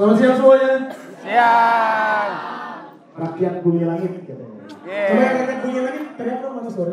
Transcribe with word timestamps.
Selamat 0.00 0.16
siang 0.16 0.32
semuanya. 0.40 0.88
Siang. 1.20 2.32
Rakyat 3.20 3.54
bumi 3.60 3.84
langit 3.84 4.24
katanya. 4.24 4.48
Yeay. 4.88 5.12
Coba 5.12 5.20
yang 5.20 5.36
rakyat 5.36 5.58
bumi 5.60 5.80
langit, 5.84 6.04
teriak 6.16 6.38
dong 6.40 6.56
mana 6.56 6.70
suara. 6.72 6.92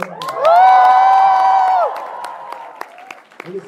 Bagus. 3.47 3.63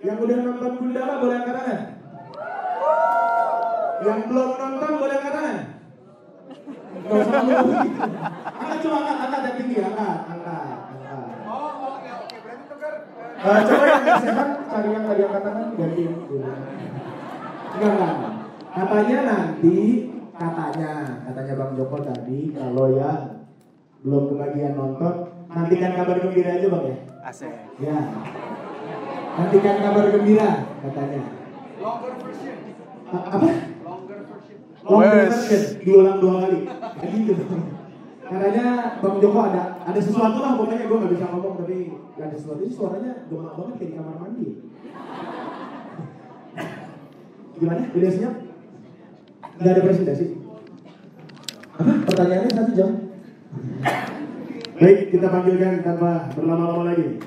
Yang 0.00 0.16
udah 0.24 0.36
nonton 0.40 0.72
Gundala 0.80 1.20
boleh 1.20 1.36
angkat 1.36 1.52
tangan. 1.52 1.80
Yang 4.08 4.20
belum 4.32 4.50
nonton 4.56 4.92
boleh 4.96 5.14
angkat 5.20 5.32
tangan. 5.36 5.56
Gak 6.96 7.12
usah. 7.20 7.40
Angkat 8.56 8.78
coba 8.80 8.96
angkat, 9.04 9.16
angkat 9.20 9.40
yang 9.44 9.56
tinggi, 9.60 9.76
angkat, 9.84 10.18
angkat. 10.32 10.64
Eh, 13.36 13.60
coba 13.68 13.84
yang 13.84 14.20
sehat, 14.24 14.48
cari 14.64 14.88
yang 14.96 15.04
tadi 15.04 15.22
angkat 15.28 15.42
tangan, 15.44 15.66
enggak. 15.76 16.56
Katanya 19.00 19.32
nanti, 19.32 19.76
katanya, 20.36 21.24
katanya 21.24 21.52
Bang 21.56 21.72
Joko 21.72 22.04
tadi, 22.04 22.52
kalau 22.52 22.92
ya 22.92 23.40
belum 24.04 24.28
kebagian 24.28 24.76
nonton, 24.76 25.24
nantikan 25.48 25.96
kabar 25.96 26.20
gembira 26.20 26.60
aja 26.60 26.68
Bang 26.68 26.84
ya. 26.84 26.96
Asik. 27.24 27.48
Ya. 27.80 27.96
Nantikan 29.40 29.76
kabar 29.80 30.04
gembira, 30.12 30.68
katanya. 30.84 31.20
A- 33.08 33.24
apa? 33.40 33.48
Longer 33.88 34.20
Wes. 35.00 35.32
version, 35.32 35.62
diulang 35.80 36.18
dua 36.20 36.34
kali. 36.44 36.60
Kayak 37.00 37.12
gitu. 37.24 37.44
Katanya 38.20 38.66
Bang 39.00 39.16
Joko 39.16 39.38
ada 39.48 39.80
ada 39.80 40.00
sesuatu 40.04 40.44
lah 40.44 40.60
pokoknya 40.60 40.84
gue 40.84 41.00
gak 41.00 41.12
bisa 41.16 41.26
ngomong 41.32 41.56
tapi 41.56 41.76
ada 42.20 42.36
sesuatu 42.36 42.60
ini 42.60 42.68
suaranya 42.76 43.24
gemak 43.32 43.56
banget 43.56 43.74
kayak 43.80 43.88
di 43.88 43.96
kamar 43.96 44.16
mandi. 44.20 44.48
Gimana? 47.56 47.82
Udah 47.96 48.12
siap? 48.12 48.49
Gak 49.60 49.76
ada 49.76 49.84
presentasi? 49.84 50.26
Apa? 51.76 51.92
Pertanyaannya 52.08 52.48
satu 52.48 52.72
jam. 52.72 52.90
Baik, 54.80 55.12
kita 55.12 55.28
panggilkan 55.28 55.84
tanpa 55.84 56.32
berlama-lama 56.32 56.88
lagi. 56.88 57.20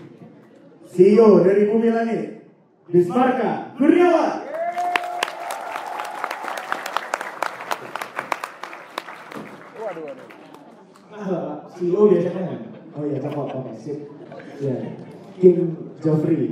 CEO 0.89 1.45
dari 1.45 1.69
Bumi 1.69 1.93
Langit, 1.93 2.49
Bismarka 2.89 3.77
Kurniawan. 3.77 4.49
Waduh, 9.77 10.03
waduh. 10.09 10.27
Ah, 11.13 11.69
CEO 11.77 12.01
biasanya. 12.09 12.65
Oh 12.97 13.05
iya, 13.05 13.21
Joko, 13.21 13.41
oke, 13.45 13.77
sip. 13.77 14.09
Ya. 14.57 14.73
King 15.37 15.77
Joffrey. 16.01 16.49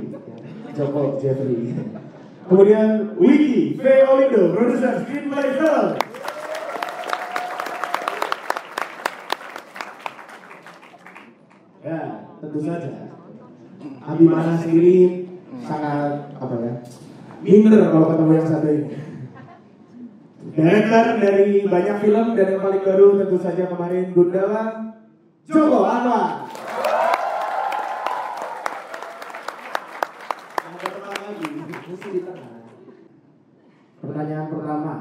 Joko 0.78 1.18
Jeffrey. 1.18 1.74
Kemudian 2.52 3.16
Wiki 3.16 3.80
V. 3.80 3.84
Olindo, 4.12 4.52
produser 4.52 5.00
screenplay 5.00 5.56
film. 5.56 5.96
Ya, 11.80 12.28
tentu 12.44 12.60
saja. 12.60 13.08
Abimana 14.04 14.60
sendiri 14.60 15.24
sangat 15.64 16.28
apa 16.36 16.54
ya? 16.60 16.74
Minder 17.40 17.88
kalau 17.88 18.12
ketemu 18.12 18.32
yang 18.36 18.44
satu 18.44 18.68
ini. 18.68 19.00
Director 20.52 21.04
dari 21.24 21.64
banyak 21.64 21.96
film 22.04 22.26
dan 22.36 22.46
yang 22.52 22.60
paling 22.60 22.82
baru 22.84 23.16
tentu 23.16 23.40
saja 23.40 23.64
kemarin 23.64 24.12
Gundala 24.12 24.92
Joko 25.48 25.88
Anwar. 25.88 26.52
Ada 30.60 30.88
teman 31.00 31.81
mesti 31.92 32.08
di 32.08 32.20
tengah. 32.24 32.64
Pertanyaan 34.00 34.46
pertama. 34.48 34.92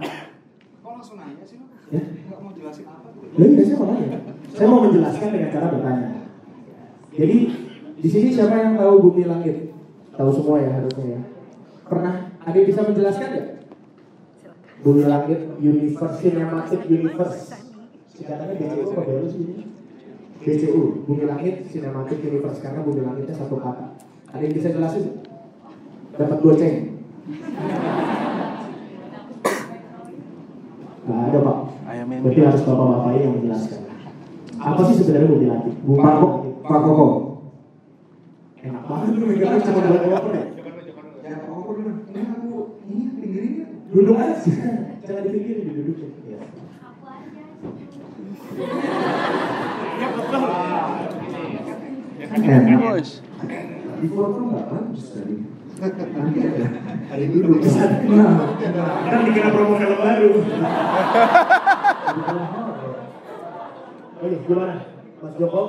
Kok 0.83 0.91
langsung 0.91 1.15
nanya 1.17 1.43
sih? 1.47 1.57
Ya? 1.87 2.01
Nggak 2.03 2.39
mau 2.43 2.51
jelasin 2.51 2.85
apa? 2.91 3.07
Ya 3.39 3.45
iya 3.47 3.63
saya 3.63 3.77
mau 3.79 3.87
nanya. 3.95 4.19
Saya 4.51 4.67
mau 4.67 4.81
menjelaskan 4.83 5.29
dengan 5.31 5.49
cara 5.55 5.67
bertanya. 5.71 6.07
Jadi 7.15 7.37
di 8.01 8.09
sini 8.11 8.27
siapa 8.35 8.55
yang 8.59 8.75
tahu 8.75 8.93
bumi 9.07 9.23
langit? 9.23 9.71
Tahu 10.11 10.29
semua 10.35 10.59
ya 10.59 10.69
harusnya 10.75 11.05
ya. 11.15 11.21
Pernah 11.87 12.13
ada 12.43 12.55
yang 12.55 12.67
bisa 12.67 12.81
menjelaskan 12.83 13.29
ya? 13.31 13.43
Bumi 14.81 15.03
langit 15.07 15.39
universe 15.61 16.17
cinematic 16.19 16.81
universe. 16.91 17.41
Singkatannya 18.11 18.55
BCU 18.59 18.83
apa 18.91 19.01
baru 19.07 19.27
sih 19.31 19.41
ini? 19.47 19.63
BCU, 20.41 21.05
bumi 21.05 21.23
langit 21.29 21.69
cinematic 21.69 22.17
universe 22.19 22.59
karena 22.59 22.81
bumi 22.83 23.01
langitnya 23.05 23.35
satu 23.37 23.61
kata. 23.61 23.93
Ada 24.33 24.41
yang 24.41 24.55
bisa 24.57 24.69
jelasin? 24.73 25.20
Dapat 26.17 26.37
dua 26.43 26.53
ceng. 26.59 26.75
Gak 31.01 31.21
ada 31.27 31.39
pak. 31.41 31.57
Berarti 32.21 32.39
harus 32.45 32.61
bapak-bapak 32.61 33.11
yang 33.17 33.33
menjelaskan. 33.39 33.81
Apa 34.61 34.81
sih 34.85 34.95
sebenarnya 35.01 35.49
langit? 35.49 35.73
Bumi 35.81 35.97
Pak 35.97 36.13
Ko- 36.21 36.29
langit. 36.29 36.61
Pak 36.61 36.79
Koko. 36.85 37.07
Enak 38.61 38.83
banget 38.85 39.09
lu 39.17 39.25
mikirnya 39.25 39.57
cuma 39.65 39.81
buat 39.81 40.05
apa 40.13 40.29
ya? 40.29 40.43
Ya 41.25 41.35
Pak 41.41 41.49
Koko 41.49 41.71
dulu. 41.73 41.91
Ini 42.05 42.21
aku 42.29 42.49
ini 42.85 43.01
ya. 43.57 43.65
Duduk 43.89 44.15
aja. 44.21 44.37
Jangan 45.01 45.21
dipikirin, 45.25 45.65
didudukin. 45.65 46.09
Ya. 46.29 46.37
Enak. 52.31 52.77
Bos. 52.79 53.09
Di 54.01 54.07
foto 54.09 54.39
nggak 54.49 54.65
bagus 54.69 55.05
tadi. 55.13 55.35
Ada 55.81 56.05
ada 57.09 57.25
duduk. 57.25 57.57
Nah, 58.13 58.53
Kan 59.09 59.19
dikira 59.25 59.49
promo 59.49 59.73
film 59.81 59.97
baru. 59.97 60.29
Oke, 64.21 64.37
gimana? 64.45 64.75
Mas 65.25 65.33
Joko? 65.41 65.63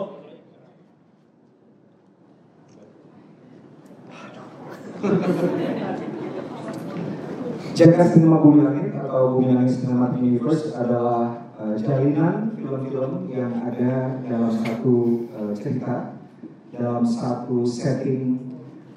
Jakarta 7.73 8.05
Cinema 8.13 8.37
Bumi 8.45 8.61
Langit 8.69 8.93
atau 8.93 9.41
Bumi 9.41 9.57
Langit 9.57 9.81
Cinematic 9.81 10.21
Universe 10.21 10.77
adalah 10.77 11.49
eh, 11.57 11.75
jalinan 11.81 12.53
film-film 12.61 13.33
yang 13.33 13.65
ada 13.65 14.21
dalam 14.29 14.53
satu 14.53 15.25
eh, 15.33 15.53
cerita, 15.57 16.21
dalam 16.69 17.01
satu 17.01 17.65
setting 17.65 18.52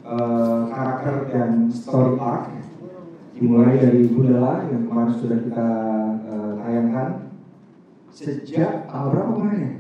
eh, 0.06 0.62
karakter 0.70 1.16
dan 1.34 1.52
story 1.74 2.14
arc. 2.22 2.54
Dimulai 3.36 3.76
dari 3.82 4.08
Gundala 4.08 4.64
yang 4.72 4.88
kemarin 4.88 5.14
sudah 5.20 5.40
kita 5.44 5.70
eh, 6.30 6.52
tayangkan. 6.62 7.10
Sejak 8.16 8.88
tanggal 8.88 9.12
berapa 9.12 9.32
kemarin 9.36 9.60
ya? 9.60 9.72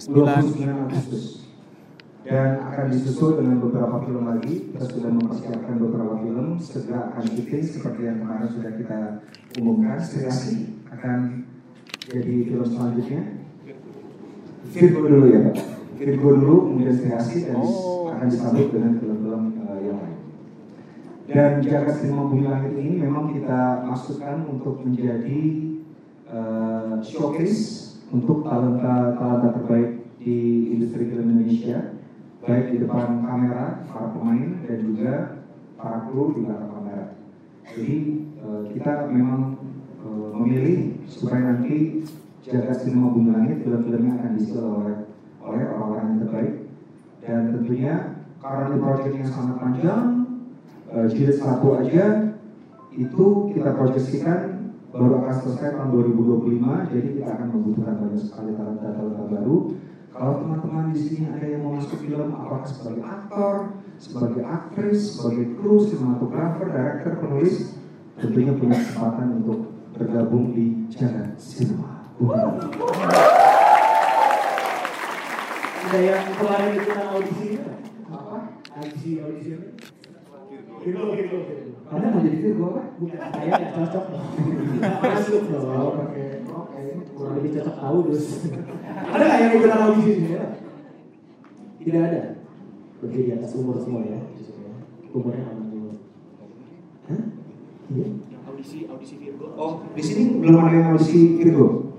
29 0.00 0.84
Agustus. 0.90 1.24
Dan 2.20 2.60
akan 2.60 2.92
disusul 2.92 3.40
dengan 3.40 3.62
beberapa 3.64 3.96
film 4.04 4.28
lagi. 4.28 4.74
Kita 4.74 4.84
sudah 4.84 5.08
mempersiapkan 5.08 5.76
beberapa 5.80 6.20
film. 6.20 6.60
Segera 6.60 7.14
akan 7.14 7.24
syuting 7.24 7.64
seperti 7.64 8.00
yang 8.04 8.20
kemarin 8.20 8.48
sudah 8.50 8.72
kita 8.76 8.98
umumkan. 9.56 9.96
Seriasi 10.02 10.82
akan 10.90 11.48
jadi 12.10 12.34
film 12.44 12.66
selanjutnya. 12.66 13.22
Virgo 14.70 15.00
dulu 15.08 15.26
ya 15.32 15.38
Pak. 15.48 15.56
Virgo 15.96 16.28
dulu 16.36 16.56
kemudian 16.68 16.96
Seriasi 16.96 17.38
dan 17.48 17.56
Oh. 17.56 18.12
akan 18.12 18.26
disambut 18.28 18.68
dengan 18.68 18.92
eh, 19.00 19.00
lain 19.00 19.19
dan 21.30 21.62
Jagat 21.62 22.02
Cinema 22.02 22.26
Bumi 22.26 22.42
Langit 22.42 22.74
ini 22.74 23.06
memang 23.06 23.30
kita 23.30 23.86
masukkan 23.86 24.42
untuk 24.50 24.82
menjadi 24.82 25.42
eh, 26.26 26.94
showcase 27.06 27.94
untuk 28.10 28.42
talenta-talenta 28.42 29.54
terbaik 29.62 30.02
di 30.18 30.68
industri 30.74 31.06
film 31.06 31.38
Indonesia 31.38 31.94
baik 32.42 32.74
di 32.74 32.76
depan 32.82 33.22
kamera 33.22 33.86
para 33.86 34.10
pemain 34.10 34.58
dan 34.66 34.78
juga 34.82 35.12
para 35.78 36.10
kru 36.10 36.34
di 36.34 36.40
belakang 36.42 36.72
kamera. 36.74 37.06
Jadi 37.70 37.96
eh, 38.42 38.62
kita 38.74 38.92
memang 39.14 39.54
eh, 40.02 40.28
memilih 40.34 40.78
supaya 41.06 41.54
nanti 41.54 42.02
Jagat 42.42 42.82
Cinema 42.82 43.14
Bumi 43.14 43.30
Langit 43.30 43.62
film-filmnya 43.62 44.18
akan 44.18 44.30
diisi 44.34 44.58
oleh 44.58 45.06
oleh 45.40 45.62
orang-orang 45.78 46.06
yang 46.10 46.20
terbaik 46.26 46.54
dan 47.22 47.40
tentunya 47.54 47.94
karena 48.42 48.62
ini 48.66 48.76
proyek 48.82 49.12
yang 49.14 49.30
sangat 49.30 49.56
panjang 49.62 50.19
eh, 50.90 51.06
jilid 51.10 51.38
satu 51.38 51.78
aja 51.78 52.34
itu 52.90 53.26
kita 53.54 53.70
proyeksikan 53.78 54.60
baru 54.90 55.22
akan 55.22 55.34
selesai 55.46 55.78
tahun 55.78 55.90
2025 55.94 56.90
jadi 56.90 57.08
kita 57.14 57.30
akan 57.38 57.48
membutuhkan 57.54 57.94
banyak 58.02 58.18
sekali 58.18 58.50
talenta-talenta 58.58 59.24
baru 59.30 59.56
kalau 60.10 60.32
teman-teman 60.42 60.90
di 60.90 60.98
sini 60.98 61.30
ada 61.30 61.46
yang 61.46 61.62
mau 61.62 61.78
masuk 61.78 62.02
film 62.02 62.34
apakah 62.34 62.66
sebagai 62.66 63.04
aktor 63.06 63.54
sebagai 64.02 64.42
aktris 64.42 64.98
sebagai 65.14 65.46
kru 65.54 65.78
sinematografer 65.86 66.66
director 66.74 67.12
penulis 67.22 67.78
tentunya 68.18 68.52
punya 68.58 68.76
kesempatan 68.82 69.26
untuk 69.38 69.70
bergabung 69.94 70.50
di 70.50 70.90
jalan 70.90 71.30
sinema 71.38 72.02
Ada 75.90 75.98
yang 76.06 76.22
kemarin 76.38 76.70
ikutan 76.78 77.06
audisi? 77.10 77.48
Apa? 78.12 78.36
Audisi 78.78 79.10
audisi 79.18 79.50
ini? 80.80 80.88
Gitu, 80.88 81.02
gitu, 81.12 81.36
gitu. 81.44 81.72
Anda 81.90 82.06
mau 82.14 82.20
jadi 82.22 82.38
Virgo 82.40 82.66
kan? 82.72 82.86
Bukan, 82.96 83.18
saya 83.18 83.46
nggak 83.50 83.72
cocok 83.74 84.04
masuk 84.80 85.42
dong, 85.50 85.92
pakai 85.98 86.26
oke, 86.46 86.80
kurang 87.18 87.34
lebih 87.36 87.50
cocok 87.58 87.74
Taurus. 87.76 88.26
ada 89.10 89.22
nggak 89.26 89.40
yang 89.42 89.52
ikutan 89.58 89.80
audisi 89.84 90.10
di 90.10 90.14
sini? 90.24 90.38
Tidak 91.80 92.02
ada. 92.06 92.22
Berarti 93.00 93.18
di 93.24 93.32
atas 93.32 93.50
umur 93.56 93.76
semua 93.80 94.04
ya. 94.04 94.20
Umurnya 95.10 95.44
aman 95.50 95.66
dulu. 95.72 95.90
Hah? 97.08 97.22
Iya. 97.90 98.08
Yang 98.30 98.42
audisi 98.46 98.78
audisi 98.86 99.14
Virgo. 99.18 99.46
Oh, 99.56 99.72
di 99.96 100.02
sini 100.04 100.38
belum 100.38 100.60
ada 100.60 100.76
yang 100.76 100.88
audisi 100.94 101.40
Virgo. 101.40 101.96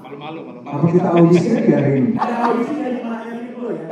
Malu-malu, 0.00 0.40
malu-malu. 0.46 0.70
Apa 0.70 0.86
kita 0.94 1.08
audisi 1.12 1.48
aja 1.52 1.74
hari 1.82 1.92
ini? 1.98 2.10
Ada 2.14 2.34
audisi 2.46 2.74
dari 2.78 2.98
mana 3.02 3.26
Virgo 3.28 3.66
ya? 3.74 3.86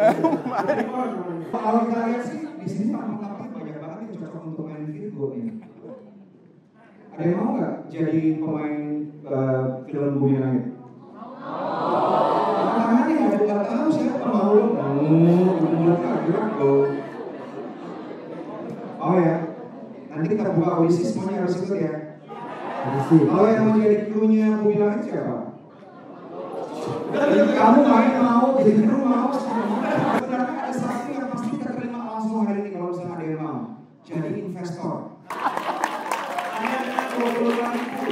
Kalau 1.51 1.81
kita 1.91 2.01
lihat 2.09 2.23
sih 2.25 2.41
di 2.65 2.69
sini 2.71 2.89
nama-nama 2.95 3.45
banyak 3.51 3.77
banget 3.83 3.99
yang 4.09 4.17
cocok 4.23 4.43
untuk 4.47 4.65
main 4.71 4.87
Virgo 4.89 5.27
ini. 5.35 5.53
Ada 7.15 7.23
yang 7.31 7.39
mau 7.39 7.51
nggak 7.55 7.75
jadi 7.95 8.21
pemain 8.43 8.75
eh, 9.23 9.63
film 9.87 10.13
Bumi 10.19 10.37
Langit? 10.43 10.65
Tangan 12.75 13.07
yang 13.07 13.23
nggak 13.39 13.63
tahu 13.71 13.87
siapa 13.95 14.27
mau? 14.27 14.55
Virgo. 16.25 16.73
Oh 19.05 19.15
ya, 19.21 19.37
nanti 20.09 20.27
kita 20.33 20.57
buka 20.57 20.71
audisi 20.81 21.05
semuanya 21.05 21.45
harus 21.45 21.61
ikut 21.61 21.77
ya. 21.77 21.95
Kalau 22.85 23.49
yang 23.49 23.65
mau 23.69 23.77
jadi 23.77 24.09
krunya 24.09 24.49
Bumi 24.59 24.77
Langit 24.81 25.13
siapa? 25.13 25.37
Kamu 27.55 27.81
main 27.85 28.13
mau, 28.19 28.59
jadi 28.59 28.73
kru 28.83 28.99
mau. 29.05 29.29
Sebenarnya 29.31 30.53
ada 30.67 30.73
satu 30.73 31.09
yang 31.13 31.29
pasti 31.31 31.57
terterima 31.61 32.01
langsung 32.11 32.45
hari 32.49 32.65
ini 32.65 32.71
kalau 32.75 32.91
misalnya 32.91 33.15
ada 33.15 33.25
yang 33.25 33.43
mau. 33.45 33.61
Jadi 34.05 34.29
investor. 34.49 34.97
Hanya 36.55 36.77
dengan 36.81 37.07
20 37.13 37.45
ribu. 37.77 38.11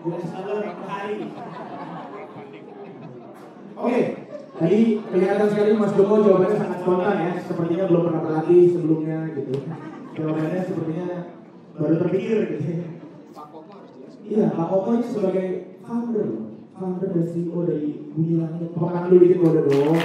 Bulan 0.00 0.22
sabar 0.28 0.56
per 0.64 0.86
hari. 0.88 1.16
Oke, 3.76 4.00
tadi 4.56 4.80
kelihatan 5.04 5.46
sekali 5.52 5.70
Mas 5.76 5.84
Joko 5.96 6.20
jawabannya 6.20 6.56
sangat 6.60 6.78
spontan 6.84 7.16
ya, 7.24 7.32
sepertinya 7.40 7.84
belum 7.88 8.02
pernah 8.04 8.20
berlatih 8.20 8.62
sebelumnya 8.68 9.18
gitu. 9.32 9.52
Jawabannya 10.12 10.60
sepertinya 10.60 11.08
baru 11.72 11.94
terpikir 12.04 12.38
gitu. 12.52 12.60
Pak 13.32 13.46
Koko 13.48 13.70
harus 13.72 13.90
jelas. 13.96 14.12
Iya, 14.28 14.46
Pak 14.52 14.66
Koko 14.68 14.88
ini 14.92 15.06
sebagai 15.08 15.48
founder 15.80 16.24
loh, 16.28 16.46
founder 16.76 17.08
dan 17.16 17.24
CEO 17.32 17.58
dari 17.64 17.88
Bumi 18.12 18.34
Langit. 18.36 18.68
Tepuk 18.76 18.88
tangan 18.92 19.08
dulu 19.08 19.20
dikit 19.24 19.38
boleh 19.40 19.62
dong. 19.64 20.00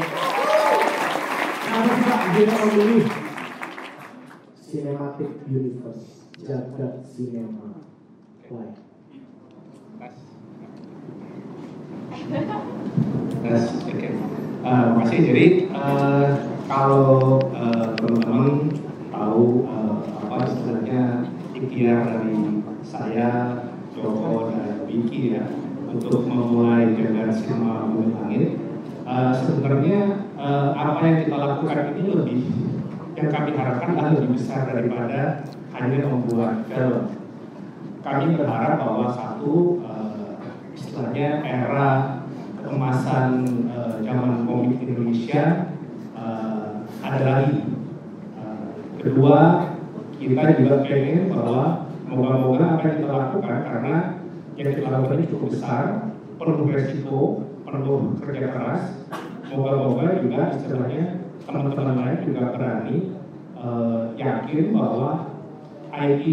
Kenapa 1.59 1.91
sih 1.91 2.05
Pak 2.07 2.21
Bumi 2.31 2.44
memilih 2.55 3.07
Cinematic 4.63 5.31
Universe, 5.51 6.07
jagat 6.39 7.03
sinema? 7.03 7.83
Why? 8.47 8.81
Yes, 13.41 13.71
oke. 13.87 14.09
Eh, 14.61 14.85
makasih. 14.91 15.19
Jadi 15.31 15.45
eh, 15.71 16.27
kalau 16.67 17.39
eh, 17.55 17.87
teman-teman 17.95 18.67
tahu 19.11 19.65
apa 20.27 20.35
istilahnya 20.47 21.03
ikhtiar 21.55 21.99
dari 22.07 22.63
saya, 22.83 23.31
Joko 23.95 24.51
dan 24.51 24.87
Vicky 24.87 25.39
ya 25.39 25.47
untuk 25.91 26.23
memulai 26.27 26.95
jagat 26.95 27.35
sinema 27.35 27.87
bumi 27.91 28.15
langit. 28.15 28.47
sebenarnya 29.11 30.31
eh, 30.39 30.69
apa 30.71 30.99
yang 31.03 31.17
kita 31.27 31.35
lakukan 31.35 31.99
ini 31.99 32.11
lebih 32.15 32.41
yang 33.19 33.27
kami 33.27 33.51
harapkan 33.55 33.91
adalah 33.91 34.11
lebih 34.15 34.39
besar 34.39 34.71
daripada 34.71 35.43
hanya 35.75 35.99
membuat 36.07 36.63
film. 36.71 37.11
Kami 38.01 38.39
berharap 38.39 38.79
bahwa 38.79 39.07
satu 39.11 39.83
eh, 39.83 40.11
istilahnya 40.73 41.29
era 41.43 41.91
kemasan 42.63 43.29
eh, 43.67 43.95
zaman 44.07 44.47
komik 44.47 44.79
Indonesia 44.79 45.75
eh, 46.15 46.71
ada 47.03 47.27
lagi. 47.27 47.61
Eh, 48.39 48.67
kedua, 49.03 49.69
kita 50.51 50.68
juga 50.68 50.83
pengen 50.83 51.31
bahwa 51.31 51.88
moga-moga 52.12 52.75
apa 52.75 52.83
yang 52.92 52.98
kita 53.00 53.13
lakukan 53.15 53.59
karena 53.63 53.95
yang 54.59 54.71
kita 54.75 54.88
lakukan 54.92 55.15
ini 55.15 55.31
cukup 55.31 55.48
besar, 55.56 55.83
penuh 56.36 56.68
resiko, 56.68 57.19
penuh 57.63 58.00
kerja 58.19 58.48
keras. 58.51 58.83
Moga-moga 59.48 60.19
juga 60.19 60.44
istilahnya 60.51 61.24
teman-teman 61.48 61.95
lain 62.03 62.19
juga 62.27 62.44
berani 62.51 62.98
eh, 63.56 64.03
yakin 64.19 64.65
bahwa 64.75 65.12
IP 65.95 66.24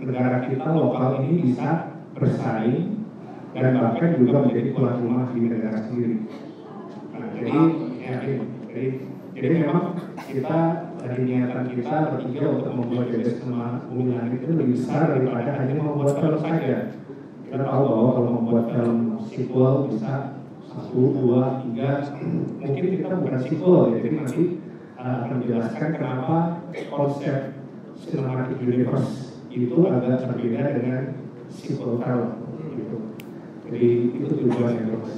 negara 0.00 0.48
kita 0.48 0.68
lokal 0.72 1.20
ini 1.20 1.52
bisa 1.52 2.00
bersaing 2.16 3.04
dan 3.52 3.76
bahkan 3.76 4.16
juga 4.16 4.48
menjadi 4.48 4.72
tuan 4.72 5.04
rumah 5.04 5.28
di 5.36 5.40
negara 5.44 5.84
sendiri. 5.84 6.16
Nah, 7.12 7.28
jadi 7.36 7.60
yakin. 8.08 8.36
Jadi, 8.72 8.88
jadi 9.36 9.48
memang 9.68 10.00
kita 10.32 10.89
dari 11.00 11.22
niatan 11.24 11.64
kita 11.72 11.96
bertiga 12.12 12.44
untuk 12.52 12.72
membuat 12.76 13.08
jadi 13.08 13.40
sama 13.40 13.88
bumi 13.88 14.20
itu 14.36 14.46
lebih 14.52 14.66
besar 14.76 15.16
daripada 15.16 15.50
hanya 15.56 15.74
membuat 15.80 16.14
film 16.20 16.40
saja. 16.44 16.78
Kita 17.48 17.56
tahu 17.66 17.82
bahwa 17.88 18.08
kalau 18.14 18.30
membuat 18.36 18.64
film 18.76 18.98
sequel 19.26 19.74
bisa 19.88 20.14
satu, 20.70 21.00
dua, 21.18 21.64
tiga, 21.66 21.88
mungkin 22.62 22.84
kita 22.94 23.08
bukan 23.16 23.40
sequel 23.40 23.76
ya. 23.90 23.96
Jadi 23.98 24.08
nanti 24.12 24.42
uh, 25.00 25.16
akan 25.24 25.36
menjelaskan 25.40 25.88
kenapa 25.96 26.36
konsep 26.92 27.38
cinematic 27.96 28.56
universe 28.60 29.40
itu 29.50 29.78
agak 29.88 30.30
berbeda 30.30 30.62
dengan 30.78 31.00
sequel 31.50 31.98
film 31.98 32.30
gitu. 32.76 32.96
Jadi 33.66 33.90
itu 34.20 34.32
tujuannya 34.46 34.82
terus. 34.84 35.12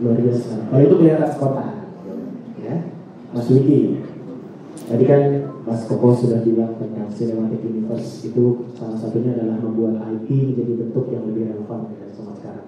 Luar 0.00 0.16
biasa. 0.16 0.54
Oh 0.70 0.80
itu 0.80 0.94
kelihatan 0.96 1.30
spontan. 1.34 1.68
Ya, 2.62 2.76
Mas 3.34 3.50
Wiki. 3.50 4.11
Tadi 4.92 5.08
kan 5.08 5.24
Mas 5.64 5.88
Koko 5.88 6.12
sudah 6.12 6.44
bilang 6.44 6.76
tentang 6.76 7.08
cinematic 7.08 7.64
universe 7.64 8.28
itu 8.28 8.68
salah 8.76 9.00
satunya 9.00 9.32
adalah 9.32 9.56
membuat 9.56 10.04
IP 10.04 10.52
menjadi 10.52 10.84
bentuk 10.84 11.08
yang 11.08 11.24
lebih 11.32 11.48
relevan 11.48 11.88
dengan 11.88 12.12
zaman 12.12 12.34
sekarang. 12.36 12.66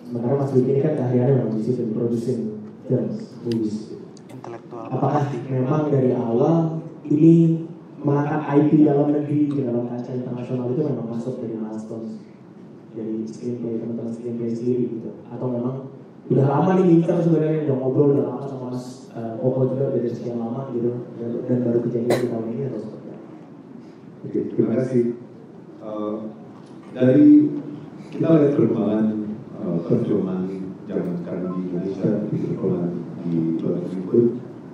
Sementara 0.00 0.34
Mas 0.40 0.50
Wiki 0.56 0.70
ini 0.72 0.80
kan 0.80 0.96
keahliannya 0.96 1.34
memang 1.36 1.52
di 1.52 1.60
situ, 1.60 1.92
producing 1.92 2.40
films, 2.88 3.36
movies. 3.44 4.00
Intelektual. 4.32 4.86
Apakah 4.96 5.28
memang 5.52 5.92
dari 5.92 6.16
awal 6.16 6.80
ini 7.12 7.68
mengangkat 8.00 8.40
IP 8.56 8.88
dalam 8.88 9.12
negeri 9.12 9.52
ke 9.52 9.60
dalam 9.68 9.84
kancah 9.92 10.14
internasional 10.16 10.72
itu 10.72 10.82
memang 10.88 11.06
masuk 11.12 11.36
dari 11.36 11.54
milestones 11.60 12.16
dari 12.96 13.28
screenplay 13.28 13.76
teman-teman 13.76 14.08
screenplay 14.08 14.50
sendiri 14.56 14.88
gitu 14.88 15.20
atau 15.28 15.46
memang 15.52 15.92
udah 16.32 16.44
lama 16.48 16.70
nih 16.80 16.84
ngincer 16.96 17.28
sebenarnya 17.28 17.68
udah 17.68 17.76
ngobrol 17.76 18.08
udah 18.16 18.24
lama 18.26 18.44
sama 18.48 18.64
Mas 18.74 19.01
uh, 19.16 19.32
Koko 19.40 19.76
juga 19.76 19.92
dari 19.92 20.08
sekian 20.08 20.40
lama 20.40 20.72
gitu 20.72 21.12
dan, 21.20 21.30
dan 21.48 21.58
baru 21.64 21.78
kejadian 21.84 22.18
di 22.20 22.28
tahun 22.28 22.46
ini 22.52 22.62
atau 22.68 22.80
seperti 22.80 23.08
apa? 23.08 23.28
Oke, 24.22 24.38
terima 24.54 24.72
kasih. 24.78 25.04
Eh, 25.82 26.16
dari 26.94 27.50
kita 28.14 28.28
lihat 28.28 28.54
perkembangan 28.54 29.06
uh, 29.58 29.78
perfilman 29.88 30.42
zaman 30.86 31.14
sekarang 31.24 31.56
di 31.56 31.60
Indonesia, 31.72 32.10
di 32.28 32.36
perkembangan 32.38 32.92
di 33.24 33.34
luar 33.58 33.76
negeri 33.80 34.22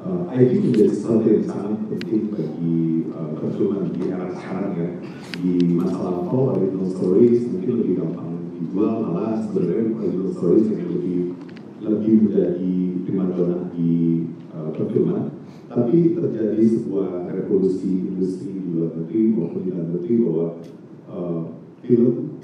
uh, 0.02 0.22
IP 0.36 0.50
menjadi 0.68 0.90
sesuatu 0.90 1.26
yang 1.30 1.46
sangat 1.46 1.80
penting 1.88 2.22
bagi 2.34 2.76
uh, 3.14 3.88
di 3.94 4.02
era 4.10 4.26
sekarang 4.36 4.72
ya. 4.76 4.90
Di 5.38 5.52
masa 5.78 5.96
lampau, 6.02 6.58
original 6.58 6.90
stories 6.90 7.46
mungkin 7.46 7.72
lebih 7.78 7.94
gampang 8.02 8.30
dijual, 8.58 8.94
malah 9.06 9.38
sebenarnya 9.46 9.94
original 9.96 10.32
stories 10.34 10.66
yang 10.68 10.90
lebih 10.92 11.18
lebih 11.78 12.14
menjadi 12.26 12.76
primadona 13.08 13.72
di 13.72 14.28
uh, 14.52 14.68
perfilman. 14.76 15.32
Tapi 15.72 16.12
terjadi 16.12 16.64
sebuah 16.64 17.32
revolusi 17.32 18.12
industri 18.12 18.52
di 18.52 18.76
luar 18.76 18.92
negeri 18.92 19.32
maupun 19.32 19.60
di 19.64 19.70
dalam 19.72 19.88
negeri 19.96 20.14
bahwa 20.20 20.46
uh, 21.08 21.42
film 21.80 22.36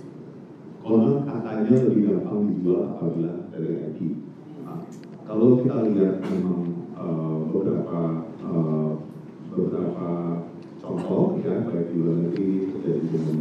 konon 0.80 1.25
katanya 1.28 1.76
lebih 1.88 2.02
gampang 2.09 2.40
dijual 2.49 2.97
apabila 2.97 3.33
dari 3.52 3.92
IP. 3.92 4.00
Nah, 4.64 4.80
kalau 5.28 5.61
kita 5.61 5.88
lihat 5.92 6.21
memang 6.33 6.61
uh, 6.97 7.44
beberapa 7.49 8.00
uh, 8.44 8.92
beberapa 9.52 10.09
contoh 10.80 11.40
ya 11.40 11.64
baik 11.64 11.92
di 11.92 11.97
luar 12.00 12.16
negeri 12.28 12.52
terjadi 12.76 13.04
dengan 13.09 13.37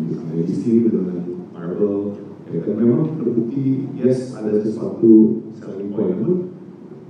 DC 0.47 0.63
dengan 0.87 1.19
Marvel 1.51 2.15
ya 2.47 2.59
kan 2.63 2.75
memang 2.79 3.19
terbukti 3.19 3.91
yes 3.99 4.31
ada 4.37 4.55
sesuatu 4.63 5.43
selling 5.59 5.91
point 5.91 6.52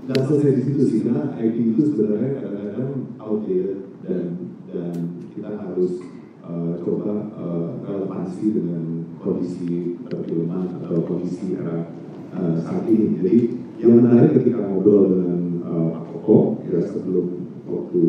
nggak 0.04 0.20
selesai 0.28 0.52
di 0.60 0.62
situ 0.68 0.84
sih 0.84 1.00
karena 1.08 1.32
IP 1.40 1.56
itu 1.72 1.82
sebenarnya 1.96 2.44
kadang-kadang 2.44 2.92
outdated 3.24 3.80
dan 4.04 4.26
dan 4.68 4.92
kita 5.32 5.50
harus 5.56 6.04
uh, 6.44 6.76
coba 6.84 7.32
uh, 7.40 7.68
relevansi 7.88 8.52
dengan 8.52 9.08
kondisi 9.24 9.96
perfilman 10.04 10.84
atau 10.84 11.08
kondisi 11.08 11.56
era 11.56 11.88
uh, 12.36 12.56
saat 12.60 12.84
ini. 12.92 13.16
Jadi 13.24 13.36
yang 13.80 14.04
menarik 14.04 14.36
ketika 14.36 14.68
ngobrol 14.68 15.08
dengan 15.08 15.40
uh, 15.64 15.88
Pak 15.96 16.04
Koko 16.12 16.60
ya 16.68 16.84
sebelum 16.84 17.48
waktu 17.64 18.04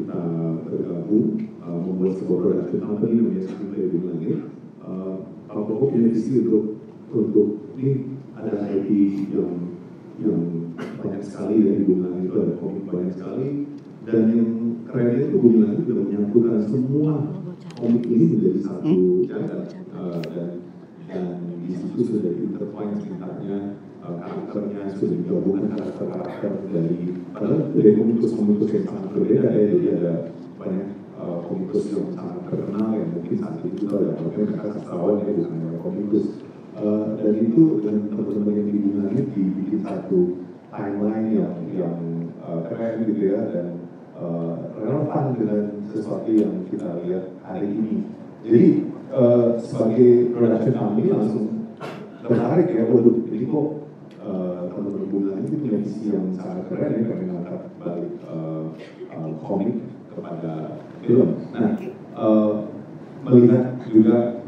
kita 0.00 0.20
bergabung 0.64 1.36
uh, 1.60 1.78
membuat 1.84 2.16
sebuah 2.16 2.38
production 2.40 2.80
company 2.80 3.12
namanya 3.20 3.42
Screenplay 3.44 3.92
Bumi 3.92 4.06
Langit 4.08 4.38
uh, 4.88 5.14
Pak 5.44 5.68
Koko 5.68 5.92
punya 5.92 6.08
visi 6.16 6.48
untuk 6.48 6.80
untuk 7.12 7.76
ini 7.76 8.16
ada 8.32 8.72
IP 8.72 8.88
yang 9.36 9.69
yang 10.24 10.42
banyak 10.76 11.22
sekali 11.24 11.54
ya 11.64 11.72
di 11.76 11.82
Bumi 11.88 12.02
Langit 12.04 12.22
itu 12.28 12.36
ada 12.40 12.54
komik 12.60 12.84
banyak 12.88 13.12
sekali. 13.16 13.48
Dan 14.00 14.22
yang 14.32 14.50
kerennya 14.88 15.18
itu 15.28 15.36
Bumi 15.36 15.58
Langit 15.64 15.78
sudah 15.84 16.04
menyatukan 16.04 16.56
semua 16.68 17.12
komik 17.80 18.04
ini 18.08 18.24
menjadi 18.36 18.60
satu 18.60 18.92
jagat 19.24 19.62
uh, 19.96 20.20
dan 20.32 20.48
dan 21.08 21.24
di 21.64 21.72
situ 21.74 21.98
sudah 22.06 22.32
intertwine 22.32 22.94
ceritanya 23.00 23.58
uh, 24.04 24.14
karakternya 24.20 24.92
sudah 24.94 25.16
digabungkan 25.16 25.64
karakter-karakter 25.76 26.52
dari 26.70 26.96
padahal 27.32 27.72
dari 27.72 27.90
komikus-komikus 27.96 28.70
yang 28.76 28.84
sangat 28.88 29.08
berbeda 29.16 29.48
ya 29.48 29.64
jadi 29.72 29.86
ada 29.96 30.12
banyak 30.60 30.88
uh, 31.16 31.38
komikus 31.48 31.84
yang 31.94 32.08
sangat 32.12 32.38
terkenal 32.48 32.88
yang 32.94 33.08
mungkin 33.16 33.36
saat 33.40 33.54
itu 33.64 33.68
kita 33.80 33.94
ada 33.96 34.10
walaupun 34.18 34.42
mereka 34.44 34.66
sastrawan 34.76 35.14
ya 35.24 35.32
bukan 35.32 35.52
hanya 35.56 35.78
komikus 35.80 36.26
Uh, 36.80 37.12
dan 37.20 37.36
itu 37.36 37.84
dan 37.84 38.08
teman-teman 38.08 38.56
yang 38.56 38.68
digunakan 38.72 39.12
dibikin 39.36 39.84
satu 39.84 40.48
timeline 40.72 41.28
yang 41.28 41.56
yang 41.76 41.96
uh, 42.40 42.64
keren 42.72 43.04
gitu 43.04 43.36
ya 43.36 43.44
dan 43.52 43.84
uh, 44.16 44.56
relevan 44.80 45.36
dengan 45.36 45.64
sesuatu 45.92 46.32
yang 46.32 46.64
kita 46.72 47.04
lihat 47.04 47.36
hari 47.44 47.68
ini. 47.68 48.08
Jadi 48.40 48.64
uh, 49.12 49.60
sebagai 49.60 50.32
production 50.32 50.72
company 50.72 51.12
langsung 51.12 51.76
tertarik 52.24 52.72
ya, 52.72 52.88
waduh 52.88 53.28
ini 53.28 53.44
kok 53.44 53.68
uh, 54.24 54.72
teman-teman 54.72 55.04
Bunga 55.12 55.32
ini 55.36 55.56
punya 55.60 55.78
visi 55.84 56.16
yang 56.16 56.32
sangat 56.32 56.64
keren 56.72 56.96
ya 56.96 57.04
kami 57.12 57.24
mengangkat 57.28 57.60
balik 57.76 58.12
uh, 58.24 58.72
uh, 59.12 59.30
komik 59.44 59.84
kepada 60.16 60.80
film. 61.04 61.44
Nah, 61.52 61.76
uh, 62.16 62.72
melihat 63.20 63.76
juga 63.84 64.39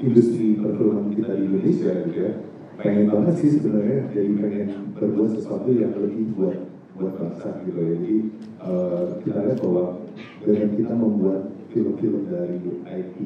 industri 0.00 0.56
perfilman 0.56 1.12
kita 1.12 1.36
di 1.36 1.42
Indonesia 1.44 1.90
gitu 2.08 2.18
ya, 2.24 2.32
pengen 2.80 3.06
banget 3.12 3.34
sih 3.36 3.50
sebenarnya 3.60 4.08
jadi 4.10 4.30
pengen 4.40 4.68
berbuat 4.96 5.30
sesuatu 5.36 5.68
yang 5.70 5.92
lebih 5.92 6.32
buat 6.34 6.58
buat 6.96 7.12
bangsa 7.16 7.60
gitu 7.64 7.78
ya. 7.80 7.92
Jadi 7.96 8.16
uh, 8.60 9.04
kita 9.24 9.38
lihat 9.44 9.58
bahwa 9.60 9.84
dengan 10.44 10.68
kita 10.76 10.92
membuat 10.96 11.42
film-film 11.70 12.22
dari 12.28 12.58
IP 12.84 13.16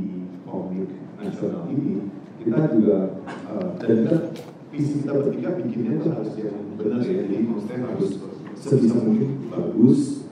komik 0.45 0.91
nasional 1.19 1.65
ini, 1.71 2.11
kita 2.43 2.63
juga 2.75 2.99
uh, 3.51 3.71
dan 3.79 3.97
kita 4.05 4.19
visi 4.75 4.95
kita 5.07 5.13
bertiga 5.15 5.49
bikinnya 5.55 5.93
itu 6.03 6.09
harus 6.11 6.33
yang 6.35 6.59
benar 6.75 7.01
ya. 7.03 7.23
Jadi 7.23 7.47
maksudnya 7.47 7.79
harus 7.87 8.11
sebisa 8.59 8.99
mungkin 9.03 9.31
bagus 9.51 10.24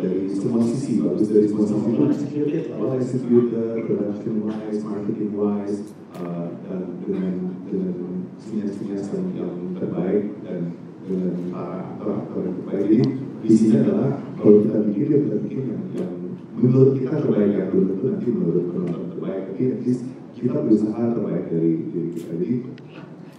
dari 0.00 0.28
semua 0.32 0.60
sisi, 0.64 1.00
bagus 1.00 1.28
dari 1.30 1.46
semua 1.48 1.64
sisi. 1.66 2.36
Well 2.76 2.94
executed, 2.98 3.86
production 3.86 4.34
wise, 4.44 4.80
marketing 4.84 5.32
wise, 5.36 5.80
uh, 6.20 6.48
dan 6.68 6.82
dengan 7.06 7.34
dengan 7.70 8.26
sinias-sinias 8.40 9.08
yang, 9.14 9.26
yang 9.36 9.54
terbaik 9.78 10.24
dan 10.44 10.74
dengan 11.06 11.34
para 11.54 11.74
aktor-aktor 11.96 12.40
yang 12.44 12.56
terbaik. 12.60 12.82
Jadi 12.88 12.98
visinya 13.40 13.78
adalah 13.84 14.10
kalau 14.36 14.56
kita 14.64 14.78
bikin 14.84 15.04
ya 15.08 15.18
kita 15.24 15.36
bikin 15.48 15.62
yang, 15.64 15.82
yang 15.96 16.12
menurut 16.60 16.92
kita 17.00 17.14
terbaik 17.24 17.50
ya 17.56 17.64
belum 17.72 17.84
tentu 17.88 18.04
nanti 18.12 18.28
menurut 18.28 18.64
penonton 18.72 19.04
terbaik 19.16 19.42
tapi 19.52 19.62
at 19.72 19.80
least 19.84 20.02
kita 20.36 20.56
berusaha 20.60 21.02
terbaik 21.16 21.44
dari 21.48 21.72
diri 21.88 22.08
kita 22.16 22.32
jadi 22.36 22.56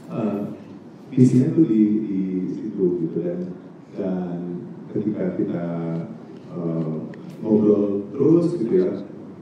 uh, 0.09 0.41
visinya 1.13 1.47
tuh 1.53 1.65
di, 1.69 1.83
di 2.01 2.19
situ 2.49 2.83
gitu 3.05 3.17
dan 3.21 3.39
dan 3.93 4.37
ketika 4.89 5.23
kita 5.37 5.65
uh, 6.55 6.93
ngobrol 7.41 8.05
terus 8.11 8.55
gitu 8.59 8.73
ya 8.75 8.91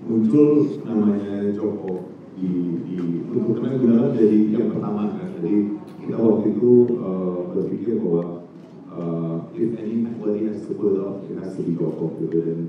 muncul 0.05 0.65
namanya 0.87 1.53
Joko 1.53 2.09
di 2.39 2.81
di 2.87 2.97
untuk 3.29 3.59
karena 3.59 3.77
Gunawan 3.77 4.15
jadi 4.15 4.39
yang 4.55 4.67
pertama 4.73 5.11
kan 5.13 5.27
jadi 5.37 5.55
kita 6.01 6.17
waktu 6.17 6.47
itu 6.55 6.71
uh, 6.97 7.39
berpikir 7.53 7.99
bahwa 8.01 8.47
uh, 8.89 9.35
if 9.53 9.75
anybody 9.77 10.47
has 10.47 10.63
to 10.65 10.73
pull 10.73 10.95
off 11.03 11.21
it 11.27 11.37
has 11.37 11.53
to 11.59 11.61
be 11.61 11.75
Joko 11.75 12.15
gitu 12.23 12.39
dan 12.41 12.59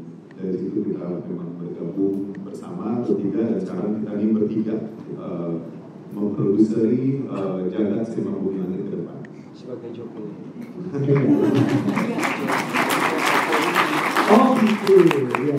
dari 0.40 0.56
situ 0.56 0.80
kita 0.84 1.20
memang 1.28 1.52
bergabung 1.60 2.32
bersama 2.42 3.04
bertiga 3.04 3.44
dan 3.44 3.60
sekarang 3.60 4.00
kita 4.00 4.12
ini 4.16 4.32
bertiga 4.32 4.76
uh, 5.20 5.52
memproduseri 6.10 7.28
uh, 7.30 7.62
jagat 7.70 8.10
sinema 8.10 8.40
bumi 8.40 8.58
langit 8.64 8.88
ke 8.88 8.96
depan. 8.98 9.18
Sebagai 9.54 9.90
Joko. 9.94 10.20
Oh 14.30 14.54
gitu, 14.62 14.94
iya 15.42 15.58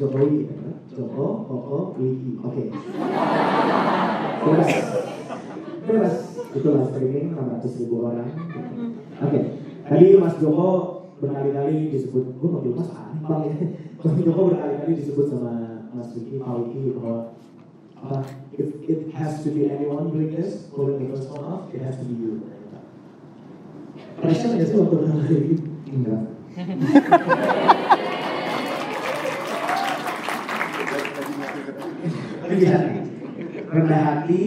Jokowi, 0.00 0.48
ya. 0.48 0.72
Joko, 0.94 1.26
Koko, 1.44 1.78
Wiki, 1.98 2.38
oke. 2.38 2.64
Bebas, 4.44 4.70
bebas. 5.84 6.14
Itulah 6.54 6.86
streaming 6.86 7.34
600 7.34 7.80
ribu 7.82 8.06
orang. 8.06 8.30
Oke, 9.18 9.40
tadi 9.90 10.06
Mas 10.22 10.38
Joko 10.38 10.68
berkali-kali 11.18 11.90
disebut, 11.90 12.38
gue 12.38 12.48
manggil 12.48 12.78
Mas 12.78 12.90
Anipang 12.94 13.42
ya. 13.50 13.54
Mas 13.98 14.14
Joko 14.22 14.40
berkali-kali 14.54 14.92
disebut 14.94 15.26
sama 15.34 15.52
Mas 15.90 16.14
Wiki, 16.14 16.38
Pak 16.38 16.54
Wiki 16.62 16.94
bahwa 16.94 17.34
apa? 18.04 18.18
If 18.54 18.70
it 18.86 19.10
has 19.18 19.42
to 19.42 19.50
be 19.50 19.66
anyone 19.66 20.14
doing 20.14 20.30
this, 20.30 20.70
pulling 20.70 21.02
the 21.02 21.10
first 21.10 21.26
one 21.26 21.42
off, 21.42 21.66
it 21.74 21.82
has 21.82 21.98
to 21.98 22.06
be 22.06 22.14
you. 22.14 22.38
Pressure 24.22 24.54
nggak 24.54 24.68
sih 24.70 24.78
waktu 24.78 24.94
berkali 24.94 25.34
ini? 25.34 25.56
Enggak. 25.90 26.33
Tapi. 26.54 26.70
Rendah 33.74 34.02
hati, 34.06 34.40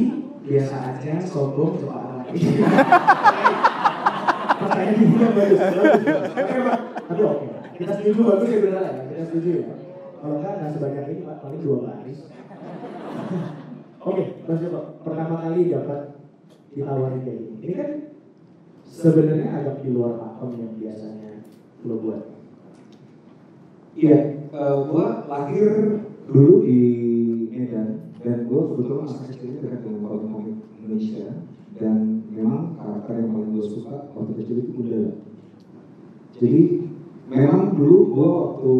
biasa 0.48 0.76
aja, 0.96 1.20
sombong, 1.20 1.84
coba 1.84 2.24
lagi. 2.24 2.64
Makanya 4.58 4.94
dibilang 4.96 5.36
bagus, 5.36 5.60
bagus. 5.60 6.32
Tapi 7.12 7.22
oke. 7.28 7.46
Kita 7.76 7.92
setuju 8.00 8.22
bagus 8.24 8.50
ya 8.50 8.58
beneran 8.64 8.88
ya, 8.88 9.04
kita 9.12 9.24
setuju 9.28 9.50
ya. 9.52 9.76
Kalau 10.18 10.36
enggak, 10.40 10.54
nggak 10.64 10.72
sebanyak 10.74 11.06
ini, 11.12 11.28
Pak. 11.28 11.38
paling 11.44 11.60
dua 11.60 11.78
baris. 11.84 12.20
Oke, 14.08 14.24
Mas 14.48 14.64
Joko, 14.64 14.80
pertama 15.04 15.36
kali 15.44 15.68
dapat 15.68 16.16
ditawarin 16.72 17.22
kayak 17.28 17.38
gini. 17.44 17.60
Ini 17.68 17.74
kan 17.76 17.90
sebenarnya 18.88 19.52
agak 19.52 19.84
di 19.84 19.92
luar 19.92 20.16
pakem 20.16 20.56
yang 20.56 20.74
biasanya 20.80 21.27
lo 21.88 21.96
buat. 22.04 22.22
Iya, 23.98 24.18
eh, 24.54 24.76
gua 24.86 25.26
lahir 25.26 26.04
dulu 26.30 26.62
di 26.62 26.80
Medan 27.50 28.14
dan 28.22 28.46
gua 28.46 28.70
kebetulan 28.70 29.10
masa 29.10 29.26
kecilnya 29.26 29.66
dekat 29.66 29.80
dengan 29.82 30.06
orang 30.06 30.30
komik 30.30 30.58
Indonesia 30.78 31.28
dan 31.82 32.22
memang 32.30 32.78
karakter 32.78 33.26
yang 33.26 33.34
paling 33.34 33.52
gue 33.58 33.66
suka 33.66 34.14
waktu 34.14 34.32
kecil 34.38 34.56
itu 34.62 34.72
Gundala. 34.78 35.12
Jadi 36.38 36.62
memang 37.26 37.74
dulu 37.74 37.98
gua 38.14 38.30
waktu 38.30 38.74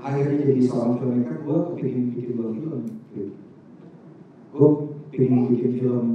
akhirnya 0.00 0.36
jadi 0.48 0.62
seorang 0.64 0.94
filmmaker 1.04 1.38
gua 1.44 1.58
kepingin 1.72 2.16
bikin 2.16 2.32
dua 2.40 2.48
film. 2.56 2.82
Gue 4.56 4.68
pengen 5.12 5.52
bikin 5.52 5.72
film 5.76 6.06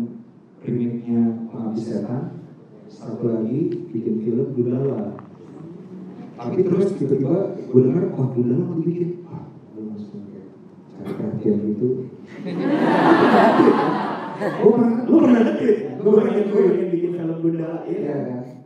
remake-nya 0.66 1.46
Pengabdi 1.54 1.82
Setan, 1.86 2.42
satu 2.90 3.30
lagi 3.30 3.86
bikin 3.94 4.26
film 4.26 4.58
Gundala 4.58 5.21
tapi 6.42 6.62
terus 6.66 6.98
tiba-tiba 6.98 7.54
gue 7.54 7.82
dengar 7.86 8.04
wah 8.18 8.28
Gundala 8.34 8.64
mau 8.66 8.76
dibikin 8.82 9.10
wah 9.30 9.46
gue 9.46 9.84
langsung 9.86 10.26
kayak 10.26 10.50
cari 10.90 11.12
perhatian 11.14 11.56
gitu 11.70 11.88
gue 14.42 14.70
pernah 14.74 15.06
Lu 15.06 15.16
pernah 15.22 15.42
ya? 15.62 15.94
Gue 16.02 16.12
pernah 16.18 16.34
gue 16.34 16.62
ingin 16.66 16.88
bikin 16.90 17.12
film 17.14 17.38
Gundala 17.46 17.78
ya. 17.86 18.18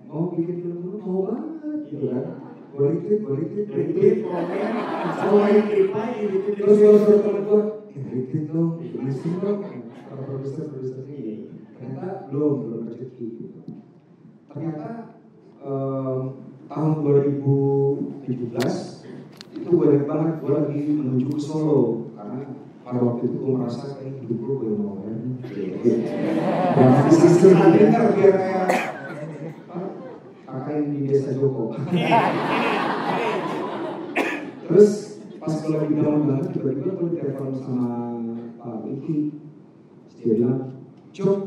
mau 0.08 0.32
bikin 0.32 0.56
film 0.64 0.80
mau 1.04 1.20
banget 1.28 1.80
gitu 1.92 2.06
kan 2.16 2.26
gue 2.76 2.86
retweet 2.92 3.20
gue 3.24 3.34
retweet 3.40 3.66
gue 3.68 3.76
Retweet, 3.76 4.18
komen, 4.24 5.48
yang 5.48 5.68
reply 5.68 6.10
gitu. 6.20 6.48
terus 6.60 6.76
gue 6.80 6.92
suruh 7.04 7.20
temen 7.24 7.44
gue 7.44 7.62
retweet 7.92 8.44
dong 8.52 8.70
tulisin 8.80 9.34
dong 9.44 9.60
kalau 10.08 10.24
produser 10.24 10.64
produser 10.72 11.04
ini 11.12 11.52
ternyata 11.76 12.32
belum 12.32 12.54
belum 12.68 12.82
rezeki 12.88 13.26
gitu 13.36 13.60
ternyata 14.52 14.88
tahun 16.76 17.08
2017 17.08 18.28
itu 19.56 19.72
banyak 19.80 20.04
banget 20.04 20.34
gue 20.44 20.52
lagi 20.52 20.80
menuju 20.92 21.28
ke 21.32 21.40
Solo 21.40 22.12
karena 22.20 22.52
pada 22.84 23.00
waktu 23.00 23.32
itu 23.32 23.38
gue 23.40 23.54
merasa 23.56 23.96
kayak 23.96 24.20
hidup 24.20 24.38
gue 24.44 24.56
belum 24.60 24.80
mau 24.84 25.00
kan 25.00 25.40
dan 26.76 27.08
sistem 27.16 27.72
dengar 27.72 28.12
biar 28.12 28.36
kayak 28.36 28.68
kakak 30.44 30.74
yang 30.76 30.88
di 30.92 31.00
desa 31.08 31.32
Joko 31.40 31.80
terus 34.68 34.92
pas 35.40 35.54
gue 35.56 35.72
lagi 35.80 35.94
down 35.96 36.28
banget 36.28 36.60
tiba-tiba 36.60 36.92
gue 36.92 37.10
telepon 37.16 37.56
sama 37.56 38.20
Pak 38.60 38.84
Wiki 38.84 39.32
dia 40.20 40.44
bilang 40.44 40.76
Cok 41.16 41.40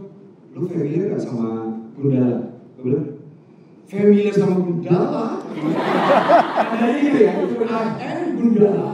lu 0.56 0.64
familiar 0.72 1.12
gak 1.12 1.20
sama 1.20 1.76
Gundala 2.00 2.64
gue 2.80 2.84
bilang 2.88 3.17
familiar 3.88 4.36
sama 4.36 4.60
Gundala. 4.60 5.40
Adanya 6.60 6.98
gitu 7.00 7.18
ya, 7.24 7.32
itu 7.40 7.54
eh 7.64 8.20
Gundala. 8.36 8.88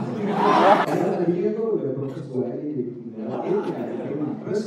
Saya 0.87 1.07
tadinya 1.19 1.49
tuh 1.51 1.67
udah 1.75 1.91
proses 1.99 2.23
gue 2.31 2.43
aja 2.47 2.63
di 2.63 2.83
Gundala 2.95 3.35
itu 3.43 3.59
nggak 3.59 3.87
diterima. 3.91 4.27
Terus 4.39 4.63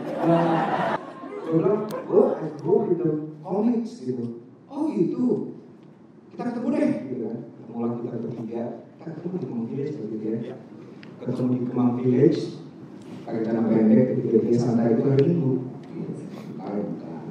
eh, 0.00 0.96
gue 1.44 1.52
bilang, 1.60 1.84
gue 1.84 2.24
gue 2.40 2.76
gitu 2.96 3.08
comics 3.44 3.92
gitu. 4.00 4.24
Oh 4.72 4.88
gitu. 4.88 5.60
Kita 6.32 6.42
ketemu 6.52 6.68
deh, 6.72 6.90
gitu 7.12 7.24
kan. 7.28 7.38
Ketemu 7.44 7.78
lagi 7.84 7.98
kita 8.00 8.16
bertiga. 8.24 8.64
Kita 8.96 9.08
ketemu 9.12 9.34
di 9.36 9.44
Kemang 9.44 9.66
Village 9.68 9.92
gitu 9.92 10.24
ya. 10.24 10.56
Ketemu 11.20 11.48
di 11.52 11.60
Kemang 11.68 11.92
Village. 12.00 12.40
Pakai 13.26 13.42
celana 13.42 13.66
pendek, 13.66 14.22
tiga-tiga 14.22 14.56
santai 14.56 14.94
itu 14.94 15.04
hari 15.04 15.24
Minggu. 15.26 15.52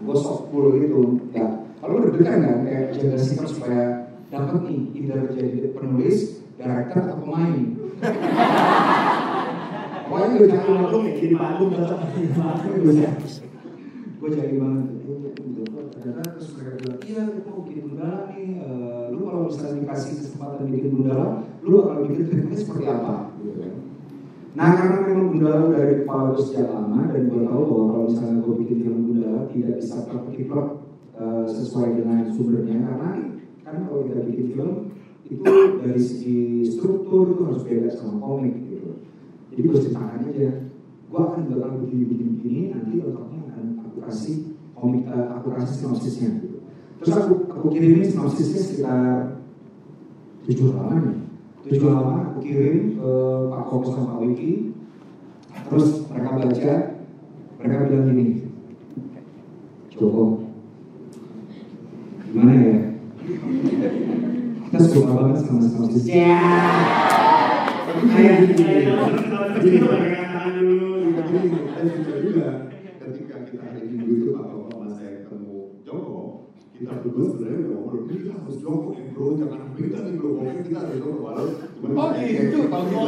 Gue 0.05 0.15
sok 0.19 0.51
full 0.53 0.75
gitu. 0.77 1.23
Ya, 1.31 1.64
kalau 1.85 2.01
lu 2.01 2.09
deg-degan 2.09 2.41
kan 2.41 2.57
kayak 2.65 2.97
jaga 2.97 3.17
sikap 3.21 3.45
supaya 3.45 3.83
dapat 4.33 4.61
nih 4.65 4.81
either 4.97 5.21
jadi 5.37 5.69
penulis, 5.77 6.41
director 6.57 7.01
atau 7.05 7.17
pemain. 7.21 7.61
Pokoknya 10.05 10.27
gue 10.33 10.47
jadi 10.49 10.65
Panggung 10.65 11.03
ya, 11.05 11.13
jadi 11.13 11.35
panggung 11.37 11.69
jadi 11.77 12.29
panggung. 12.33 12.97
ya. 12.97 13.11
gue 14.15 14.29
jadi 14.33 14.55
banget 14.57 14.85
gitu. 14.89 15.11
ternyata 15.93 16.21
terus 16.33 16.49
mereka 16.57 16.73
bilang 16.81 16.99
iya 17.05 17.21
lu 17.29 17.39
mau 17.45 17.61
bikin 17.61 17.81
gundala 17.85 18.17
nih 18.33 18.47
eh, 18.57 19.03
lu 19.13 19.19
kalau 19.21 19.41
misalnya 19.45 19.75
dikasih 19.85 20.11
kesempatan 20.17 20.65
bikin 20.73 20.89
gundala 20.97 21.27
lu 21.61 21.69
bakal 21.77 21.97
bikin 22.09 22.25
filmnya 22.33 22.57
seperti 22.57 22.83
apa 22.89 23.13
gitu 23.37 23.53
kan 23.61 23.75
nah 24.57 24.69
karena 24.73 24.97
memang 25.05 25.27
gundala 25.29 25.57
udah 25.69 25.77
ada 25.77 25.95
kepala 26.01 26.21
gue 26.33 26.41
sejak 26.41 26.67
lama 26.73 26.99
dan 27.13 27.21
gue 27.29 27.41
tahu 27.45 27.61
bahwa 27.69 27.85
kalau 27.85 28.05
misalnya 28.09 28.37
gue 28.41 28.55
bikin 28.65 28.77
film 28.81 28.99
gundala 29.13 29.41
tidak 29.53 29.73
bisa 29.77 29.97
plek 30.09 30.25
uh, 31.19 31.45
sesuai 31.47 31.99
dengan 31.99 32.29
sumbernya. 32.31 32.79
Karena 32.85 33.09
kan 33.65 33.75
kalau 33.89 34.05
kita 34.07 34.21
bikin 34.29 34.45
film 34.53 34.71
itu 35.25 35.43
dari 35.81 36.01
segi 36.01 36.41
struktur 36.69 37.33
itu 37.33 37.41
harus 37.49 37.63
beda 37.65 37.89
sama 37.89 38.21
komik 38.21 38.55
gitu. 38.69 39.01
Jadi 39.51 39.59
gue 39.65 39.77
ceritakan 39.81 40.21
aja 40.29 40.49
gue 41.05 41.19
akan 41.21 41.41
bakal 41.47 41.79
begini 41.85 42.03
begini 42.11 42.31
begini 42.35 42.61
nanti 42.75 42.95
otaknya 42.99 43.39
akan 43.47 43.65
aku 43.87 43.97
kasih 44.03 44.35
komik 44.75 45.07
eh, 45.07 45.27
aku 45.31 45.47
kasih 45.55 45.75
sinopsisnya 45.79 46.29
gitu. 46.43 46.57
terus 46.99 47.15
aku 47.15 47.33
aku 47.47 47.67
kirimin 47.71 48.03
sinopsisnya 48.03 48.59
sekitar 48.59 49.39
tujuh 50.43 50.75
halaman 50.75 51.01
ya. 51.07 51.15
Tujuh 51.65 51.87
halaman 51.87 52.21
aku 52.29 52.39
kirim 52.43 52.99
ke 52.99 53.11
Pak 53.49 53.63
Koko 53.65 53.87
sama 53.89 54.07
Pak 54.13 54.19
Wiki. 54.27 54.53
Terus 55.65 55.89
mereka 56.11 56.29
baca 56.37 56.73
mereka 57.65 57.89
bilang 57.89 58.05
gini 58.11 58.25
Joko 59.95 60.43
gimana 62.29 62.51
ya 62.51 62.77
kita 64.67 64.74
suka 64.85 65.11
banget 65.17 65.37
sama 65.45 65.61
sinopsisnya 65.65 66.37
kayak 68.05 68.35
gini 68.45 68.63
Jadi 69.55 69.77
pegangan 69.81 70.29
tangan 70.35 70.53
dulu. 70.59 70.87
gitu. 71.15 71.59
Jadi 71.75 71.89
juga 71.95 72.15
juga 72.21 72.47
ketika 73.01 73.35
kita 73.47 73.63
hari 73.71 73.81
saya 74.93 75.11
ketemu 75.25 75.55
Joko, 75.85 76.19
kita 76.75 76.91
berdua 77.01 77.25
sebenarnya 77.31 77.57
udah 77.65 77.69
ngobrol, 77.71 78.01
ini 78.05 78.15
kita 78.19 78.33
harus 78.35 78.57
Joko 78.61 78.89
nih 78.93 79.05
bro, 79.15 79.25
jangan 79.39 79.59
nih 80.05 80.13
bro, 80.19 80.29
kita 80.65 80.77
harus 80.83 80.97
Joko 80.99 81.17
walau 81.23 81.47
Oh 81.95 82.09
gitu, 82.17 82.59
kalau 82.67 82.85
gitu. 82.89 83.05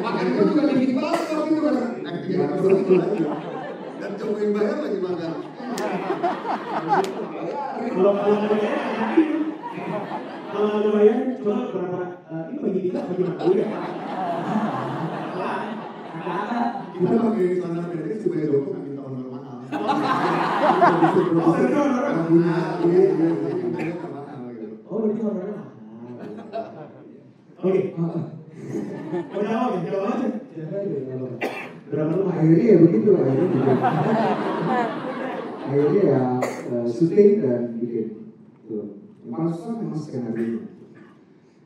Makanya 0.00 0.30
gue 0.32 0.44
juga 0.44 0.62
banget 0.96 1.22
kalau 1.28 1.44
gitu 1.48 1.60
kan. 1.64 1.76
itu 2.76 2.92
lagi. 3.00 3.22
Dan 4.00 4.10
Joko 4.18 4.36
yang 4.40 4.52
bayar 4.52 4.76
lagi 4.84 4.98
makan. 5.00 5.32
Kalau 7.90 8.12
kalau 8.18 8.34
nggak 8.34 8.50
bayar, 8.50 8.74
kalau 10.50 10.66
nggak 10.82 10.94
bayar, 10.98 11.16
coba 11.38 11.54
berapa 11.70 12.00
eh, 12.26 12.44
ini 12.50 12.58
bagi 12.58 12.80
kita 12.90 12.98
bagi 13.06 13.22
ya. 13.54 13.66
Kita 16.90 17.16
pakai 17.22 17.46
celana 17.56 17.86
pendek 17.86 18.18
supaya 18.18 18.44
Joko 18.50 18.68
nggak 18.74 18.82
minta 18.82 19.02
honor 19.06 19.26
mahal. 19.30 19.58
Oh, 24.90 24.98
berarti 25.06 25.22
mahal. 25.22 25.54
Oke. 27.60 27.80
Jawab? 29.38 29.70
Jawab 29.86 30.18
aja. 30.18 30.28
Berapa 31.90 32.12
lu 32.14 32.22
Akhirnya 32.30 32.64
ya 32.70 32.76
begitu 32.78 33.10
akhirnya. 33.18 33.46
Akhirnya 35.70 36.02
ya 36.02 36.22
eh, 36.42 36.86
syuting 36.90 37.30
dan 37.38 37.78
bikin. 37.78 38.34
Tuh. 38.66 38.98
Yang 39.22 39.54
susah 39.54 39.74
memang 39.78 40.00
skenario. 40.02 40.58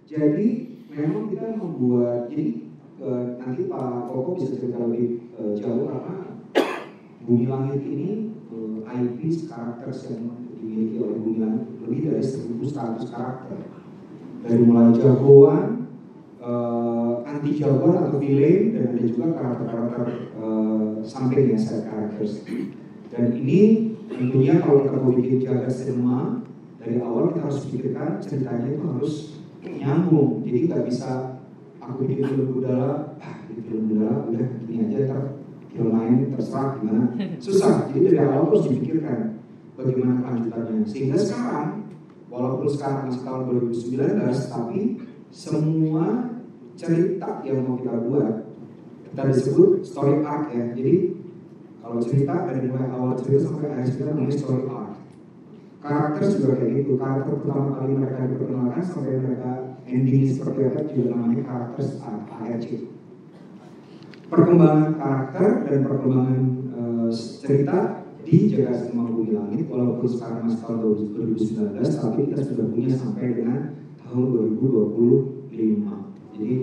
Jadi 0.04 0.48
memang 0.92 1.32
kita 1.32 1.56
membuat 1.56 2.28
jadi 2.28 2.68
eh, 3.00 3.24
nanti 3.40 3.64
Pak 3.64 4.12
Koko 4.12 4.36
bisa 4.36 4.52
cerita 4.60 4.76
lebih 4.84 5.32
eh, 5.40 5.52
jauh 5.56 5.88
karena 5.88 6.16
Bumi 7.24 7.48
Langit 7.48 7.80
ini 7.80 8.28
eh, 8.52 8.76
IP 8.84 9.48
karakter 9.48 9.88
yang 10.12 10.36
dimiliki 10.60 11.00
oleh 11.00 11.16
Bumi 11.24 11.38
Langit 11.40 11.64
lebih 11.88 11.98
dari 12.12 12.20
1100 12.20 13.08
karakter. 13.08 13.56
Dari 14.44 14.60
mulai 14.60 14.92
jagoan, 14.92 15.88
eh, 16.44 17.12
anti 17.24 17.50
jagoan 17.56 18.04
atau 18.04 18.20
villain 18.20 18.76
dan 18.76 18.84
ada 18.92 19.00
juga 19.08 19.32
karakter-karakter 19.32 20.06
eh, 20.36 20.92
samping 21.00 21.56
ya 21.56 21.56
side 21.56 21.88
characters. 21.88 22.44
Dan 23.14 23.30
ini 23.40 23.93
tentunya 24.14 24.54
kalau 24.62 24.86
kita 24.86 24.96
mau 25.02 25.12
bikin 25.12 25.36
jaga 25.42 25.66
cinema 25.66 26.40
dari 26.78 27.02
awal 27.02 27.34
kita 27.34 27.40
harus 27.50 27.60
pikirkan 27.66 28.08
ceritanya 28.22 28.66
itu 28.70 28.84
harus 28.86 29.14
nyambung. 29.64 30.30
Jadi 30.46 30.58
nggak 30.70 30.82
bisa 30.86 31.10
aku 31.82 32.06
bikin 32.06 32.22
film 32.24 32.46
budala, 32.54 33.18
ah 33.18 33.34
bikin 33.50 33.62
film 33.66 33.84
budala 33.90 34.14
udah 34.30 34.46
gini 34.64 34.82
aja 34.88 34.98
ntar 35.10 35.20
film 35.72 35.88
lain 35.90 36.14
terserah 36.36 36.68
gimana. 36.78 37.04
Susah. 37.44 37.74
Jadi 37.90 37.98
dari 38.12 38.18
awal 38.22 38.52
harus 38.52 38.62
dipikirkan 38.70 39.18
bagaimana 39.74 40.12
kelanjutannya. 40.22 40.86
Sehingga 40.86 41.16
sekarang 41.18 41.84
walaupun 42.30 42.68
sekarang 42.70 43.00
masih 43.10 43.22
tahun 43.22 43.42
2019 43.46 44.54
tapi 44.54 44.80
semua 45.34 46.04
cerita 46.74 47.42
yang 47.46 47.62
mau 47.62 47.78
kita 47.78 47.94
buat 48.06 48.32
kita 49.06 49.22
disebut 49.30 49.86
story 49.86 50.26
arc 50.26 50.50
ya 50.50 50.74
jadi 50.74 51.14
kalau 51.84 52.00
cerita 52.00 52.48
dari 52.48 52.64
mulai 52.64 52.88
awal 52.96 53.12
cerita 53.20 53.44
sampai 53.44 53.68
akhir 53.76 53.92
cerita 53.92 54.16
namanya 54.16 54.32
story 54.40 54.64
arc. 54.72 54.96
Karakter 55.84 56.24
juga 56.32 56.52
kayak 56.56 56.72
gitu. 56.80 56.92
Karakter 56.96 57.32
pertama 57.44 57.68
kali 57.76 57.92
mereka 57.92 58.24
diperkenalkan 58.24 58.80
sampai 58.80 59.20
mereka 59.20 59.50
endingnya 59.84 60.32
seperti 60.32 60.60
apa 60.64 60.80
juga 60.88 61.04
namanya 61.12 61.44
karakter 61.44 61.84
arc 62.00 62.24
ARC. 62.40 62.68
Perkembangan 64.32 64.90
karakter 64.96 65.50
dan 65.68 65.80
perkembangan 65.84 66.40
eh, 66.72 67.08
cerita 67.44 67.78
di 68.24 68.36
Cinema 68.56 69.04
Bumi 69.04 69.36
Langit 69.36 69.68
walaupun 69.68 70.08
sekarang 70.08 70.48
masih 70.48 70.64
tahun 70.64 70.80
2019 71.36 71.84
tapi 72.00 72.20
kita 72.32 72.40
sudah 72.40 72.66
punya 72.72 72.96
sampai 72.96 73.36
dengan 73.36 73.76
tahun 74.00 74.24
2025 74.56 76.32
jadi 76.32 76.54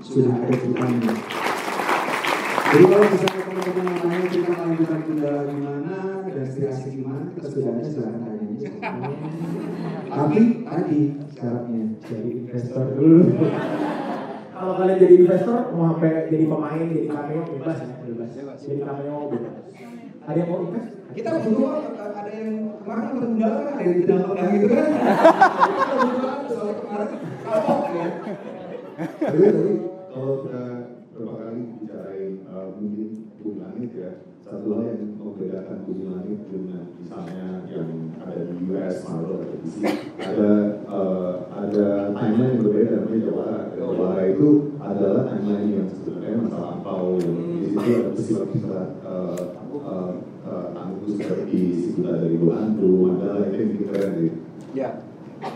sudah 0.00 0.32
ada 0.32 0.54
ceritanya. 0.56 1.12
Jadi 2.72 2.84
kalau 2.88 3.04
teman-teman 3.62 3.84
yang 4.32 4.56
tanya 4.56 4.74
kita 4.76 4.96
lanjutan 5.12 5.44
kendala 5.44 5.44
gimana? 5.44 5.96
Destinasi 6.32 6.88
gimana? 6.96 7.24
Kita 7.36 7.48
sudah 7.52 7.70
ada 7.76 7.84
silahkan 7.84 8.20
tanya 8.24 8.46
aja 8.48 8.68
tapi 10.12 10.40
tadi 10.64 11.00
syaratnya 11.32 11.82
jadi 12.04 12.30
investor 12.44 12.84
dulu. 12.96 13.20
Kalau 14.52 14.72
kalian 14.78 14.98
jadi 15.02 15.14
investor, 15.26 15.58
mau 15.74 15.96
sampai 15.96 16.30
jadi 16.30 16.44
pemain, 16.46 16.86
jadi 16.86 17.08
cameo, 17.10 17.42
bebas 17.50 17.78
ya, 17.82 17.96
bebas. 18.06 18.30
Jadi 18.62 18.78
cameo, 18.84 19.16
bebas. 19.32 19.54
Ada 20.22 20.38
yang 20.38 20.48
mau 20.48 20.58
invest? 20.68 20.88
kita 21.12 21.28
butuh 21.44 21.92
ada 21.92 22.32
yang 22.32 22.52
kemarin 22.80 23.08
Gundala 23.20 23.58
kan 23.68 23.74
ada 23.76 23.84
yang 23.84 23.98
tidak 24.00 24.20
pernah 24.24 24.46
gitu 24.48 24.66
kan? 24.70 24.88
Tapi 29.02 29.40
tadi 29.42 29.74
kalau 30.12 30.34
kita 30.46 30.64
beberapa 31.12 31.32
kali 31.36 31.62
bicarain 31.80 32.32
uh, 32.48 32.68
mungkin 32.76 33.11
satu 34.52 34.68
hal 34.76 34.84
yang 34.84 35.16
membedakan 35.16 35.76
bumi 35.88 36.04
langit 36.12 36.40
dengan 36.52 36.84
misalnya 37.00 37.64
yang 37.72 37.88
ada 38.20 38.40
di 38.52 38.54
US, 38.68 38.96
Marvel 39.08 39.40
atau 39.40 39.56
DC, 39.64 39.76
ada 40.20 40.50
uh, 40.84 41.32
ada 41.56 42.12
timeline 42.12 42.52
yang 42.52 42.60
berbeda 42.60 42.92
namanya 43.00 43.20
Jawara. 43.32 43.60
Jawara 43.72 44.22
itu 44.28 44.48
adalah 44.76 45.22
timeline 45.32 45.68
yang 45.72 45.88
sebenarnya 45.88 46.36
masa 46.44 46.58
lampau 46.60 47.16
yang 47.16 47.36
di 47.40 47.64
situ 47.64 47.80
ada 47.80 48.08
peristiwa-peristiwa 48.12 48.80
uh, 49.08 49.42
uh, 49.72 50.10
uh, 50.44 50.66
tangguh 50.76 51.08
seperti 51.16 51.60
Sibuta 51.72 52.12
dari 52.20 52.36
Hantu, 52.36 52.88
Mandala 53.08 53.48
itu 53.48 53.56
yang 53.56 53.70
keren 53.88 54.10
gitu. 54.20 54.38
ya 54.76 54.88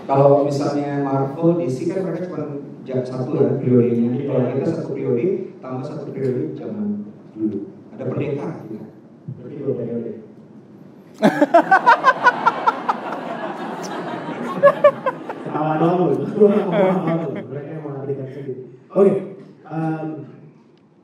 kalau 0.09 0.49
misalnya 0.49 1.05
Marvel 1.05 1.61
DC 1.61 1.93
kan 1.93 2.01
mereka 2.01 2.33
cuma 2.33 2.65
jam 2.89 3.05
satu 3.05 3.45
ya 3.45 3.61
periodenya 3.61 4.09
Jadi 4.17 4.25
kalau 4.25 4.41
kita 4.57 4.67
satu 4.73 4.89
periode 4.97 5.25
tambah 5.61 5.85
satu 5.85 6.05
periode 6.09 6.57
zaman 6.57 7.13
dulu 7.37 7.77
ada 7.97 8.05
pendekar 8.13 8.53
gitu. 8.69 8.76
Dua 9.67 9.75
periode. 9.75 10.13
Ketawa 15.43 15.73
doang 15.83 15.97
loh. 16.07 16.15
Mereka 17.35 17.69
yang 17.75 17.83
mengartikan 17.83 18.27
sendiri. 18.31 18.55
Oke. 18.95 19.13
em, 19.67 20.07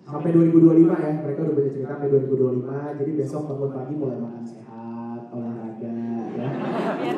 sampai 0.07 0.31
2025 0.31 0.95
ya. 0.95 1.11
Mereka 1.27 1.39
udah 1.43 1.55
banyak 1.59 1.73
cerita 1.75 1.91
sampai 1.99 2.09
2025. 2.15 2.99
Jadi 3.03 3.11
besok 3.19 3.51
bangun 3.51 3.71
pagi 3.75 3.95
mulai 3.99 4.19
makan 4.23 4.45
sehat, 4.47 5.21
olahraga, 5.35 5.99
ya. 6.39 6.49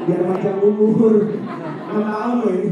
Biar 0.09 0.20
panjang 0.24 0.59
umur. 0.64 1.14
Enam 1.92 2.04
tahun 2.09 2.37
loh 2.40 2.52
ini. 2.57 2.70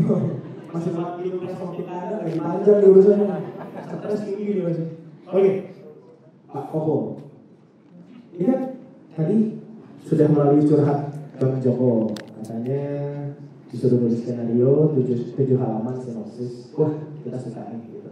Masih 0.72 0.92
minum 0.96 1.44
es 1.44 1.52
sama 1.60 1.76
kita 1.76 1.92
ada 1.92 2.24
lagi 2.24 2.40
panjang 2.40 2.76
nih 2.80 2.88
urusannya. 2.88 3.36
Stres 3.84 4.20
gini 4.24 4.64
masih. 4.64 4.86
Oke. 5.28 5.52
Pak 6.48 6.64
Koko. 6.72 6.96
Kan 8.40 8.60
tadi 9.12 9.36
sudah 10.08 10.26
melalui 10.32 10.64
curhat 10.64 11.12
Bang 11.36 11.60
Joko. 11.60 12.16
Katanya 12.40 12.84
disuruh 13.68 14.00
nulis 14.00 14.24
skenario 14.24 14.92
tujuh, 14.96 15.36
tujuh 15.36 15.56
halaman 15.60 15.96
sinopsis. 16.00 16.72
Wah, 16.76 16.92
kita 17.24 17.38
suka 17.40 17.68
nih 17.72 17.80
gitu. 17.92 18.10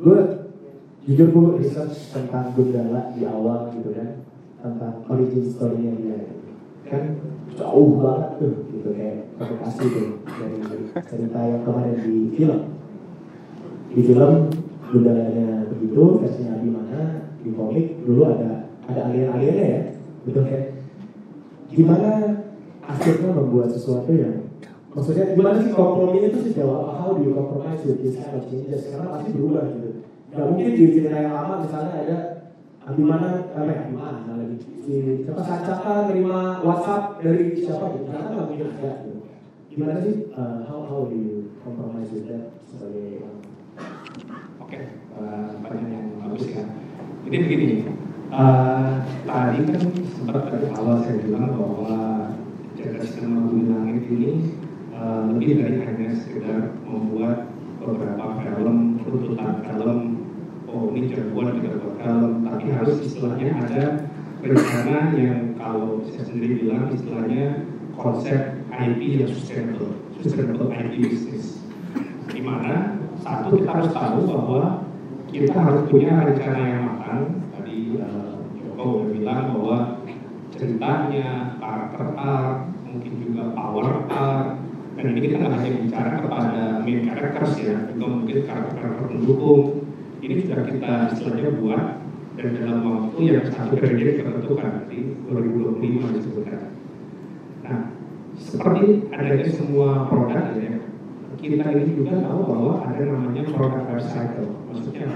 Gue 0.00 0.18
jujur 1.04 1.28
gue 1.32 1.46
research 1.64 2.12
tentang 2.12 2.52
Gundala 2.54 3.10
di 3.16 3.24
awal 3.24 3.72
gitu 3.72 3.96
kan 3.96 4.20
tentang 4.60 5.00
origin 5.08 5.48
story-nya 5.48 5.92
dia 5.96 6.18
kan 6.84 7.16
jauh 7.56 7.96
banget 7.96 8.30
tuh 8.36 8.54
gitu 8.68 8.88
kayak 8.92 9.32
provokasi 9.40 9.84
tuh 9.88 10.08
dari 10.22 10.58
cerita 10.92 11.40
yang 11.40 11.62
kemarin 11.64 11.96
di 12.04 12.16
film 12.36 12.60
di 13.90 14.00
film 14.04 14.32
Gundalanya 14.90 15.70
begitu 15.70 16.02
versinya 16.18 16.58
Abimana 16.58 17.30
di 17.40 17.50
komik 17.54 17.86
dulu 18.04 18.26
ada 18.26 18.68
ada 18.90 19.00
alien-aliennya 19.08 19.66
ya 19.70 19.80
betul 20.26 20.44
kan 20.44 20.62
gimana 21.70 22.10
akhirnya 22.84 23.30
membuat 23.30 23.70
sesuatu 23.70 24.10
yang 24.10 24.50
maksudnya 24.90 25.32
gimana 25.32 25.62
sih 25.62 25.70
kompromi 25.70 26.26
itu 26.26 26.50
sejauh 26.50 26.82
apa 26.82 26.92
how 26.98 27.10
do 27.14 27.22
you 27.22 27.32
compromise 27.32 27.80
with 27.86 28.02
this 28.02 28.18
kind 28.18 28.34
of 28.34 28.44
changes? 28.50 28.90
Karena 28.90 29.14
pasti 29.14 29.30
berubah 29.32 29.62
gitu. 29.72 29.88
Nggak 30.30 30.46
mungkin 30.46 30.66
di 30.74 30.84
cerita 30.94 31.16
yang 31.16 31.34
lama 31.34 31.54
misalnya 31.62 31.94
ada 31.94 32.18
Abimana 32.80 33.46
apa 33.54 33.70
ya 33.70 33.80
Abimana 33.86 34.34
lagi 34.34 34.56
si 34.82 35.22
siapa 35.22 35.42
Sancaka 35.46 36.10
nerima 36.10 36.58
WhatsApp 36.64 37.22
dari 37.22 37.54
siapa 37.54 37.94
gitu 37.94 38.04
karena 38.10 38.26
nggak 38.34 38.46
mungkin 38.50 38.68
ada 38.74 38.90
gitu. 39.06 39.20
Gimana 39.70 39.94
sih 40.02 40.14
uh, 40.34 40.66
how 40.66 40.82
how 40.82 41.00
do 41.06 41.14
you 41.14 41.54
compromise 41.62 42.10
with 42.10 42.26
that 42.26 42.50
sebagai 42.66 43.22
Oke, 44.70 44.86
eh, 44.86 45.50
pertanyaan 45.66 46.14
yang 46.14 46.18
bagus 46.22 46.46
ya. 46.46 46.62
Jadi 47.26 47.36
begini, 47.42 47.70
eh, 48.30 48.90
tadi 49.26 49.60
kan 49.66 49.82
sempat 50.14 50.46
dari 50.46 50.70
awal 50.78 51.02
saya 51.02 51.18
bilang 51.26 51.58
bahwa 51.58 51.94
sinema 53.02 53.50
bumi 53.50 53.66
langit 53.66 54.06
ini 54.14 54.54
eh, 54.94 55.20
lebih 55.26 55.58
dari 55.58 55.76
hanya 55.82 56.14
sekedar 56.22 56.78
membuat 56.86 57.50
beberapa 57.82 58.46
film, 58.46 59.02
tuntutan 59.02 59.58
film, 59.66 59.98
oh 60.70 60.94
ini 60.94 61.18
jagoan 61.18 61.58
kita 61.58 61.74
buat 61.74 61.96
film, 62.06 62.32
tapi 62.46 62.66
harus 62.70 62.96
istilahnya 63.02 63.48
ada 63.66 63.84
rencana 64.38 65.18
yang 65.18 65.58
kalau 65.58 65.98
saya 66.14 66.30
sendiri 66.30 66.62
bilang 66.62 66.94
istilahnya 66.94 67.66
konsep 67.98 68.62
IP 68.70 69.18
yang 69.18 69.34
sustainable, 69.34 69.98
sustainable 70.22 70.70
IP 70.70 71.10
business 71.10 71.58
di 72.30 72.38
mana 72.38 72.99
satu 73.30 73.62
kita 73.62 73.70
harus 73.70 73.90
tahu 73.94 74.18
bahwa 74.26 74.62
kita 75.30 75.54
harus 75.54 75.82
punya 75.86 76.26
rencana 76.26 76.60
yang 76.66 76.82
matang. 76.90 77.22
Tadi 77.54 77.78
eh, 78.02 78.34
Joko 78.58 78.82
udah 78.82 79.08
bilang 79.14 79.42
bahwa 79.54 79.78
ceritanya, 80.50 81.54
karakter 81.62 82.06
arc, 82.18 82.56
mungkin 82.90 83.12
juga 83.22 83.54
power 83.54 83.86
arc, 84.10 84.46
dan 84.98 85.06
ini 85.14 85.18
kita 85.30 85.34
nggak 85.46 85.54
hanya 85.62 85.70
bicara 85.86 86.10
kepada 86.18 86.62
main 86.82 87.00
characters 87.06 87.54
ya, 87.62 87.76
itu 87.86 88.02
mungkin 88.02 88.38
karakter-karakter 88.42 89.04
pendukung. 89.14 89.62
Ini 90.20 90.34
sudah 90.44 90.60
kita 90.66 90.92
istilahnya 91.14 91.50
buat 91.62 91.84
dan 92.36 92.50
dalam 92.56 92.80
waktu 92.84 93.20
yang 93.30 93.46
satu 93.48 93.78
periode 93.78 94.20
kita 94.20 94.30
tentukan 94.42 94.70
nanti 94.84 94.98
2025 95.30 96.16
disebutkan. 96.18 96.62
Nah, 97.64 97.78
seperti 98.36 98.84
adanya 99.12 99.48
semua 99.48 100.08
produk 100.08 100.44
ya, 100.56 100.89
kita 101.40 101.64
ini 101.72 101.92
juga 101.96 102.20
tahu 102.20 102.40
bahwa 102.44 102.72
ada 102.84 103.00
namanya 103.00 103.42
product 103.48 103.86
life 103.88 104.06
cycle. 104.12 104.50
Maksudnya, 104.68 105.08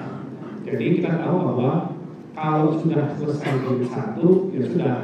jadi 0.65 0.85
kita 0.97 1.11
tahu 1.21 1.37
bahwa 1.53 1.73
kalau 2.35 2.75
sudah 2.81 3.15
selesai 3.15 3.53
jilid 3.63 3.91
satu, 3.93 4.51
ya 4.51 4.63
sudah, 4.67 4.95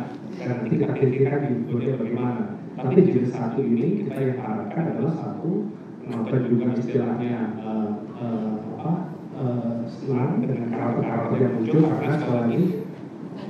dan 0.41 0.47
nanti 0.51 0.67
kita 0.75 0.87
pikirkan 0.97 1.41
jilidnya 1.69 1.95
bagaimana. 2.01 2.43
Tapi 2.81 2.95
jilid 3.05 3.29
satu 3.31 3.61
ini 3.61 4.03
kita 4.03 4.17
yang 4.19 4.39
harapkan 4.41 4.97
adalah 4.97 5.15
satu 5.15 5.69
penonton 6.03 6.41
juga 6.51 6.67
istilahnya 6.75 7.55
eh, 7.61 7.91
eh, 8.19 8.55
apa 8.81 8.93
eh, 9.39 9.79
senang 9.87 10.43
dengan 10.43 10.69
karakter-karakter 10.75 11.39
yang 11.39 11.53
muncul 11.55 11.81
karena 11.87 12.17
sekali 12.19 12.37
lagi 12.41 12.63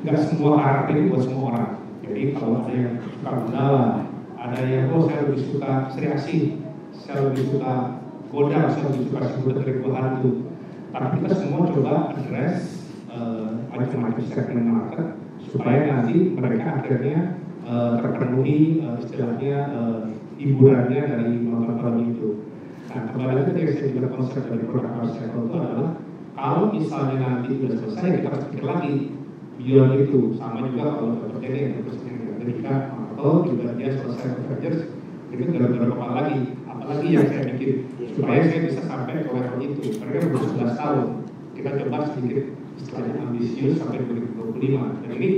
nggak 0.00 0.20
semua 0.28 0.52
karakter 0.60 0.94
ini 0.98 1.06
buat 1.08 1.24
semua 1.24 1.44
orang. 1.54 1.70
Jadi 2.04 2.22
kalau 2.34 2.56
ada 2.66 2.72
yang 2.74 2.94
suka 3.00 3.30
Gundala, 3.30 3.84
ada 4.34 4.60
yang 4.66 4.84
oh 4.92 5.02
saya 5.06 5.20
lebih 5.30 5.44
suka 5.46 5.72
Sri 5.94 6.06
Asih, 6.10 6.44
saya 7.10 7.26
lebih 7.26 7.44
suka 7.50 7.74
Godam, 8.30 8.70
saya 8.70 8.86
lebih 8.94 9.10
suka 9.10 9.26
sebut 9.34 9.54
dari 9.58 9.82
hantu. 9.82 10.30
Tapi 10.94 11.14
kita 11.18 11.34
semua 11.34 11.66
coba 11.66 12.14
address 12.14 12.86
eh, 13.10 13.50
macam-macam 13.74 14.24
segmen 14.30 14.66
market 14.70 15.06
supaya 15.50 15.78
nanti 15.90 16.30
mereka 16.38 16.78
akhirnya 16.78 17.34
eh, 17.66 17.92
terpenuhi 17.98 18.86
eh, 18.86 18.96
istilahnya 19.02 19.56
eh, 19.74 20.00
hiburannya 20.38 21.02
dari 21.02 21.34
nonton 21.42 21.74
film 21.82 21.98
itu. 22.14 22.28
Nah, 22.94 23.02
kembali 23.10 23.34
lagi 23.42 23.74
saya 23.74 23.90
bilang 23.90 24.14
konsep 24.14 24.42
dari 24.46 24.62
produk 24.66 24.92
life 25.02 25.14
cycle 25.18 25.46
itu 25.50 25.56
adalah 25.58 25.90
kalau 26.38 26.64
misalnya 26.70 27.18
nanti 27.18 27.50
sudah 27.58 27.76
selesai 27.82 28.08
kita 28.22 28.28
harus 28.30 28.46
pikir 28.54 28.66
lagi 28.66 28.94
beyond 29.58 29.92
itu 29.98 30.20
sama 30.38 30.70
juga 30.70 30.98
kalau 30.98 31.38
ini 31.42 31.58
yang 31.58 31.74
terus 31.82 31.98
ketika 32.40 32.74
Marvel 32.94 33.34
juga 33.50 33.66
dia 33.78 33.90
selesai 33.98 34.28
Avengers 34.38 34.80
itu 35.30 35.42
nggak 35.46 35.70
berapa 35.78 36.06
lagi 36.16 36.59
apalagi 36.70 37.06
yang 37.10 37.26
saya 37.26 37.42
bikin 37.54 37.72
supaya 38.14 38.40
saya 38.46 38.60
bisa 38.70 38.80
sampai 38.86 39.26
ke 39.26 39.30
level 39.30 39.58
itu 39.58 39.80
mereka 39.98 40.26
butuh 40.30 40.48
11 40.54 40.80
tahun. 40.80 41.06
Kita 41.58 41.70
coba 41.84 41.98
sedikit 42.14 42.44
istilahnya 42.80 43.14
ambisius 43.26 43.74
sampai 43.82 43.98
2025 44.56 45.02
dan 45.04 45.10
ini 45.18 45.30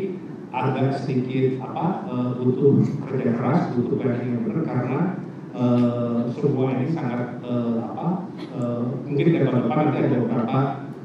agak 0.53 1.01
sedikit 1.01 1.65
apa 1.65 1.87
eh, 2.13 2.31
butuh 2.39 2.73
kerja 3.09 3.29
keras 3.41 3.61
butuh 3.73 3.97
planning 3.99 4.31
yang 4.37 4.43
benar 4.45 4.65
karena 4.69 5.01
eh, 5.57 6.21
semua 6.37 6.67
ini 6.77 6.87
sangat 6.93 7.41
eh, 7.41 7.77
apa 7.81 8.09
mungkin 9.09 9.27
dari 9.33 9.45
tahun 9.49 9.63
depan 9.69 9.79
nanti 9.89 9.99
ada 10.05 10.17
beberapa 10.21 10.59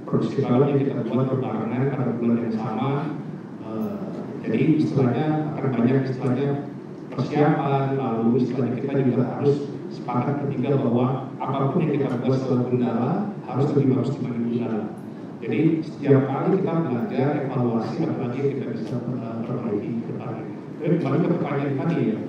produksi 0.08 0.40
film 0.44 0.68
yang 0.68 0.80
kita 0.80 1.04
buat 1.08 1.26
berbarengan 1.32 1.84
pada 1.96 2.12
bulan 2.20 2.38
yang 2.48 2.56
sama. 2.56 2.92
Jadi 4.48 4.80
istilahnya 4.80 5.60
akan 5.60 5.70
banyak 5.76 6.08
istilahnya 6.08 6.72
persiapan 7.12 8.00
lalu 8.00 8.48
istilahnya 8.48 8.80
kita 8.80 8.96
juga 9.04 9.24
harus 9.36 9.77
sepakat 10.08 10.48
ketiga 10.48 10.80
bahwa 10.80 11.28
apa 11.36 11.76
pun 11.76 11.84
yang 11.84 12.00
kita 12.00 12.15
buat 12.24 12.39
setelah 12.39 12.63
Gundala 12.72 13.12
harus 13.43 13.67
lebih 13.76 14.00
bagus 14.00 14.15
dibanding 14.15 14.48
Gundala 14.48 14.82
jadi 15.38 15.86
setiap 15.86 16.24
kali 16.26 16.48
kita 16.63 16.74
belajar 16.82 17.30
evaluasi 17.46 17.98
apalagi 18.10 18.38
yang 18.41 18.52
kita 18.58 18.67
bisa 18.74 18.96
eh, 18.98 19.38
perbaiki 19.46 19.89
ke 20.02 20.10
depannya. 20.10 20.46
Tapi 20.82 20.93
kembali 20.98 21.17
ke 21.22 21.28
pertanyaan 21.38 21.76
tadi 21.78 21.98
ya. 22.02 22.20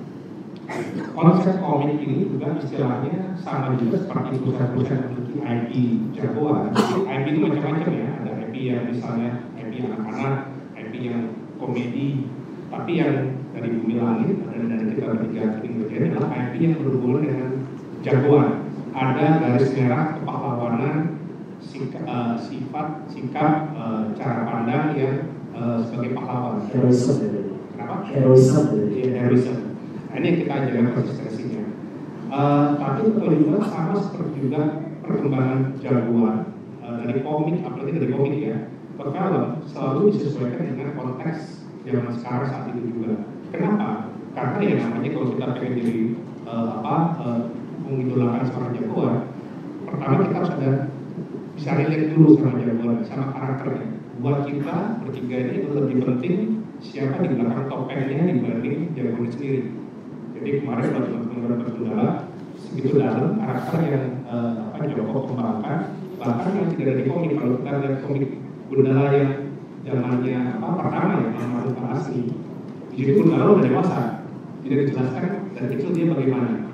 Konsep 1.17 1.55
komik 1.65 1.97
ini 2.05 2.29
juga 2.29 2.53
istilahnya 2.61 3.33
sama 3.41 3.73
juga 3.81 4.05
seperti 4.05 4.37
perusahaan-perusahaan 4.37 5.01
memiliki 5.09 5.35
IP 5.41 5.71
jagoan. 6.13 6.69
IP 7.09 7.25
itu 7.33 7.39
macam-macam 7.41 7.93
ya, 7.97 8.09
ada 8.21 8.31
IP 8.45 8.55
yang 8.69 8.83
misalnya 8.93 9.31
IP 9.57 9.73
anak-anak, 9.89 10.35
IP 10.77 10.93
yang 11.09 11.21
komedi, 11.57 12.29
tapi 12.69 12.91
yang 13.01 13.13
dari 13.49 13.69
bumi 13.73 13.95
langit 13.97 14.37
ada 14.45 14.61
dari 14.61 14.93
kita 14.93 15.09
bertiga 15.17 15.43
ingredients 15.65 16.13
adalah 16.13 16.29
IP 16.37 16.53
yang 16.61 16.73
berhubungan 16.77 17.21
dengan 17.25 17.49
jagoan. 18.01 18.49
Ada 18.89 19.25
garis 19.39 19.69
merah 19.77 20.17
kepahlawanan, 20.17 20.97
sika- 21.61 22.01
eh, 22.01 22.35
sifat, 22.41 22.87
sikap, 23.07 23.51
eh, 23.71 24.01
cara 24.17 24.41
pandang 24.43 24.85
yang 24.97 25.15
eh, 25.53 25.77
sebagai 25.83 26.11
pahlawan. 26.15 26.65
heroism 26.67 27.15
Kenapa? 27.75 27.95
heroism 28.07 28.63
ya 28.73 28.83
Iya, 28.89 29.09
heroism. 29.19 29.57
Nah, 30.09 30.15
ini 30.17 30.25
yang 30.25 30.37
kita 30.41 30.55
jaga 30.67 30.89
konsistensinya. 30.95 31.63
Eh, 32.29 32.67
tapi 32.75 33.01
juga 33.13 33.59
sama 33.65 33.93
seperti 33.97 34.35
juga 34.41 34.61
perkembangan 35.01 35.59
jagoan 35.79 36.37
eh, 36.81 36.95
dari 37.05 37.19
komik, 37.21 37.57
apalagi 37.61 37.91
dari 37.93 38.09
komik 38.09 38.35
ya, 38.41 38.57
ke 38.97 39.03
film 39.05 39.45
selalu 39.65 40.01
disesuaikan 40.11 40.63
dengan 40.65 40.89
konteks 40.93 41.39
zaman 41.85 42.13
sekarang 42.17 42.47
saat 42.47 42.65
itu 42.71 42.81
juga. 42.89 43.13
Kenapa? 43.49 43.89
Karena 44.33 44.57
ya 44.61 44.75
namanya 44.81 45.09
kalau 45.11 45.27
kita 45.33 45.45
pengen 45.57 45.73
jadi 45.77 45.95
eh, 46.45 46.67
apa 46.79 46.95
eh, 47.21 47.41
mengidolakan 47.89 48.43
seorang 48.47 48.71
jagoan, 48.77 49.15
pertama 49.89 50.15
kita 50.23 50.35
harus 50.37 50.51
ada 50.55 50.71
bisa 51.57 51.69
relate 51.75 52.07
dulu 52.13 52.29
sama 52.37 52.55
jagoan, 52.61 52.97
sama 53.09 53.25
karakternya. 53.33 53.87
Buat 54.19 54.39
kita 54.51 54.75
bertiga 55.03 55.37
ini 55.41 55.59
lebih 55.67 55.97
penting 56.05 56.37
siapa 56.79 57.23
di 57.23 57.35
belakang 57.35 57.65
topengnya 57.67 58.31
dibanding 58.31 58.93
jagoannya 58.95 59.31
sendiri. 59.33 59.61
Jadi 60.39 60.49
kemarin 60.63 60.87
kalau 60.95 61.07
teman-teman 61.11 61.59
bergundala 61.59 62.09
segitu 62.59 62.99
dalam 62.99 63.39
karakter 63.39 63.79
yang 63.87 64.05
eh, 64.27 64.53
apa 64.75 64.83
Joko 64.91 65.17
kembangkan 65.31 65.79
bahkan 66.19 66.51
yang 66.51 66.69
tidak 66.75 66.91
ada 66.91 67.01
di 67.01 67.05
komik 67.07 67.33
kalau 67.39 67.55
kita 67.63 67.71
lihat 67.79 67.97
komik 68.03 68.29
Gundala 68.69 69.05
yang 69.15 69.31
zamannya 69.87 70.37
apa 70.59 70.67
pertama 70.77 71.11
ya 71.17 71.29
ke 71.73 71.85
asli 71.95 72.21
di 72.91 72.95
situ 72.99 73.11
Gundala 73.23 73.57
dewasa 73.63 74.01
tidak 74.61 74.79
dijelaskan 74.85 75.31
dari 75.55 75.67
kecil 75.73 75.89
dia 75.95 76.05
bagaimana 76.11 76.68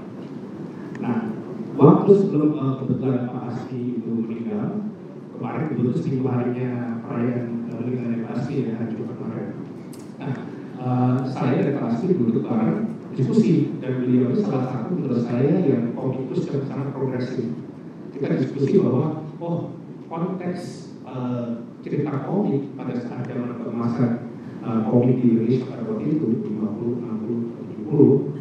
waktu 1.76 2.12
sebelum 2.16 2.50
eh, 2.56 2.74
kebetulan 2.80 3.22
Pak 3.30 3.44
Asli 3.52 4.00
itu 4.00 4.10
meninggal 4.10 4.88
kemarin 5.36 5.64
kebetulan 5.72 5.98
seminggu 6.00 6.28
harinya 6.32 6.70
perayaan 7.04 7.46
eh, 7.68 7.76
meninggalnya 7.76 8.20
Pak 8.24 8.34
Asli 8.40 8.54
ya 8.64 8.80
hari 8.80 8.88
Jumat 8.96 9.16
kemarin. 9.20 9.50
Nah 10.20 10.34
eh, 10.80 11.18
saya 11.28 11.58
dan 11.60 11.74
Pak 11.80 11.88
Asli 11.92 12.16
duduk 12.16 12.48
bareng 12.48 12.80
diskusi 13.16 13.72
dan 13.80 14.04
beliau 14.04 14.32
itu 14.36 14.44
salah 14.44 14.68
satu 14.72 14.92
menurut 14.92 15.24
saya 15.24 15.64
yang 15.64 15.96
komikus 15.96 16.48
yang 16.52 16.64
sangat 16.68 16.92
progresif. 16.96 17.48
Kita 18.16 18.40
diskusi 18.40 18.80
bahwa 18.80 19.24
oh 19.44 19.76
konteks 20.08 20.96
eh, 21.04 21.48
cerita 21.84 22.24
komik 22.24 22.72
pada 22.80 22.96
saat 22.96 23.28
zaman 23.28 23.60
keemasan 23.60 24.12
eh, 24.64 24.80
komik 24.88 25.20
di 25.20 25.28
Indonesia 25.36 25.68
pada 25.68 25.84
waktu 25.92 26.06
itu 26.16 26.28
50, 26.56 27.04
60, 27.04 27.86
70 27.92 28.35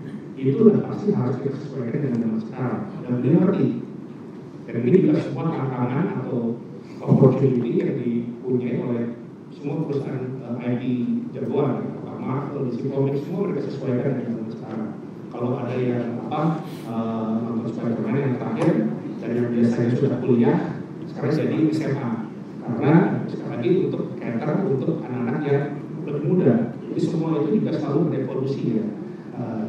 itu 0.44 0.60
udah 0.60 0.84
pasti 0.84 1.08
harus 1.16 1.36
kita 1.40 1.56
sesuaikan 1.56 1.98
dengan 2.04 2.18
zaman 2.20 2.40
sekarang. 2.44 2.80
Dan 3.00 3.12
beliau 3.20 3.38
ngerti. 3.48 3.68
Dan 4.64 4.74
ini 4.84 4.96
juga 5.04 5.14
semua 5.20 5.44
tantangan 5.48 6.06
atau 6.20 6.60
opportunity 7.04 7.70
yang 7.80 7.92
dipunyai 8.00 8.76
oleh 8.80 9.04
semua 9.52 9.86
perusahaan 9.86 10.24
eh, 10.60 10.68
IT 10.68 10.82
jagoan 11.32 11.84
apakah 11.84 12.16
Marvel, 12.20 12.68
DC 12.68 12.90
Comics 12.90 13.22
semua 13.24 13.48
mereka 13.48 13.60
sesuaikan 13.68 14.12
dengan 14.18 14.32
zaman 14.34 14.50
sekarang. 14.50 14.90
Kalau 15.34 15.50
ada 15.58 15.76
yang 15.76 16.06
apa 16.28 16.42
eh, 16.88 17.32
nonton 17.44 17.68
Spider-Man 17.70 18.16
yang 18.16 18.34
terakhir 18.40 18.72
dan 19.20 19.30
yang 19.32 19.48
biasanya 19.52 19.92
sudah 19.96 20.18
kuliah 20.20 20.58
sekarang 21.08 21.32
jadi 21.36 21.56
SMA 21.70 22.10
karena 22.64 22.94
sekali 23.28 23.50
lagi 23.52 23.70
untuk 23.88 24.02
cater 24.16 24.50
untuk 24.64 24.92
anak-anak 25.04 25.42
yang 25.44 25.64
lebih 26.04 26.24
muda. 26.24 26.54
Jadi 26.90 27.00
semua 27.00 27.44
itu 27.44 27.60
juga 27.60 27.70
selalu 27.76 28.00
berevolusi 28.08 28.62
ya. 28.80 28.86
Eh, 29.34 29.66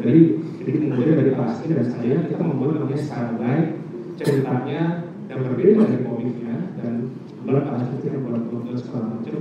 jadi 0.00 0.20
jadi 0.62 0.70
kemudian 0.82 1.16
dari 1.18 1.32
Asli 1.34 1.66
dan 1.74 1.86
saya 1.90 2.16
kita 2.26 2.42
membuat 2.42 2.72
namanya 2.82 2.98
guide 3.36 3.68
ceritanya 4.16 4.80
yang 5.26 5.40
berbeda 5.42 5.72
dari 5.82 5.98
komiknya 6.06 6.56
dan 6.80 6.92
kemudian 7.42 7.64
Pak 7.66 7.74
kita 8.02 8.16
membuat 8.18 8.42
model 8.50 8.76
segala 8.78 9.06
macam 9.18 9.38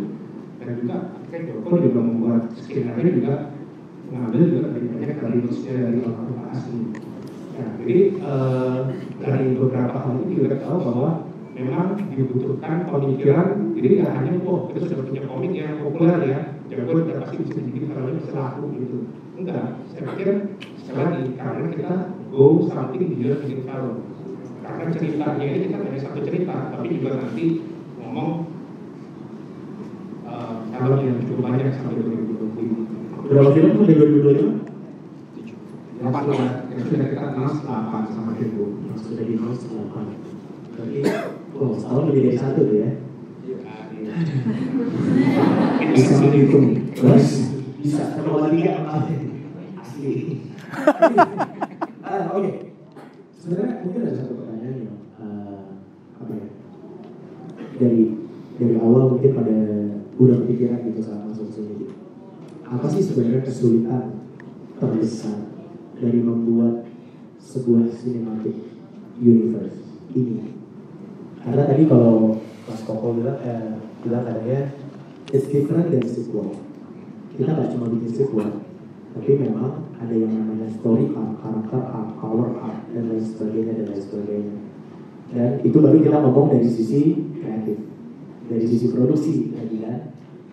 dan 0.62 0.70
juga 0.82 0.98
Joko 1.36 1.70
juga 1.84 2.00
membuat 2.00 2.42
skenario 2.56 3.12
juga 3.12 3.34
mengambil 4.08 4.42
juga 4.48 4.68
dari 4.72 4.88
banyak 4.88 5.18
dari 5.20 5.36
nulisnya 5.44 5.74
dari 5.78 5.98
orang 6.02 6.34
Pak 6.34 6.48
Asli 6.56 6.80
Ya, 7.56 7.68
jadi 7.80 8.20
eh, 8.20 8.80
dari 9.24 9.56
beberapa 9.56 9.96
hal 9.96 10.28
ini 10.28 10.44
kita 10.44 10.60
tahu 10.60 10.78
bahwa 10.92 11.24
memang 11.56 11.96
dibutuhkan 12.12 12.84
pemikiran. 12.84 13.72
Jadi 13.80 13.88
nggak 14.04 14.12
hanya 14.12 14.32
oh 14.44 14.68
kita 14.68 14.92
sudah 14.92 15.08
punya 15.08 15.24
komik 15.24 15.56
yang 15.56 15.80
populer 15.80 16.20
ya, 16.28 16.40
jago 16.76 16.92
udah 17.02 17.18
pasti 17.24 17.36
bisa 17.42 17.58
dibikin 17.64 17.90
kalau 17.96 18.12
bisa 18.12 18.32
laku 18.36 18.64
gitu. 18.76 18.98
Enggak, 19.36 19.80
saya 19.92 20.04
pikir 20.12 20.30
sekali 20.84 21.22
karena 21.40 21.66
kita 21.72 21.94
go 22.32 22.68
something 22.68 23.04
beyond 23.16 23.40
bikin 23.48 23.60
film. 23.64 23.96
Karena 24.66 24.84
ceritanya 24.92 25.46
ini 25.46 25.58
kita 25.70 25.78
hanya 25.78 26.00
satu 26.02 26.20
cerita, 26.26 26.56
tapi 26.74 26.88
juga 27.00 27.10
nanti 27.22 27.46
ngomong 28.02 28.32
film 30.76 31.00
yang 31.00 31.18
cukup 31.24 31.40
banyak 31.40 31.72
sampai 31.72 32.04
2020. 32.04 33.32
Berapa 33.32 33.50
film 33.56 33.70
tuh 33.80 33.86
di 33.88 33.96
2025? 33.96 34.76
Yang 35.96 36.12
sudah, 36.12 36.52
yang 36.68 36.82
sudah 36.84 37.08
kita 37.08 37.24
kenal 37.32 37.52
8 37.64 38.12
sama 38.12 38.32
itu. 38.38 38.64
Yang 38.92 38.98
sudah 39.08 39.24
di 39.24 39.36
8. 39.40 40.76
Berarti, 40.76 41.00
oh 41.56 41.72
setahun 41.80 42.04
lebih 42.12 42.22
dari 42.28 42.38
satu 42.38 42.60
tuh 42.68 42.78
ya? 42.84 42.92
Bisa 45.92 46.14
menghitung. 46.24 46.68
Terus 46.96 47.28
bisa 47.84 48.16
terlalu 48.16 48.48
tiga 48.56 48.72
asli. 48.88 50.12
Ah, 52.06 52.32
Oke. 52.32 52.52
Sebenarnya 53.36 53.84
mungkin 53.84 54.00
ada 54.08 54.14
satu 54.16 54.34
pertanyaan 54.40 54.88
yang 54.88 55.00
eh, 55.20 55.68
apa 56.16 56.32
ya? 56.32 56.48
Dari 57.76 58.02
dari 58.56 58.76
awal 58.80 59.20
mungkin 59.20 59.32
pada 59.36 59.58
udah 60.16 60.36
kepikiran 60.48 60.80
gitu 60.88 61.02
saat 61.04 61.28
masuk 61.28 61.52
sini. 61.52 61.92
Apa 62.64 62.88
sih 62.88 63.04
sebenarnya 63.04 63.44
kesulitan 63.44 64.32
terbesar 64.80 65.52
dari 66.00 66.20
membuat 66.24 66.88
sebuah 67.44 67.92
cinematic 67.92 68.56
universe 69.20 69.84
ini? 70.16 70.56
Karena 71.44 71.64
tadi 71.68 71.84
kalau 71.86 72.40
Mas 72.66 72.82
Koko 72.82 73.14
bilang, 73.14 73.38
eh, 73.46 73.78
bilang 74.02 74.26
katanya 74.26 74.74
it's 75.30 75.46
different 75.54 75.94
than 75.94 76.02
sequel. 76.02 76.58
Kita 77.38 77.54
nggak 77.54 77.70
cuma 77.78 77.86
bikin 77.94 78.10
sequel, 78.10 78.50
tapi 79.14 79.32
memang 79.38 79.86
ada 80.02 80.16
yang 80.16 80.34
namanya 80.34 80.68
story 80.74 81.14
arc, 81.14 81.46
karakter 81.46 81.82
arc, 81.94 82.10
color 82.18 82.50
arc, 82.58 82.80
dan 82.90 83.04
lain 83.12 83.22
sebagainya 83.22 83.74
dan 83.78 83.86
lain 83.94 84.02
sebagainya. 84.02 84.56
Dan 85.30 85.52
itu 85.62 85.78
baru 85.78 85.98
kita 86.02 86.18
ngomong 86.26 86.48
dari 86.58 86.70
sisi 86.70 87.02
kreatif, 87.38 87.78
dari 88.50 88.66
sisi 88.66 88.88
produksi 88.90 89.54
lagi 89.54 89.78
kan. 89.86 90.00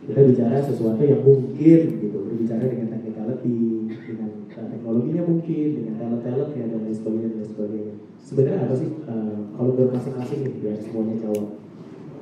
Kita 0.02 0.20
bicara 0.26 0.58
sesuatu 0.58 1.00
yang 1.00 1.22
mungkin 1.22 1.80
gitu, 2.02 2.18
berbicara 2.26 2.66
dengan 2.66 2.90
technicality, 2.92 3.86
dengan 3.88 4.30
uh, 4.50 4.66
teknologinya 4.68 5.22
mungkin, 5.30 5.68
dengan 5.78 5.94
talent-talentnya 5.96 6.64
dan 6.66 6.80
lain 6.82 6.96
sebagainya 6.98 7.28
dan 7.30 7.38
lain 7.38 7.50
sebagainya. 7.54 7.94
Sebenarnya 8.18 8.60
apa 8.66 8.74
sih 8.74 8.90
uh, 9.06 9.38
kalau 9.54 9.70
buat 9.78 9.90
masing-masing 9.94 10.38
nih 10.42 10.54
biar 10.58 10.76
semuanya 10.82 11.16
jawab 11.22 11.62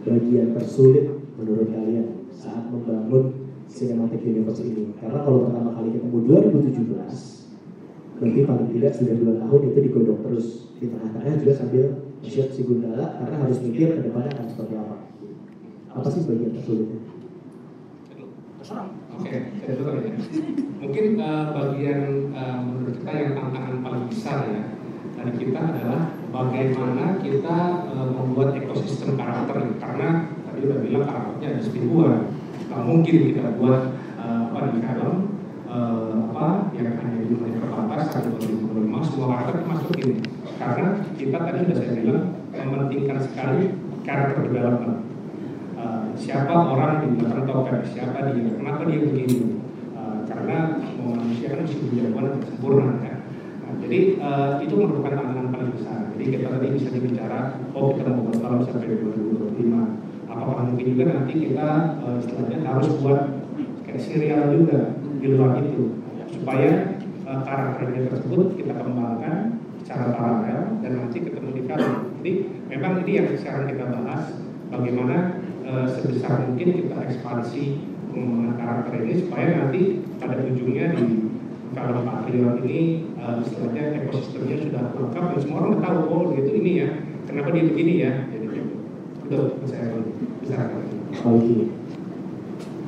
bagian 0.04 0.56
tersulit 0.56 1.06
menurut 1.36 1.68
kalian 1.72 2.28
saat 2.32 2.68
membangun 2.72 3.52
cinematic 3.68 4.20
universe 4.24 4.64
ini? 4.64 4.96
Karena 4.96 5.22
kalau 5.24 5.48
pertama 5.48 5.70
kali 5.76 5.96
ketemu 5.96 6.18
2017, 6.26 8.20
berarti 8.20 8.40
paling 8.44 8.68
tidak 8.76 8.92
sudah 8.96 9.14
dua 9.16 9.34
tahun 9.40 9.60
itu 9.72 9.78
digodok 9.88 10.18
terus 10.28 10.46
di 10.76 10.84
tengah-tengah 10.92 11.34
juga 11.40 11.52
sambil 11.56 11.84
siap 12.20 12.48
si 12.52 12.60
Gundala 12.68 13.16
karena 13.16 13.36
harus 13.40 13.58
mikir 13.64 13.96
ke 13.96 14.00
depannya 14.04 14.30
akan 14.36 14.46
seperti 14.48 14.74
apa. 14.76 14.96
Apa 15.96 16.08
sih 16.12 16.22
bagian 16.28 16.52
tersulitnya? 16.52 17.00
Oke, 19.20 19.36
saya 19.64 19.74
dulu 19.74 19.90
ya. 20.04 20.12
Mungkin 20.80 21.06
eh, 21.16 21.44
bagian 21.52 22.02
eh, 22.32 22.58
menurut 22.60 22.94
kita 23.00 23.12
yang 23.12 23.32
tantangan 23.36 23.76
paling 23.84 24.04
besar 24.08 24.38
ya 24.48 24.62
dari 25.16 25.32
kita 25.36 25.60
adalah 25.60 26.02
bagaimana 26.30 27.18
kita 27.18 27.58
eh, 27.90 28.08
membuat 28.10 28.54
ekosistem 28.56 29.18
karakter 29.18 29.74
karena 29.82 30.30
tadi 30.46 30.58
udah 30.66 30.78
bilang 30.82 31.04
karakternya 31.06 31.46
ada 31.54 31.60
seribuan. 31.62 32.16
Nggak 32.70 32.82
mungkin 32.86 33.16
kita 33.34 33.50
buat 33.58 33.82
eh, 34.22 34.40
apa 34.46 34.58
di 34.70 34.78
film 34.80 35.16
eh, 35.66 36.12
apa 36.30 36.46
yang 36.78 36.88
hanya 37.02 37.18
di 37.26 37.34
menit 37.34 37.58
terbatas 37.58 38.06
satu 38.14 38.30
dua 38.38 38.78
lima 38.78 38.98
semua 39.02 39.26
karakter 39.34 39.66
masuk 39.66 39.94
ini 39.98 40.16
karena 40.56 40.88
kita 41.18 41.36
tadi 41.40 41.58
sudah 41.66 41.76
saya 41.76 41.92
bilang 41.98 42.26
mementingkan 42.52 43.18
sekali 43.20 43.60
karakter 44.06 44.48
development 44.48 45.10
siapa 46.20 46.52
orang 46.52 47.00
di 47.00 47.16
belakang 47.16 47.48
topeng, 47.48 47.80
siapa 47.96 48.36
dia, 48.36 48.52
kenapa 48.52 48.84
dia 48.84 49.00
begini. 49.08 49.56
Karena 50.28 50.76
manusia 51.00 51.48
kan 51.48 51.64
mesti 51.64 51.80
punya 51.80 52.04
sempurna 52.44 52.92
kan. 53.00 53.16
Nah, 53.70 53.74
jadi 53.86 54.00
uh, 54.18 54.52
itu 54.60 54.74
merupakan 54.74 55.14
tantangan 55.14 55.39
kita 56.30 56.46
tadi 56.46 56.66
bisa 56.78 56.88
bicara, 56.94 57.58
oh 57.74 57.94
kita 57.98 58.10
mau 58.14 58.30
bertahan 58.30 58.62
sampai 58.66 58.94
2025. 59.02 60.30
Apakah 60.30 60.62
mungkin 60.70 60.86
juga 60.94 61.04
nanti 61.10 61.34
kita 61.50 61.68
uh, 62.06 62.16
istilahnya 62.22 62.58
harus 62.62 62.88
buat 63.02 63.20
kayak 63.82 64.00
serial 64.00 64.42
juga 64.54 64.94
di 65.18 65.26
luar 65.34 65.58
itu 65.58 65.98
supaya 66.30 67.02
uh, 67.26 67.40
karakternya 67.42 68.08
tersebut 68.14 68.54
kita 68.54 68.72
kembangkan 68.78 69.58
secara 69.82 70.14
paralel 70.14 70.60
dan 70.86 70.92
nanti 71.02 71.18
ketemu 71.18 71.50
di 71.50 71.62
film. 71.66 71.94
Jadi 72.20 72.32
memang 72.70 72.92
ini 73.02 73.12
yang 73.18 73.26
sekarang 73.34 73.66
kita 73.66 73.84
bahas 73.90 74.22
bagaimana 74.70 75.42
eh, 75.66 75.86
sebesar 75.98 76.46
mungkin 76.46 76.68
kita 76.78 76.96
ekspansi 77.10 77.62
pengembangan 78.12 78.54
karakter 78.60 78.94
ini 79.02 79.14
supaya 79.26 79.46
nanti 79.56 79.80
pada 80.22 80.36
ujungnya 80.46 80.86
di 80.94 81.29
film 81.70 82.02
Pak 82.02 82.18
Triwan 82.26 82.56
ini 82.66 83.06
eh, 83.14 83.36
istilahnya 83.46 83.84
ekosistemnya 84.02 84.56
sudah 84.58 84.82
lengkap 84.90 85.24
dan 85.30 85.38
semua 85.38 85.58
orang 85.62 85.78
tahu 85.78 85.98
oh 86.10 86.22
itu 86.34 86.52
ini 86.58 86.72
ya. 86.82 86.88
Kenapa 87.30 87.48
dia 87.54 87.64
begini 87.70 87.94
ya? 88.02 88.12
Jadi 88.26 88.46
itu 89.30 89.38
saya 89.70 89.86
bisa 90.42 90.58
Oke. 91.22 91.56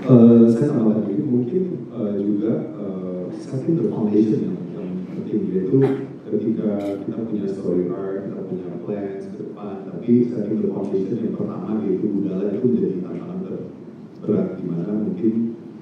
Eh, 0.02 0.44
saya 0.50 0.66
tambahkan 0.74 1.06
ini 1.14 1.22
mungkin 1.22 1.62
eh, 1.94 2.14
juga 2.18 2.74
uh, 2.74 3.30
setting 3.38 3.78
the 3.78 3.86
foundation 3.86 4.50
yang, 4.50 4.58
yang 4.74 4.88
penting 5.14 5.42
yaitu 5.54 5.78
ketika 6.26 6.98
kita 7.06 7.18
punya 7.22 7.46
story 7.46 7.86
arc, 7.86 8.26
kita 8.26 8.40
punya 8.50 8.66
plans 8.82 9.30
ke 9.30 9.46
depan, 9.46 9.86
tapi 9.86 10.26
setting 10.26 10.58
the 10.58 10.70
foundation 10.74 11.16
yang 11.22 11.34
pertama 11.38 11.78
yaitu 11.86 12.06
budaya 12.10 12.50
itu 12.50 12.66
menjadi 12.66 12.98
tantangan 12.98 13.38
terberat 13.46 14.48
di 14.58 14.64
mana 14.66 14.90
mungkin 14.90 15.34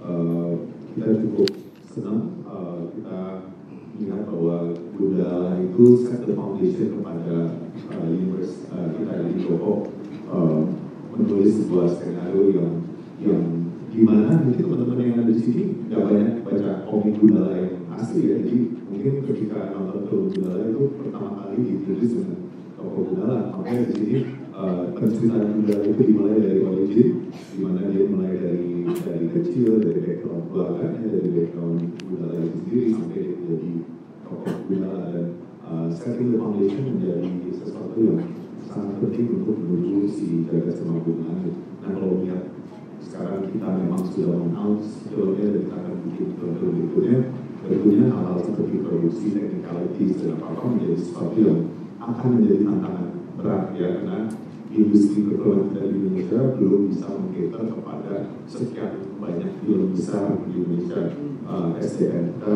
uh, 0.05 0.53
kita 0.93 1.09
cukup 1.25 1.49
senang 1.91 2.47
uh, 2.47 2.87
kita 2.95 3.51
melihat 3.99 4.23
bahwa 4.31 4.79
Gundala 4.95 5.59
itu 5.59 6.07
set 6.07 6.23
the 6.23 6.39
foundation 6.39 7.03
kepada 7.03 7.59
uh, 7.91 8.07
universe 8.07 8.63
uh, 8.71 8.95
kita 8.95 9.27
di 9.27 9.43
Joko 9.43 9.91
uh, 10.31 10.71
menulis 11.19 11.67
sebuah 11.67 11.91
skenario 11.91 12.55
yang 12.55 12.71
yang 13.19 13.43
gimana 13.91 14.39
mungkin 14.39 14.71
teman-teman 14.71 15.03
yang 15.03 15.19
ada 15.19 15.33
di 15.35 15.43
sini 15.43 15.63
nggak 15.91 16.03
banyak 16.07 16.31
baca 16.47 16.71
komik 16.87 17.19
Gundala 17.19 17.59
yang 17.59 17.75
asli 17.99 18.23
ya. 18.23 18.39
Jadi 18.39 18.59
mungkin 18.87 19.13
ketika 19.27 19.75
nonton 19.75 20.07
film 20.07 20.25
Gundala 20.31 20.71
itu 20.71 20.95
pertama 20.95 21.29
kali 21.43 21.59
ditulis 21.59 22.11
dengan 22.15 22.39
tokoh 22.81 23.13
makanya 23.61 23.83
di 23.93 23.93
sini 23.93 24.17
uh, 24.57 24.89
penceritaan 24.97 25.53
Gundala 25.53 25.85
itu 25.85 26.01
dimulai 26.01 26.41
dari 26.41 26.61
origin 26.65 27.29
di 27.29 27.59
mana 27.61 27.85
dia 27.93 28.09
mulai 28.09 28.35
dari 28.41 28.89
dari 28.89 29.27
kecil 29.37 29.85
dari 29.85 30.01
background 30.01 30.49
keluarganya 30.49 31.05
dari 31.13 31.29
background 31.29 31.77
Gundala 32.01 32.37
itu 32.41 32.57
sendiri 32.65 32.87
sampai 32.97 33.21
dia 33.21 33.37
menjadi 33.37 33.73
tokoh 34.25 34.55
Gundala 34.65 35.01
dan 35.13 35.27
uh, 35.69 35.89
setting 35.93 36.33
the 36.33 36.39
foundation 36.41 36.85
menjadi 36.97 37.29
sesuatu 37.53 37.99
yang 38.01 38.21
sangat 38.65 38.97
penting 39.05 39.27
untuk 39.29 39.57
menuju 39.61 40.09
si 40.09 40.27
jaga 40.49 40.73
langit. 40.73 41.55
Nah 41.85 41.91
kalau 41.93 42.25
lihat 42.25 42.43
sekarang 43.01 43.45
kita 43.53 43.69
memang 43.77 44.03
sudah 44.09 44.41
announce 44.41 45.05
filmnya 45.09 45.53
dan 45.53 45.61
kita 45.69 45.77
akan 45.85 45.97
bikin 46.09 46.29
film-film 46.37 46.73
berikutnya 46.81 47.19
tentunya 47.61 48.07
hal-hal 48.09 48.41
seperti 48.41 48.77
produksi 48.81 49.27
technicalities 49.37 50.17
dan 50.25 50.41
apa-apa 50.41 50.65
menjadi 50.73 50.97
sesuatu 50.97 51.39
yang 51.45 51.61
akan 52.01 52.29
menjadi 52.41 52.65
tantangan 52.65 53.07
berat 53.37 53.65
ya? 53.77 53.89
Karena 54.01 54.19
industri 54.71 55.27
perfilman 55.27 55.75
kita 55.75 55.83
di 55.91 55.97
Indonesia 55.99 56.39
belum 56.55 56.81
bisa 56.89 57.07
mengkater 57.11 57.63
kepada 57.75 58.15
sekian 58.47 58.93
banyak 59.19 59.51
film 59.61 59.91
besar 59.93 60.27
di 60.47 60.53
Indonesia. 60.57 61.03
Uh, 61.51 61.75
SDM 61.83 62.39
kita 62.39 62.55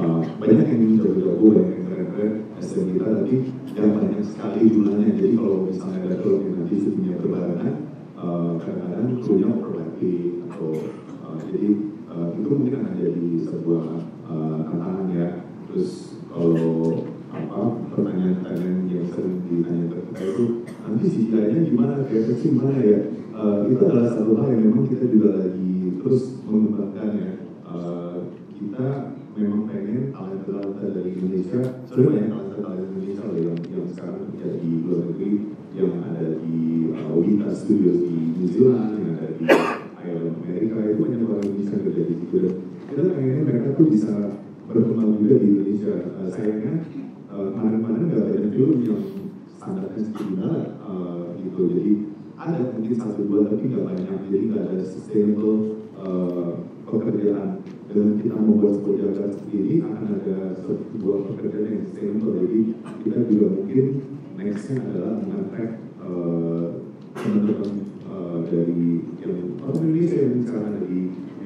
uh, 0.00 0.24
banyak 0.40 0.64
yang 0.72 0.96
jago-jago 0.96 1.46
banyak 1.52 1.76
yang 1.76 1.84
keren-keren. 1.84 2.32
SDM 2.56 2.88
kita 2.96 3.06
tapi 3.20 3.34
yang 3.76 3.90
banyak 4.00 4.22
sekali 4.24 4.60
jumlahnya 4.72 5.08
jadi 5.12 5.30
kalau 5.36 5.56
misalnya 5.68 5.98
ada 6.08 6.16
film 6.24 6.40
yang 6.40 6.54
nanti 6.56 6.74
syutingnya 6.80 7.14
berbarengan 7.20 7.74
uh, 8.16 8.52
kadang-kadang 8.56 9.08
krunya 9.20 9.46
overlapping 9.52 10.28
atau 10.48 10.68
uh, 11.28 11.36
jadi 11.52 11.68
uh, 12.08 12.28
itu 12.32 12.48
mungkin 12.48 12.74
akan 12.80 12.94
jadi 12.96 13.26
sebuah 13.44 13.84
uh, 14.28 14.58
tantangan 14.64 15.08
ya. 15.12 15.28
Terus 15.68 15.92
kalau 16.32 17.04
apa 17.30 17.60
pertanyaan-pertanyaan 17.94 18.90
yang 18.90 19.06
sering 19.14 19.38
ditanya 19.46 19.86
ke 19.86 19.98
kita 20.10 20.22
itu 20.26 20.44
nanti 20.66 21.06
CGI-nya 21.06 21.60
gimana, 21.70 21.94
VFX 22.06 22.38
gimana 22.42 22.78
ya? 22.82 22.98
Uh, 23.30 23.60
itu 23.70 23.82
adalah 23.86 24.10
satu 24.10 24.32
hal 24.36 24.52
yang 24.52 24.62
memang 24.68 24.84
kita 24.90 25.06
juga 25.06 25.30
lagi 25.38 25.72
terus 26.02 26.22
mengembangkan 26.42 27.10
ya. 27.14 27.32
Uh, 27.62 28.16
kita 28.58 29.14
memang 29.38 29.70
pengen 29.70 30.10
talenta-talenta 30.10 30.84
dari 30.90 31.10
Indonesia 31.16 31.60
sebenarnya 31.86 32.10
banyak 32.10 32.30
talenta-talenta 32.34 32.84
Indonesia 32.90 33.22
loh 33.24 33.38
yang, 33.38 33.58
yang 33.70 33.86
sekarang 33.94 34.18
kerja 34.34 34.48
di 34.58 34.70
luar 34.82 35.00
negeri 35.06 35.32
yang 35.70 35.92
ada 36.02 36.26
di 36.42 36.58
uh, 36.90 37.14
Wita 37.14 37.48
Studios 37.54 37.98
di 38.02 38.14
New 38.36 38.48
Zealand 38.50 38.90
yang 38.98 39.14
ada 39.14 39.28
di 39.38 39.46
Amerika 40.10 40.76
itu 40.82 41.00
banyak 41.06 41.22
orang 41.30 41.46
yang 41.46 41.78
kerja 41.86 42.02
di 42.02 42.14
situ. 42.18 42.36
Kita 42.90 43.00
pengennya 43.06 43.42
mereka 43.46 43.68
tuh 43.78 43.86
bisa 43.86 44.14
berkembang 44.70 45.18
juga 45.18 45.34
di 45.42 45.46
Indonesia. 45.50 45.94
Uh, 46.14 46.28
sayangnya 46.30 46.74
uh, 47.30 47.46
kemarin-kemarin 47.50 48.02
nggak 48.06 48.24
banyak 48.30 48.46
film 48.54 48.78
yang 48.86 49.02
standarnya 49.58 50.00
seperti 50.00 50.34
uh, 50.40 51.34
gitu. 51.42 51.60
Jadi 51.74 51.92
ada 52.40 52.60
mungkin 52.72 52.94
satu 52.96 53.20
dua 53.28 53.40
tapi 53.50 53.62
nggak 53.68 53.84
banyak. 53.84 54.18
Jadi 54.30 54.44
nggak 54.48 54.64
ada 54.70 54.78
sustainable 54.86 55.58
uh, 55.98 56.50
pekerjaan. 56.86 57.50
Dengan 57.90 58.22
kita 58.22 58.38
membuat 58.38 58.78
sebuah 58.78 58.96
jalan 59.02 59.34
ini 59.50 59.82
akan 59.82 60.06
ada 60.22 60.36
sebuah 60.62 61.18
pekerjaan 61.34 61.66
yang 61.66 61.82
sustainable. 61.90 62.38
Jadi 62.38 62.60
kita 63.02 63.18
juga 63.26 63.46
mungkin 63.50 63.84
nextnya 64.38 64.78
adalah 64.78 65.14
mengangkat 65.18 65.70
uh, 65.98 66.66
teman-teman 67.18 67.72
uh, 68.06 68.38
dari 68.46 69.04
yang 69.20 69.58
orang 69.58 69.82
Indonesia 69.82 70.18
yang 70.22 70.34
sekarang 70.46 70.66
ada 70.70 70.82
di 70.86 71.00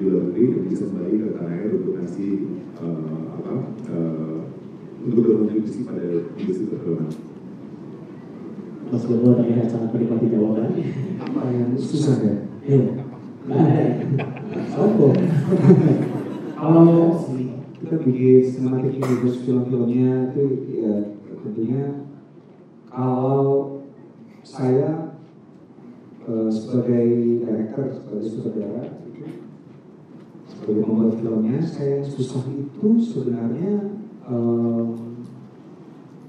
luar 0.05 0.23
negeri 0.29 0.45
yang 0.53 0.65
bisa 0.69 0.85
kembali 0.91 1.15
ke 1.17 1.29
tanah 1.33 1.55
air 1.57 1.71
untuk 1.81 1.95
ngasih 1.97 2.33
uh, 2.77 3.04
apa 3.35 3.55
uh, 3.91 4.39
untuk 5.05 5.21
berkontribusi 5.27 5.85
pada 5.85 6.07
industri 6.39 6.71
perfilman. 6.71 7.11
Mas 8.89 9.05
Gembong 9.11 9.37
terlihat 9.43 9.69
sangat 9.69 9.91
menikmati 9.91 10.27
jawaban. 10.31 10.71
Apa 11.19 11.41
yang 11.51 11.75
susah 11.75 12.17
ya? 12.23 12.35
Iya. 12.63 12.89
Nggak 13.45 13.61
ada. 13.61 13.85
Sopo. 14.71 15.09
Kalau 16.55 16.89
kita 17.85 17.95
bikin 18.01 18.41
sinematik 18.49 18.97
universe 18.97 19.45
film-filmnya 19.45 20.33
itu 20.33 20.45
ya 20.73 20.95
tentunya 21.45 22.09
kalau 22.89 23.83
saya 24.41 25.19
eh, 26.25 26.49
sebagai 26.49 27.07
director, 27.45 27.85
sebagai 27.93 28.29
sutradara 28.31 29.04
sebagai 30.55 30.87
pembuat 30.87 31.19
filmnya 31.19 31.59
saya 31.61 32.01
susah 32.07 32.47
itu 32.55 32.89
sebenarnya 33.03 33.99
eh, 34.31 34.85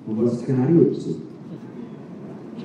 membuat 0.05 0.33
skenario 0.33 0.93
sih. 0.93 1.21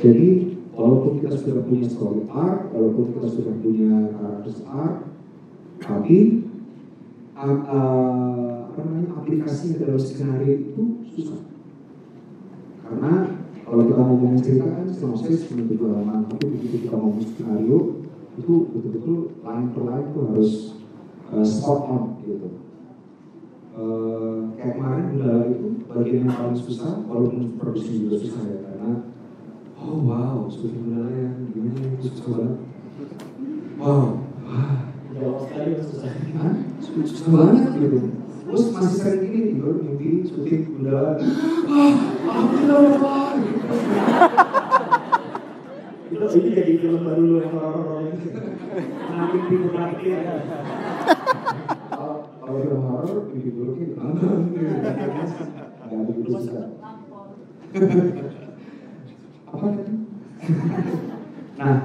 Jadi 0.00 0.56
walaupun 0.72 1.20
kita 1.20 1.36
sudah 1.36 1.60
punya 1.64 1.84
story 1.88 2.24
arc, 2.32 2.72
walaupun 2.72 3.12
kita 3.12 3.28
sudah 3.28 3.54
punya 3.60 3.92
karakter 4.16 4.54
arc, 4.64 4.96
tapi 5.80 6.18
a- 7.36 7.64
a- 7.68 8.60
apa 8.70 8.78
namanya 8.86 9.10
aplikasi 9.20 9.76
dalam 9.76 10.00
skenario 10.00 10.72
itu 10.72 10.82
susah. 11.12 11.42
Karena 12.80 13.12
kalau 13.66 13.82
kita 13.86 14.02
ngomongin 14.02 14.40
cerita 14.42 14.66
kan 14.66 14.86
sinopsis 14.88 15.46
cuma 15.46 15.62
tujuh 15.68 15.86
halaman, 15.90 16.26
tapi 16.26 16.44
begitu 16.48 16.88
kita 16.88 16.96
ngomong 16.96 17.22
skenario 17.22 17.78
itu 18.40 18.54
betul-betul 18.72 19.18
line 19.44 19.68
per 19.74 19.82
line 19.84 20.06
itu 20.10 20.20
harus 20.26 20.52
uh, 21.30 21.44
spot 21.46 21.80
on 21.90 22.02
gitu. 22.26 22.48
Uh, 23.70 24.50
kayak 24.58 24.76
kemarin 24.76 25.04
Gundala 25.14 25.42
itu 25.46 25.66
bagian 25.86 26.26
yang 26.26 26.34
paling 26.34 26.58
susah, 26.58 27.06
walaupun 27.06 27.54
produksi 27.56 28.04
juga 28.04 28.18
susah 28.18 28.42
ya 28.44 28.58
karena 28.66 28.92
oh 29.78 29.96
wow 30.04 30.50
syuting 30.50 30.90
Gundala 30.90 31.10
yang 31.14 31.48
gimana 31.54 31.80
itu 31.96 32.10
susah 32.10 32.26
banget. 32.34 32.58
Wow, 33.80 34.20
wah 34.44 34.90
Jawab 35.10 35.42
sekali 35.42 35.74
susah. 35.76 36.12
Hah? 36.38 36.54
Susah 36.80 37.04
susah 37.04 37.28
banget 37.34 37.66
gitu. 37.76 37.98
Terus 38.50 38.64
masih 38.74 38.98
sering 38.98 39.22
gini 39.26 39.40
tidur 39.54 39.74
mimpi 39.82 40.24
syuting 40.26 40.62
Gundala. 40.70 41.18
Wah, 41.68 41.94
alhamdulillah. 42.26 43.36
Itu 46.10 46.26
ini 46.40 46.48
jadi 46.56 46.72
film 46.82 47.00
baru 47.06 47.22
lu 47.22 47.36
yang 47.38 47.54
horor-horor 47.54 48.00
ini. 48.10 48.34
Timur 49.50 49.72
nakir. 49.76 50.18
Kalau 51.90 52.16
kalau 52.40 52.58
film 52.64 52.82
horor 52.86 53.18
mimpi 53.30 53.50
buruknya 53.52 53.86
nonton. 53.98 54.38
Susah. 56.40 56.72
Apa 59.52 59.66
tadi? 59.76 59.92
Nah, 61.60 61.76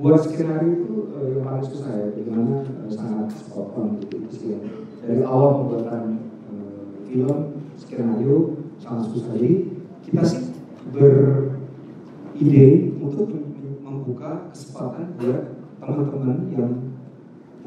buat 0.00 0.24
skenario 0.24 0.72
itu 0.72 1.12
eh, 1.12 1.36
yang 1.36 1.44
paling 1.44 1.64
susah 1.68 1.92
ya, 1.92 2.08
bagaimana 2.16 2.64
eh, 2.64 2.88
sangat 2.88 3.28
spot 3.36 3.76
on 3.76 4.00
gitu 4.00 4.24
yang 4.48 4.64
dari 5.04 5.20
awal 5.20 5.60
pembuatan 5.60 6.32
eh, 6.48 6.80
film 7.12 7.60
skenario 7.76 8.56
sangat 8.80 9.12
susah. 9.12 9.36
Jadi 9.36 9.68
kita 10.08 10.22
sih 10.24 10.56
beride 10.96 12.96
untuk 13.04 13.28
mem- 13.28 13.84
membuka 13.84 14.48
kesempatan 14.48 15.12
buat 15.20 15.60
teman-teman 15.84 16.38
yang 16.56 16.72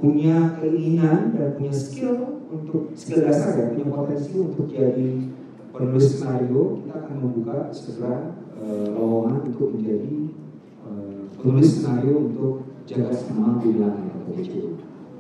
punya 0.02 0.58
keinginan 0.58 1.38
dan 1.38 1.62
punya 1.62 1.74
skill 1.78 2.42
untuk 2.50 2.90
skill 2.98 3.22
dasar 3.22 3.54
ya, 3.54 3.70
punya 3.78 3.86
potensi 3.94 4.34
untuk 4.42 4.66
jadi 4.66 5.30
penulis 5.74 6.06
skenario, 6.14 6.86
kita 6.86 6.96
akan 7.02 7.16
membuka 7.18 7.58
segera 7.74 8.38
eh, 8.62 8.88
lowongan 8.94 9.50
untuk 9.50 9.74
menjadi 9.74 10.16
eh, 10.86 11.22
penulis 11.42 11.70
skenario 11.82 12.16
untuk 12.30 12.54
jaga 12.86 13.10
sama 13.10 13.58
bilang 13.58 14.14
BCU. 14.30 14.78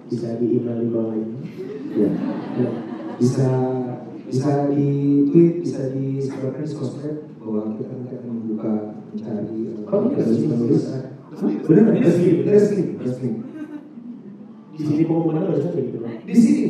Bisa 0.08 0.38
di 0.38 0.62
email 0.62 0.78
di 0.86 0.89
bawah 0.93 1.16
ini. 1.18 1.39
Ya. 1.97 2.10
ya. 2.62 2.70
Bisa 3.18 3.49
bisa 4.30 4.70
di 4.70 4.89
tweet, 5.30 5.62
bisa 5.62 5.93
di 5.93 6.18
sebarkan 6.22 6.66
di 6.66 6.70
sosmed 6.70 7.18
bahwa 7.38 7.76
kita 7.78 7.91
nanti 7.93 8.14
akan 8.18 8.30
membuka 8.30 8.72
mencari 9.14 9.58
eh, 9.74 9.93
Oh, 9.93 10.10
iya, 10.10 10.26
penulis? 10.26 10.84
Benar, 11.66 11.86
resmi, 11.97 12.30
resmi, 12.45 12.84
resmi. 12.97 13.30
Di 14.74 14.82
sini 14.82 15.01
pengumumannya 15.06 15.54
barusan 15.54 15.72
kayak 15.74 15.86
gitu. 15.89 15.97
Di 16.01 16.34
sini, 16.34 16.66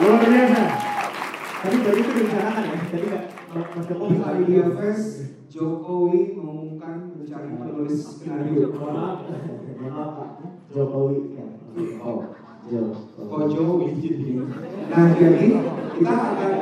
Luar 0.00 0.16
biasa. 0.20 0.64
Tapi 1.60 1.76
tadi 1.84 2.00
itu 2.00 2.10
direncanakan 2.16 2.64
ya. 2.64 2.78
Tadi 2.88 3.08
Mas 3.50 3.84
Joko 3.88 4.04
Di 4.46 4.54
Fest, 4.80 5.08
Jokowi 5.50 6.20
mengumumkan 6.38 7.10
mencari 7.16 7.50
penulis 7.56 8.00
skenario. 8.16 8.70
Jokowi. 10.70 11.18
Oh, 12.00 12.22
Jokowi. 13.48 13.86
Nah, 14.88 15.06
jadi 15.16 15.48
kita 15.98 16.14
akan 16.16 16.52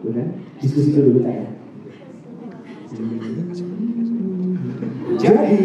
Udah, 0.00 0.26
diskusi 0.56 0.96
dulu 0.96 1.20
kita 1.20 1.28
ya. 1.28 1.48
jadi 5.20 5.58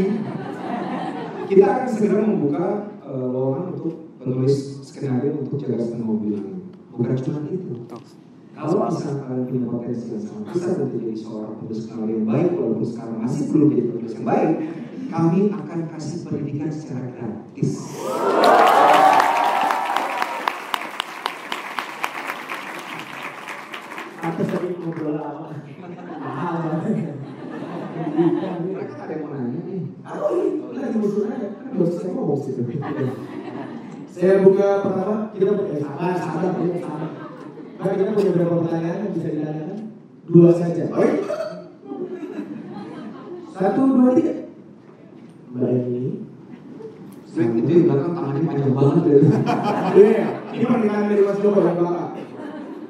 kita 1.45 1.65
akan 1.69 1.87
segera 1.89 2.21
membuka 2.25 2.65
eh, 3.05 3.25
lowongan 3.29 3.63
untuk 3.77 3.93
penulis 4.17 4.81
skenario 4.81 5.45
untuk 5.45 5.61
jaga 5.61 5.85
mobil 6.01 6.41
ini. 6.41 6.53
Bukan 6.89 7.15
cuma 7.21 7.39
itu. 7.53 7.85
Kalau 8.55 8.87
misalnya 8.87 9.27
kalian 9.27 9.45
punya 9.51 9.67
potensi 9.67 10.05
yang 10.15 10.23
sangat 10.23 10.45
besar 10.55 10.73
untuk 10.79 10.97
jadi 11.03 11.17
seorang 11.19 11.53
penulis 11.59 11.79
skenario 11.85 12.15
yang 12.15 12.27
baik, 12.27 12.49
walaupun 12.55 12.85
sekarang 12.87 13.17
masih 13.19 13.43
belum 13.51 13.67
jadi 13.67 13.83
penulis 13.91 14.13
yang 14.15 14.25
baik, 14.25 14.51
kami 15.11 15.39
akan 15.51 15.79
kasih 15.91 16.17
pendidikan 16.23 16.69
secara 16.71 17.03
gratis. 17.13 17.69
Atas 24.25 24.47
tadi 24.49 24.67
ngobrol 24.81 25.13
lama. 25.19 25.51
Mahal 26.17 26.53
banget. 26.63 27.13
Mereka 28.65 28.93
ada 28.97 29.13
yang 29.13 29.23
mau 29.27 29.35
nanya 29.35 29.59
nih. 29.67 29.83
Oh 30.07 30.55
iya, 31.23 32.07
ngomong 32.11 32.39
situ. 32.43 32.61
Saya 34.15 34.39
buka 34.43 34.67
pertama, 34.83 35.15
kita 35.35 35.51
punya 35.55 35.77
sabar, 35.83 36.15
sabar, 36.15 36.51
punya 36.55 36.79
sabar. 36.79 37.11
Nah, 37.75 37.91
kita 37.91 38.11
punya 38.15 38.29
beberapa 38.31 38.55
pertanyaan 38.63 38.99
yang 39.03 39.13
bisa 39.15 39.27
ditanyakan. 39.31 39.79
Dua 40.25 40.49
saja. 40.55 40.83
Satu, 43.55 43.81
dua, 43.87 44.11
tiga. 44.15 44.33
Mbak 45.55 45.71
Eni. 45.71 46.27
Sweet 47.27 47.51
itu 47.59 47.67
di 47.67 47.83
belakang 47.83 48.15
tangannya 48.15 48.47
panjang 48.47 48.71
banget 48.71 49.03
ya. 49.03 49.15
Iya, 49.95 50.27
ini 50.55 50.63
pernikahan 50.63 51.05
dari 51.11 51.21
Mas 51.27 51.39
Joko 51.43 51.59
yang 51.63 51.77
belakang. 51.79 52.11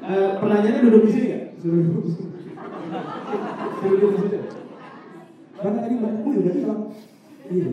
Eh, 0.06 0.30
pertanyaannya 0.38 0.84
duduk 0.86 1.02
di 1.02 1.10
sini 1.10 1.26
nggak? 1.26 1.44
Suruh 1.58 1.78
duduk 1.82 2.02
di 2.06 2.10
sini. 2.14 2.30
Suruh 3.82 3.96
duduk 3.98 4.10
di 4.14 4.18
sini. 4.22 4.38
Karena 5.58 5.78
tadi 5.82 5.94
Mbak 5.98 6.12
Eni 6.14 6.30
udah 6.38 6.52
bilang. 6.54 6.82
Iya, 7.46 7.68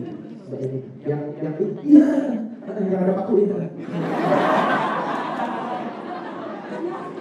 Eni. 0.52 0.80
Yang 1.04 1.22
yang 1.40 1.54
itu, 1.56 1.64
iya. 1.88 2.08
Yang 2.64 3.00
ada 3.00 3.12
paku 3.16 3.32
itu. 3.40 3.54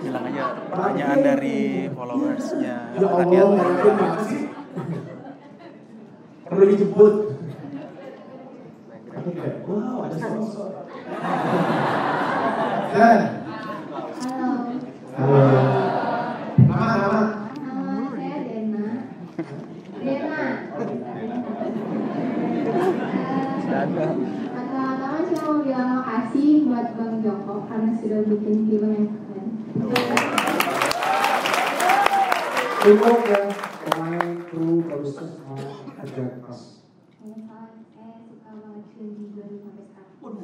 Bilang 0.04 0.26
aja 0.28 0.44
pertanyaan 0.68 1.20
dari 1.24 1.88
followersnya 1.96 2.76
Ya 3.00 3.08
Allah, 3.08 4.20
sih. 4.28 4.52
Perlu 6.44 6.64
dijemput. 6.68 7.14
Wow, 9.64 10.04
ada 10.04 10.18
sosok. 10.20 10.84
Dan, 12.94 13.20
Halo, 15.14 15.38
halo. 15.40 15.62
Nama, 16.60 16.90
nama. 17.00 17.22
nama 17.56 17.96
saya 18.12 18.38
Dena. 18.44 18.88
Dena. 20.04 20.44
Eh, 23.74 23.86
Pertama-tama 24.54 25.18
saya 25.24 25.40
mau 25.44 25.58
bilang 25.62 25.90
makasih 26.02 26.50
buat 26.68 26.88
Bang 26.94 27.16
Joko 27.22 27.56
karena 27.66 27.93
sudah 28.04 28.20
bikin 28.22 28.68
film 28.68 28.90
yang 28.90 29.08
keren. 29.08 29.48
Untuk 32.84 33.24
yang 33.24 33.48
pemain, 33.82 34.44
kru, 34.44 34.84
produser, 34.84 35.24
semua 35.30 35.56
kerja 35.96 36.24
keras. 36.36 36.62
Saya 37.16 37.36
salah- 37.42 37.72
saya 37.88 38.12
suka 38.22 38.50
banget 38.54 38.86
film 38.92 39.16
di 39.16 39.26
dari 39.34 39.56
sampai 39.58 39.84
sekarang. 39.88 40.36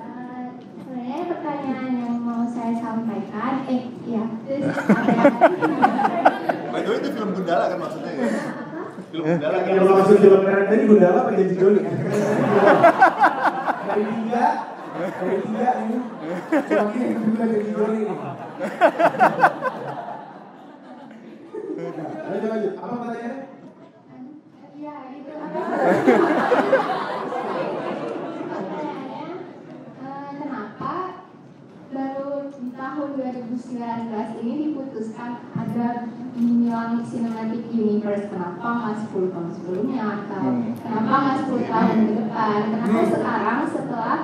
Eh, 0.00 0.44
Sebenarnya 0.80 1.24
pertanyaan 1.28 1.92
yang 1.94 2.18
mau 2.18 2.42
saya 2.46 2.74
sampaikan, 2.74 3.62
eh 3.68 3.82
ya, 4.02 4.24
ada 4.24 4.54
By 6.66 6.80
the 6.80 6.88
way 6.88 6.98
itu 6.98 7.08
film 7.12 7.30
Gundala 7.32 7.68
kan 7.68 7.78
maksudnya 7.78 8.10
ya? 8.10 8.26
Film 9.06 9.24
Gundala 9.28 9.58
kan? 9.60 9.70
Yang 9.70 9.86
maksud 9.86 10.18
film 10.18 10.40
keren 10.42 10.66
tadi 10.66 10.86
Gundala 10.86 11.18
apa 11.20 11.30
Janji 11.36 11.54
Joli? 11.54 11.80
Dari 13.90 14.06
tiga, 14.06 14.46
dari 15.00 15.84
ini. 15.88 15.98
Ini 16.20 17.32
Janji 17.36 17.72
Joli 17.72 18.00
ini. 18.04 18.14
Nah, 18.14 18.36
Lanjut 22.30 22.48
lanjut. 22.52 22.72
Apa 22.76 22.94
pertanyaannya? 23.00 23.48
Ya, 24.80 24.96
eh, 30.00 30.30
kenapa 30.40 30.94
baru 31.90 32.30
di 32.48 32.68
tahun 32.72 33.08
2019 33.16 34.40
ini 34.40 34.52
diputuskan 34.64 35.30
ada 35.52 35.88
Universe? 37.70 38.26
Kenapa 38.32 38.66
nggak 38.80 38.96
10 39.12 39.32
tahun 39.32 39.48
sebelumnya? 39.52 40.04
Atau 40.24 40.44
kenapa 40.80 41.12
nggak 41.20 41.36
10 41.44 41.64
tahun 41.68 41.96
ke 42.08 42.12
depan? 42.24 42.60
Kenapa 42.72 43.00
sekarang 43.12 43.60
setelah 43.68 44.18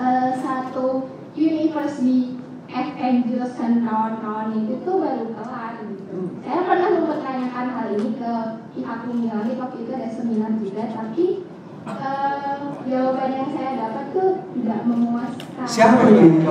eh, 0.00 0.30
satu 0.40 1.04
universe 1.36 2.00
di 2.00 2.40
Avengers 2.70 3.58
dan 3.58 3.82
kawan-kawan 3.82 4.54
itu 4.54 4.78
tuh 4.86 5.02
baru 5.02 5.26
kelar 5.34 5.74
gitu. 5.90 6.38
Saya 6.46 6.62
pernah 6.62 6.88
mempertanyakan 7.02 7.66
hal 7.74 7.86
ini 7.98 8.10
ke 8.14 8.32
pihak 8.78 9.00
Langit 9.10 9.58
waktu 9.58 9.78
itu 9.82 9.90
ada 9.90 10.08
seminar 10.10 10.54
juga, 10.58 10.86
tapi 10.86 11.42
eh, 11.84 12.54
jawaban 12.86 13.30
yang 13.34 13.50
saya 13.50 13.72
dapat 13.74 14.04
tuh 14.14 14.38
tidak 14.54 14.80
memuaskan. 14.86 15.66
Siapa 15.66 16.02
yang 16.14 16.30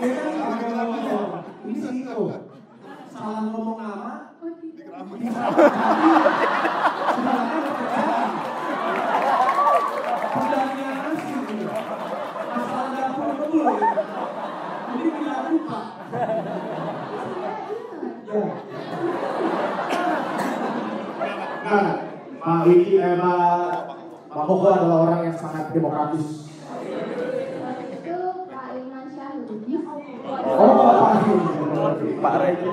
jadi 0.00 0.20
Ini 1.60 1.76
CEO. 1.76 2.24
Salah 3.12 3.44
ngomong 3.52 3.76
nama, 3.76 4.32
Pertanyaan 10.30 10.96
asli 11.10 11.34
ini. 11.50 11.64
Masalah 12.50 12.88
dapur 12.94 13.30
betul 13.40 13.64
ini. 13.66 13.88
Jadi 14.90 15.08
tidak 15.10 15.40
lupa. 15.50 15.80
Ya. 18.30 18.46
Nah, 21.60 21.86
Pak 22.40 22.58
Wiki, 22.66 22.94
eh, 23.00 23.14
Pak, 23.18 23.72
Pak 24.30 24.42
Koko 24.46 24.66
adalah 24.70 24.98
orang 25.10 25.20
yang 25.28 25.36
sangat 25.36 25.74
demokratis. 25.74 26.46
Waktu 27.60 27.84
itu 27.90 28.16
Pak 28.46 28.64
Iman 28.78 29.06
Syahrudin. 29.10 29.82
Oh, 30.46 30.72
Pak 30.78 31.14
Wiki. 31.26 32.10
Pak 32.22 32.34
Rey. 32.38 32.54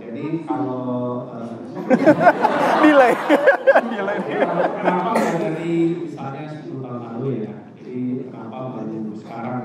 jadi 0.00 0.24
kalau 0.48 0.82
eh, 1.36 1.54
Nilai. 2.80 3.12
Nilai. 3.92 4.16
kenapa 4.24 5.10
nggak 5.14 5.34
dari 5.38 5.74
misalnya 6.02 6.44
10 6.48 6.80
tahun 6.84 7.00
lalu 7.04 7.28
ya? 7.44 7.52
Jadi 7.78 7.98
kenapa 8.28 8.58
baru 8.80 9.00
sekarang? 9.14 9.62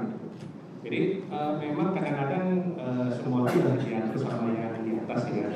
Jadi 0.86 1.02
eh, 1.26 1.52
memang 1.64 1.88
kadang-kadang 1.98 2.46
eh, 2.78 3.08
semua 3.18 3.48
itu 3.50 3.58
harus 3.66 3.84
diatur 3.88 4.20
sama 4.22 4.48
yang 4.54 4.84
di 4.86 4.92
atas 5.02 5.22
ya. 5.34 5.48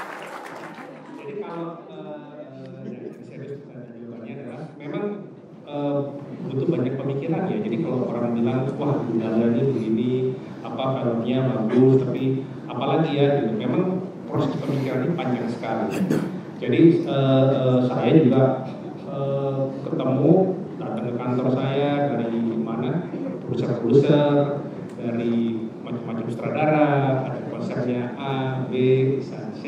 Jadi 0.00 1.32
kalau 1.44 1.68
eh, 1.86 2.82
yang 2.88 3.12
serius 3.22 3.60
eh, 3.68 3.84
jawabannya 4.00 4.32
adalah 4.40 4.62
memang 4.80 5.06
eh, 5.68 6.00
butuh 6.50 6.66
banyak 6.66 6.94
pemikiran 6.98 7.46
ya. 7.46 7.58
Jadi 7.62 7.76
kalau 7.86 8.10
orang 8.10 8.34
bilang 8.34 8.66
wah 8.74 8.98
Gundala 9.06 9.46
ini 9.54 9.62
begini, 9.70 10.12
apa 10.66 10.84
filmnya 10.98 11.38
bagus, 11.46 12.02
tapi 12.02 12.42
apalagi 12.66 13.10
ya 13.14 13.26
gitu. 13.38 13.54
Memang 13.54 14.02
proses 14.26 14.58
pemikiran 14.58 15.06
ini 15.06 15.12
panjang 15.14 15.46
sekali. 15.46 15.86
Jadi 16.58 16.80
eh, 17.06 17.46
eh, 17.54 17.80
saya 17.86 18.10
juga 18.18 18.42
eh, 19.06 19.60
ketemu 19.86 20.32
datang 20.76 21.04
ke 21.06 21.12
kantor 21.14 21.48
saya 21.54 21.90
dari 22.18 22.42
mana 22.58 23.08
produser-produser 23.46 24.60
dari 25.00 25.64
macam-macam 25.80 26.26
sutradara, 26.28 26.90
ada 27.24 27.40
misalnya 27.56 28.12
A, 28.20 28.34
B, 28.68 28.74
C, 29.56 29.62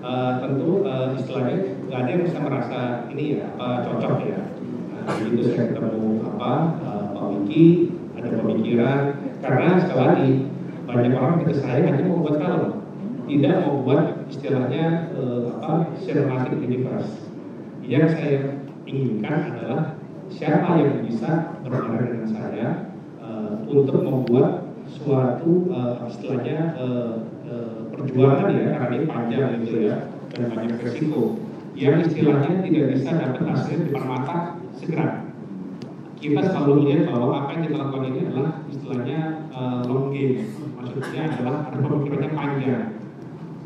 eh, 0.00 0.32
tentu 0.40 0.86
eh, 0.86 1.06
istilahnya 1.20 1.56
nggak 1.86 2.00
ada 2.00 2.10
yang 2.10 2.22
bisa 2.24 2.38
merasa 2.40 2.80
ini 3.12 3.24
ya 3.36 3.52
apa 3.58 3.84
cocok 3.84 4.14
ya. 4.24 4.40
Begitu 5.06 5.54
saya 5.54 5.70
ketemu 5.70 6.26
apa 6.34 6.52
eh, 6.82 7.04
Pak 7.14 7.26
Wiki 7.30 7.66
ada 8.18 8.28
pemikiran 8.42 9.00
karena 9.38 9.70
sekali 9.86 10.02
lagi 10.02 10.32
banyak 10.86 11.14
orang 11.14 11.36
ke 11.46 11.54
saya 11.54 11.82
hanya 11.86 12.02
mau 12.10 12.26
buat 12.26 12.36
film, 12.42 12.72
tidak 13.30 13.54
mau 13.62 13.74
buat 13.86 14.04
istilahnya 14.26 15.14
eh, 15.14 15.46
apa 15.62 15.94
cinematic 16.02 16.58
universe. 16.58 17.30
Yang 17.86 18.18
saya 18.18 18.38
inginkan 18.90 19.54
adalah 19.54 19.94
siapa 20.26 20.70
yang 20.82 21.06
bisa 21.06 21.54
berbareng 21.62 22.06
dengan 22.10 22.28
saya 22.34 22.68
eh, 23.22 23.52
untuk 23.70 24.02
membuat 24.02 24.66
suatu 24.90 25.70
eh, 25.70 25.94
istilahnya 26.10 26.58
eh, 26.82 27.14
eh, 27.46 27.78
perjuangan 27.94 28.50
ya 28.58 28.68
karena 28.82 28.94
ini 28.98 29.06
panjang 29.06 29.50
gitu 29.62 29.78
ya 29.86 30.10
dan 30.34 30.50
banyak 30.50 30.78
resiko 30.82 31.45
yang 31.76 32.00
istilahnya 32.00 32.64
tidak 32.64 32.84
bisa 32.96 33.10
dapat 33.12 33.42
hasil 33.52 33.78
di 33.84 33.92
mata 33.92 34.56
segera. 34.80 35.28
Kita 36.16 36.40
selalu 36.40 36.72
melihat 36.80 37.12
bahwa 37.12 37.44
apa 37.44 37.48
yang 37.52 37.62
kita 37.68 37.76
lakukan 37.76 38.04
ini 38.08 38.20
adalah 38.32 38.52
istilahnya 38.72 39.20
eh, 39.52 39.80
long 39.84 40.08
game. 40.08 40.48
Maksudnya 40.80 41.22
adalah 41.28 41.68
ada 41.68 41.76
pemikirannya 41.76 42.30
panjang. 42.32 42.84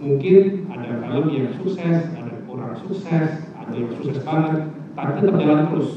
Mungkin 0.03 0.39
ada 0.75 0.91
film 1.07 1.27
yang 1.31 1.49
sukses 1.55 1.97
ada 2.19 2.33
kurang 2.51 2.75
sukses 2.83 3.29
ada 3.55 3.75
yang 3.79 3.93
sukses 3.95 4.19
banget 4.27 4.75
tapi 4.99 5.11
tetap 5.23 5.35
jalan 5.39 5.61
terus. 5.71 5.91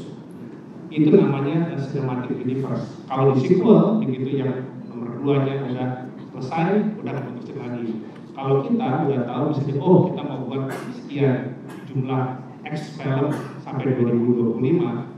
Itu 0.94 1.10
namanya 1.18 1.74
uh, 1.74 1.80
cinematic 1.82 2.38
universe. 2.38 2.86
Kalau 3.10 3.34
di 3.34 3.42
sequel 3.42 3.98
begitu 3.98 4.38
yang 4.38 4.70
nomor 4.86 5.18
dua 5.18 5.36
nya 5.42 5.54
udah 5.66 5.88
selesai 6.30 7.02
udah 7.02 7.12
lanjutin 7.18 7.56
lagi. 7.58 7.86
Kalau 8.34 8.62
kita 8.62 8.86
udah 9.10 9.20
tahu 9.26 9.42
misalnya 9.50 9.74
oh 9.82 9.98
kita 10.06 10.22
mau 10.22 10.40
buat 10.46 10.70
sekian 10.94 11.58
jumlah 11.94 12.42
X 12.66 12.98
film 12.98 13.30
sampai 13.62 13.94
2025 14.02 15.14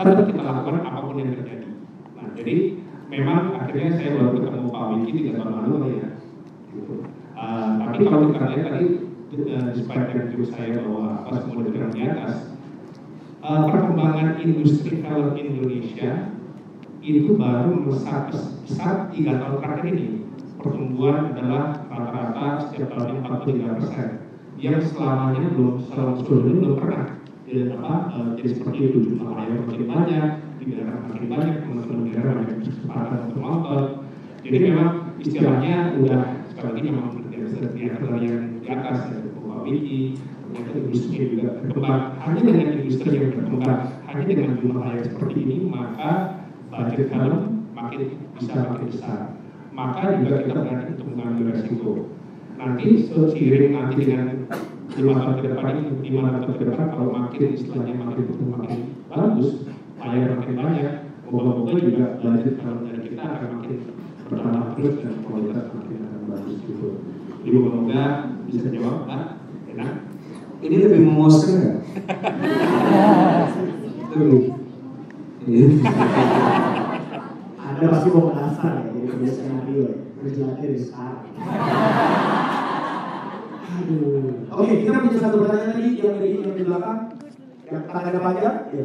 tetap 0.00 0.24
kita 0.32 0.40
lakukan 0.40 0.80
apa 0.80 0.98
pun 1.04 1.20
yang 1.20 1.36
terjadi. 1.36 1.68
Nah 2.16 2.32
jadi 2.32 2.56
memang 3.12 3.60
akhirnya 3.60 3.90
saya 4.00 4.16
baru 4.16 4.40
ketemu 4.40 4.68
Pak 4.72 4.84
Wiki 4.96 5.12
tiga 5.12 5.32
tahun 5.36 5.52
lalu 5.60 5.76
ya. 6.00 6.08
Uh, 7.36 7.68
tapi 7.84 8.00
kalau 8.08 8.32
kita 8.32 8.44
lihat 8.48 8.66
tadi 8.72 8.86
uh, 9.52 9.68
despite 9.76 10.08
yang 10.16 10.26
jujur 10.32 10.48
saya 10.48 10.80
bahwa 10.80 11.28
apa 11.28 11.36
semua 11.44 11.68
di 11.68 12.00
atas 12.08 12.56
uh, 13.44 13.68
perkembangan 13.68 14.40
industri 14.40 15.04
film 15.04 15.36
Indonesia 15.36 16.32
itu 17.00 17.36
baru 17.36 17.84
melesat 17.84 18.32
besar 18.64 19.12
tiga 19.12 19.36
tahun 19.36 19.56
terakhir 19.60 19.92
ini. 19.92 20.08
Pertumbuhan 20.60 21.32
adalah 21.32 21.88
rata-rata 21.88 22.68
setiap 22.68 22.92
tahunnya 22.92 23.24
43 23.24 23.76
persen 23.80 24.29
yang 24.60 24.78
selamanya 24.84 25.48
belum 25.56 25.82
selama 25.88 26.12
sebelumnya 26.20 26.54
belum 26.60 26.76
pernah. 26.76 27.06
Jadi 27.48 27.60
apa 27.74 27.94
uh, 28.14 28.28
jadi 28.38 28.48
seperti 28.54 28.78
itu. 28.92 28.98
Jumlah 29.10 29.32
layar 29.34 29.58
makin 29.66 29.86
banyak 29.88 30.30
daerah 30.60 30.96
makin 31.08 31.24
banyak 31.32 31.56
teman-teman 31.64 32.00
banyak 32.12 32.58
kesempatan 32.68 33.18
untuk 33.32 33.40
nonton 33.40 33.84
jadi 34.44 34.56
memang 34.72 34.90
istilahnya 35.20 35.76
udah 36.00 36.22
sekali 36.52 36.68
lagi 36.68 36.80
memang 36.88 37.08
bisa 37.28 37.66
diatur 37.76 38.10
yang 38.20 38.60
di 38.60 38.68
atas 38.68 38.98
dari 39.08 39.28
Wiki 39.60 40.16
ternyata 40.50 40.72
industri 40.82 41.36
juga 41.36 41.60
berkembang. 41.62 42.02
Hanya 42.24 42.40
dengan 42.42 42.66
industri 42.80 43.08
yang 43.12 43.30
berkembang 43.36 43.80
hanya 44.08 44.24
dengan 44.24 44.50
jumlah 44.58 44.82
layar 44.88 45.04
seperti 45.04 45.36
ini 45.44 45.56
maka 45.68 46.10
budget 46.72 47.06
film 47.12 47.40
makin 47.76 48.02
bisa 48.40 48.58
makin 48.64 48.86
besar. 48.88 49.20
Maka 49.70 50.04
juga 50.18 50.36
kita 50.48 50.60
berani 50.64 50.90
untuk 50.96 51.08
mengambil 51.14 51.44
resiko 51.54 51.90
nanti 52.60 53.08
seiring 53.08 53.72
nanti 53.72 54.04
dengan 54.04 54.44
lima 54.92 55.16
tahun 55.16 55.36
ke 55.40 55.46
depan 55.56 55.72
ini 55.80 56.12
lima 56.12 56.28
tahun 56.44 56.56
ke 56.60 56.64
depan 56.68 56.86
kalau 56.92 57.08
makin 57.08 57.48
istilahnya 57.56 57.94
makin 57.96 58.24
makin 58.52 58.80
bagus 59.08 59.64
layar 59.96 60.36
makin 60.36 60.54
banyak 60.60 60.94
moga-moga 61.30 61.74
juga 61.80 62.06
budget 62.20 62.54
film 62.60 62.78
dari 62.84 63.00
kita 63.08 63.24
akan 63.24 63.48
makin 63.56 63.78
bertambah 64.28 64.66
terus 64.76 64.94
dan 65.00 65.14
kualitas 65.24 65.66
makin 65.72 65.98
akan 66.04 66.22
bagus 66.28 66.56
gitu. 66.68 66.88
Jadi 67.40 67.56
moga-moga 67.56 68.02
bisa 68.44 68.68
jawab 68.68 69.08
kan 69.08 69.22
enak. 69.72 69.92
Ini 70.60 70.76
lebih 70.84 71.00
memuaskan 71.08 71.54
nggak? 71.56 71.76
Lebih. 74.12 74.44
Anda 77.56 77.84
pasti 77.88 78.08
mau 78.12 78.28
mendaftar 78.28 78.72
ya, 78.76 78.84
jadi 78.92 79.06
penulis 79.08 79.34
skenario 79.40 80.09
ya. 80.28 80.48
Dari 80.60 80.78
sekarang. 80.78 81.24
Aduh. 83.70 84.50
Oke, 84.50 84.72
kita 84.84 84.98
punya 85.00 85.18
satu 85.22 85.36
pertanyaan 85.46 85.72
tadi 85.72 85.86
yang 85.96 86.16
dari 86.20 86.36
yang 86.36 86.54
di 86.58 86.64
belakang. 86.66 87.00
Yang 87.70 87.82
tangannya 87.86 88.20
panjang. 88.20 88.56
Iya. 88.74 88.84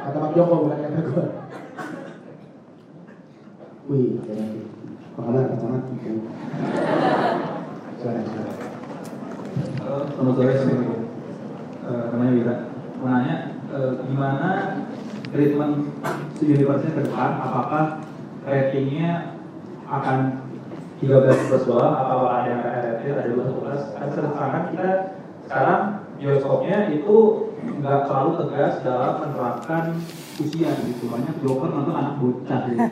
Kata 0.00 0.16
Pak 0.16 0.30
Joko 0.32 0.54
bukan 0.66 0.78
kata 0.80 1.00
gue. 1.04 1.24
Wih, 3.90 4.22
oke 4.22 4.32
nanti. 4.32 4.60
Apa 5.14 5.20
kabar? 5.20 5.44
Selamat. 5.58 5.82
Silakan, 8.00 8.24
silakan. 8.24 8.56
Halo, 9.82 9.98
selamat 10.14 10.34
sore 10.38 10.54
semua. 10.56 10.96
Eh, 11.90 12.04
namanya 12.14 12.32
Wira. 12.38 12.56
Mau 13.00 13.08
nanya, 13.10 13.36
eh, 13.74 13.92
gimana 14.06 14.48
treatment 15.34 15.74
universitas 16.40 16.94
ke 16.94 17.02
depan? 17.04 17.30
Apakah 17.42 17.84
ratingnya 18.46 19.39
akan 19.90 20.18
13 21.02 21.48
plus 21.50 21.64
bawah? 21.66 21.90
Apakah 21.98 22.44
ada 22.44 22.48
yang 22.48 22.62
RRT, 22.62 23.02
ada 23.10 23.34
21 23.34 23.58
plus? 23.58 23.82
Kan 23.98 24.08
sekarang 24.14 24.64
kita 24.70 24.90
sekarang 25.50 25.82
bioskopnya 26.20 26.78
itu 26.94 27.16
nggak 27.60 28.06
terlalu 28.06 28.30
tegas 28.44 28.74
dalam 28.86 29.14
menerapkan 29.24 29.96
usia 30.38 30.70
gitu. 30.86 31.10
Banyak 31.10 31.42
dokter 31.42 31.68
nonton 31.74 31.96
anak 31.96 32.14
bocah 32.22 32.60
gitu. 32.70 32.78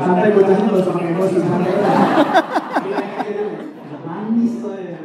Santai 0.00 0.32
bocahnya 0.32 0.64
nggak 0.64 0.80
usah 0.80 0.94
emosi, 0.96 1.36
santai. 1.44 1.74
Manis 4.00 4.54
saya. 4.64 4.98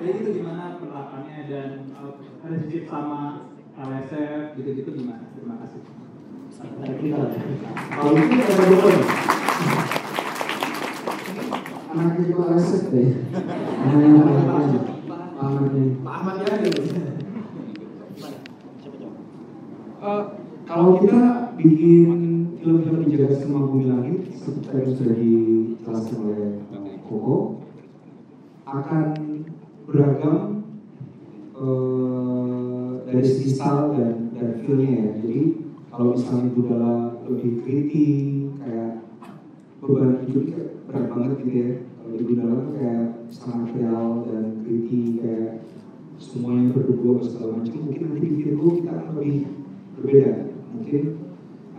Jadi 0.00 0.16
itu 0.20 0.30
gimana 0.42 0.76
penerapannya 0.76 1.38
dan 1.48 1.68
uh, 1.96 2.12
relationship 2.44 2.84
sama 2.90 3.48
LSF 3.80 4.58
gitu-gitu 4.60 4.90
gimana? 4.92 5.24
Terima 5.32 5.56
kasih. 5.64 5.99
Kalau 20.70 21.02
kita 21.02 21.50
bikin 21.58 22.08
film-film 22.60 23.00
di 23.04 23.16
jagat 23.16 23.42
sama 23.42 23.66
bumi 23.66 23.88
langit 23.88 24.28
seperti 24.36 24.70
yang 24.70 24.92
sudah 24.94 25.16
dijelaskan 25.16 26.16
oleh 26.24 26.52
eh, 26.70 26.96
Koko 27.08 27.64
akan 28.68 29.06
beragam 29.88 30.62
eh, 31.56 32.90
dari 33.08 33.24
segi 33.24 33.50
style 33.56 33.96
dan 33.96 34.30
dan 34.36 34.50
feelnya 34.62 34.88
ya. 34.94 35.08
Jadi 35.24 35.69
kalau 35.90 36.14
misalnya 36.14 36.54
Gundala 36.54 36.94
lebih 37.26 37.52
gritty 37.66 38.08
kayak 38.62 39.02
beban 39.82 40.22
hidup 40.24 40.44
kayak 40.46 40.70
berat 40.86 41.06
banget 41.10 41.32
gitu 41.42 41.50
ya. 41.52 41.70
Kalau 41.98 42.14
di 42.14 42.24
Gundala 42.24 42.54
tuh 42.62 42.72
kayak 42.78 43.06
sangat 43.30 43.68
real 43.74 44.08
dan 44.30 44.44
gritty 44.62 45.02
kayak 45.18 45.50
semuanya 46.20 46.76
berdebu 46.76 47.18
segala 47.24 47.58
macam. 47.58 47.80
Mungkin 47.90 48.02
nanti 48.06 48.20
di 48.22 48.30
Virgo 48.38 48.66
kita 48.76 48.90
akan 48.92 49.12
lebih 49.18 49.36
berbeda. 49.96 50.32
Mungkin 50.76 51.02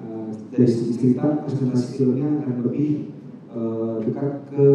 uh, 0.02 0.30
dari 0.52 0.68
segi 0.68 0.94
cerita 0.98 1.46
presentasi 1.46 1.88
filmnya 1.96 2.28
akan 2.42 2.56
lebih 2.68 2.90
uh, 3.54 3.96
dekat 4.02 4.50
ke 4.50 4.66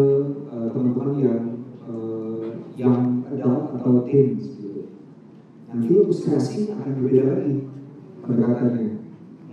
uh, 0.49 0.67
teman-teman 0.71 1.15
yang 1.19 1.43
uh, 1.91 2.47
yang 2.79 3.27
adult 3.29 3.75
atau 3.75 4.07
teens 4.07 4.55
gitu. 4.55 4.89
Nanti 5.67 5.87
untuk 5.93 6.15
kreasi 6.15 6.73
akan 6.73 6.91
berbeda 7.03 7.23
lagi 7.27 7.55
pendekatannya. 8.23 8.86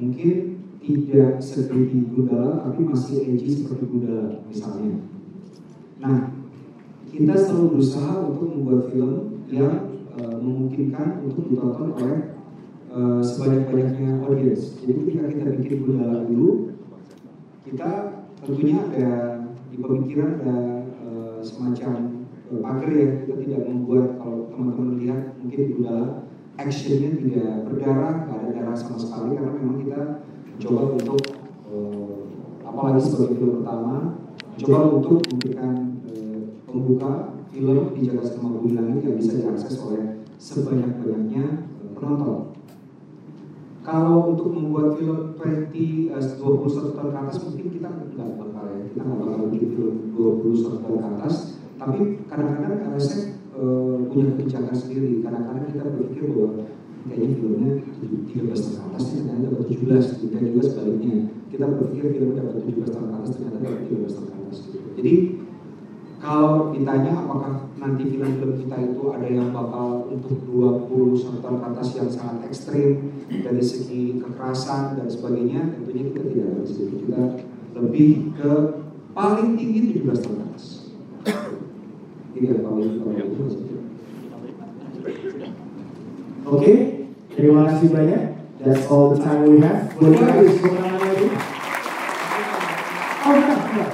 Mungkin 0.04 0.36
tidak 0.84 1.40
seperti 1.40 2.04
Gundala 2.12 2.68
tapi 2.68 2.84
masih 2.84 3.24
edgy 3.24 3.64
seperti 3.64 3.88
Gundala 3.88 4.44
misalnya. 4.52 5.00
Nah, 6.04 6.36
kita 7.08 7.34
selalu 7.40 7.80
berusaha 7.80 8.14
untuk 8.28 8.52
membuat 8.52 8.92
film 8.92 9.48
yang 9.48 9.96
uh, 10.20 10.38
memungkinkan 10.44 11.24
untuk 11.24 11.48
ditonton 11.48 11.96
oleh 11.96 12.36
uh, 12.92 13.24
sebanyak-banyaknya 13.24 14.28
audiens. 14.28 14.76
Jadi 14.84 14.92
ketika 15.08 15.26
kita 15.32 15.50
bikin 15.64 15.78
Gundala 15.88 16.28
dulu, 16.28 16.76
kita 17.64 17.92
tentunya 18.44 18.84
ada 18.92 19.12
di 19.72 19.78
pemikiran 19.80 20.44
ada 20.44 20.58
uh, 21.00 21.40
semacam 21.40 22.28
uh, 22.52 22.60
pagar 22.60 22.92
ya. 22.92 23.08
Kita 23.24 23.34
tidak 23.40 23.64
membuat 23.72 24.20
kalau 24.20 24.52
teman-teman 24.52 25.00
lihat 25.00 25.40
mungkin 25.40 25.62
di 25.64 25.72
Gundala 25.80 26.28
actionnya 26.58 27.10
tidak 27.18 27.52
berdarah, 27.66 28.14
nggak 28.30 28.38
ada 28.38 28.50
darah 28.54 28.76
sama 28.78 28.98
sekali 29.02 29.38
karena 29.38 29.52
memang 29.58 29.78
kita 29.82 30.02
coba 30.62 30.82
untuk 30.94 31.22
uh, 31.70 32.14
apalagi 32.74 33.02
sebagai 33.02 33.36
film 33.38 33.54
pertama, 33.62 33.96
coba 34.58 34.80
untuk 34.98 35.18
memberikan 35.30 35.74
eh, 36.10 36.40
pembuka 36.66 37.12
film 37.54 37.94
di 37.94 38.02
Jakarta 38.10 38.30
Cinema 38.34 38.50
Bumi 38.58 38.72
Langit 38.74 39.00
yang 39.06 39.16
bisa 39.18 39.32
diakses 39.38 39.76
oleh 39.82 40.26
sebanyak-banyaknya 40.42 41.46
eh, 41.62 41.92
penonton. 41.94 42.54
Kalau 43.84 44.32
untuk 44.32 44.50
membuat 44.56 44.96
film 44.96 45.36
20, 45.38 46.16
eh, 46.16 46.24
21 46.40 46.96
tahun 46.98 47.10
ke 47.14 47.20
atas 47.20 47.38
mungkin 47.46 47.68
kita 47.78 47.90
nggak 47.94 48.30
bakal 48.42 48.64
ya, 48.74 48.80
kita 48.90 49.02
nggak 49.06 49.20
bakal 49.22 49.44
bikin 49.54 49.70
film 49.78 49.96
21 50.18 50.82
tahun 50.82 50.98
ke 50.98 51.08
atas. 51.18 51.36
Tapi 51.78 52.00
kadang-kadang 52.32 52.96
RSF 52.96 53.43
eh, 53.64 53.96
punya 54.12 54.26
kebijakan 54.36 54.76
sendiri. 54.76 55.24
Kadang-kadang 55.24 55.66
kita 55.72 55.84
berpikir 55.88 56.24
bahwa 56.36 56.52
kayaknya 57.08 57.30
filmnya 57.40 57.72
13 58.28 58.52
tahun 58.52 58.80
atas 58.92 59.04
ternyata 59.12 59.48
dapat 59.48 59.68
17, 59.72 60.32
dan 60.32 60.42
juga 60.52 60.62
sebaliknya. 60.68 61.18
Kita 61.48 61.64
berpikir 61.72 62.04
filmnya 62.20 62.36
dapat 62.44 62.56
17 62.68 62.92
tahun 62.92 63.10
atas 63.16 63.30
ternyata 63.36 63.58
dapat 63.64 63.82
13 63.88 64.18
tahun 64.20 64.30
atas. 64.44 64.58
Jadi 65.00 65.14
kalau 66.24 66.72
ditanya 66.72 67.12
apakah 67.20 67.68
nanti 67.76 68.08
film-film 68.08 68.56
kita 68.64 68.80
itu 68.80 69.04
ada 69.12 69.28
yang 69.28 69.52
bakal 69.52 70.08
untuk 70.08 70.40
20 70.48 71.44
tahun 71.44 71.58
ke 71.60 71.66
atas 71.76 71.88
yang 72.00 72.08
sangat 72.08 72.48
ekstrim 72.48 73.12
dari 73.28 73.60
segi 73.60 74.24
kekerasan 74.24 74.96
dan 74.96 75.12
sebagainya 75.12 75.76
tentunya 75.76 76.04
kita 76.16 76.22
tidak 76.32 76.48
ada 76.48 76.64
situ 76.64 76.96
kita 77.04 77.22
lebih 77.76 78.32
ke 78.40 78.52
paling 79.12 79.60
tinggi 79.60 80.00
17 80.00 80.24
tahun 80.24 80.40
atas 80.48 80.64
ini 81.28 81.28
yang 81.28 81.28
paling 81.28 81.28
paling 81.28 82.33
itu 82.33 82.33
Oke, 86.44 86.74
terima 87.32 87.72
kasih 87.72 87.88
banyak. 87.88 88.22
That's 88.60 88.84
all 88.92 89.16
the 89.16 89.20
time 89.24 89.48
we 89.48 89.64
have. 89.64 89.96
Boleh 89.96 90.20
tepuk 90.20 90.76
tangannya 90.76 91.08
lagi. 91.08 91.28
Oh, 93.24 93.32
bentar, 93.32 93.58
bentar. 93.64 93.90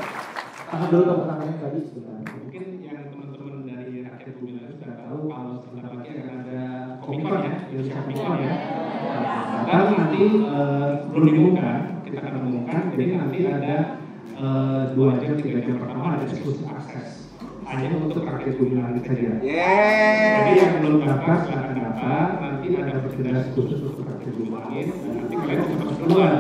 Tahan 0.66 0.88
dulu 0.90 1.04
tepuk 1.06 1.26
tangannya 1.30 1.56
tadi 1.62 1.80
sebentar. 1.86 2.18
Mungkin 2.26 2.64
yang 2.82 3.14
teman-teman 3.14 3.70
dari 3.70 4.02
rakyat 4.02 4.34
bumi 4.42 4.52
langit 4.58 4.82
sudah 4.82 4.98
tahu 4.98 5.20
kalau 5.30 5.56
sebentar 5.62 5.92
lagi 5.94 6.10
akan 6.10 6.36
ada 6.42 6.62
komikon 7.06 7.40
ya, 7.46 7.54
Indonesia 7.70 8.02
Komikon 8.02 8.38
ya. 8.42 8.54
Dan 9.70 9.86
nanti 9.94 10.22
eh, 10.42 10.90
belum 11.14 11.30
diumumkan, 11.30 11.82
kita 12.02 12.18
akan 12.26 12.34
umumkan. 12.50 12.82
Jadi 12.98 13.14
nanti 13.14 13.40
ada 13.46 13.78
eh, 14.42 14.82
dua 14.98 15.22
jam, 15.22 15.38
tiga 15.38 15.60
jam 15.62 15.78
pertama 15.78 16.18
ada 16.18 16.26
eksklusif 16.26 16.66
akses 16.66 17.19
hanya 17.70 17.96
untuk 18.02 18.26
rakyat 18.26 18.54
bumi 18.58 18.76
langit 18.82 19.04
saja. 19.06 19.30
Jadi 19.38 20.52
yang 20.58 20.74
belum 20.82 21.06
daftar 21.06 21.38
silahkan 21.46 21.78
daftar. 21.78 22.28
Nanti 22.42 22.68
ada 22.74 22.94
berjelas 23.06 23.46
khusus 23.54 23.80
untuk 23.86 24.06
langit. 24.50 24.88
Dan 24.90 25.12
nanti 25.22 25.34
kalian 25.38 25.60
bisa 25.62 25.76
masuk 25.78 25.96
duluan. 26.10 26.34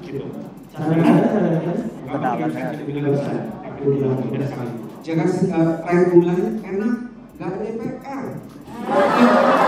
Gitu. 0.00 0.24
Cara 0.72 0.94
cara 0.96 1.20
cara 1.28 1.48
cara. 1.60 1.82
Kalau 2.10 2.26
rakyat 2.32 2.80
bumi 2.80 3.00
langit 3.04 3.20
saja, 3.20 3.42
rakyat 3.60 3.84
bumi 3.84 3.98
langit 4.00 4.24
tidak 4.32 4.48
sekali. 4.48 4.72
jangan 5.00 5.28
uh, 5.48 5.72
rakyat 5.80 6.08
bulan 6.12 6.38
enak 6.60 6.94
nggak 7.40 7.48
ada 7.48 7.58
DPR 7.64 8.24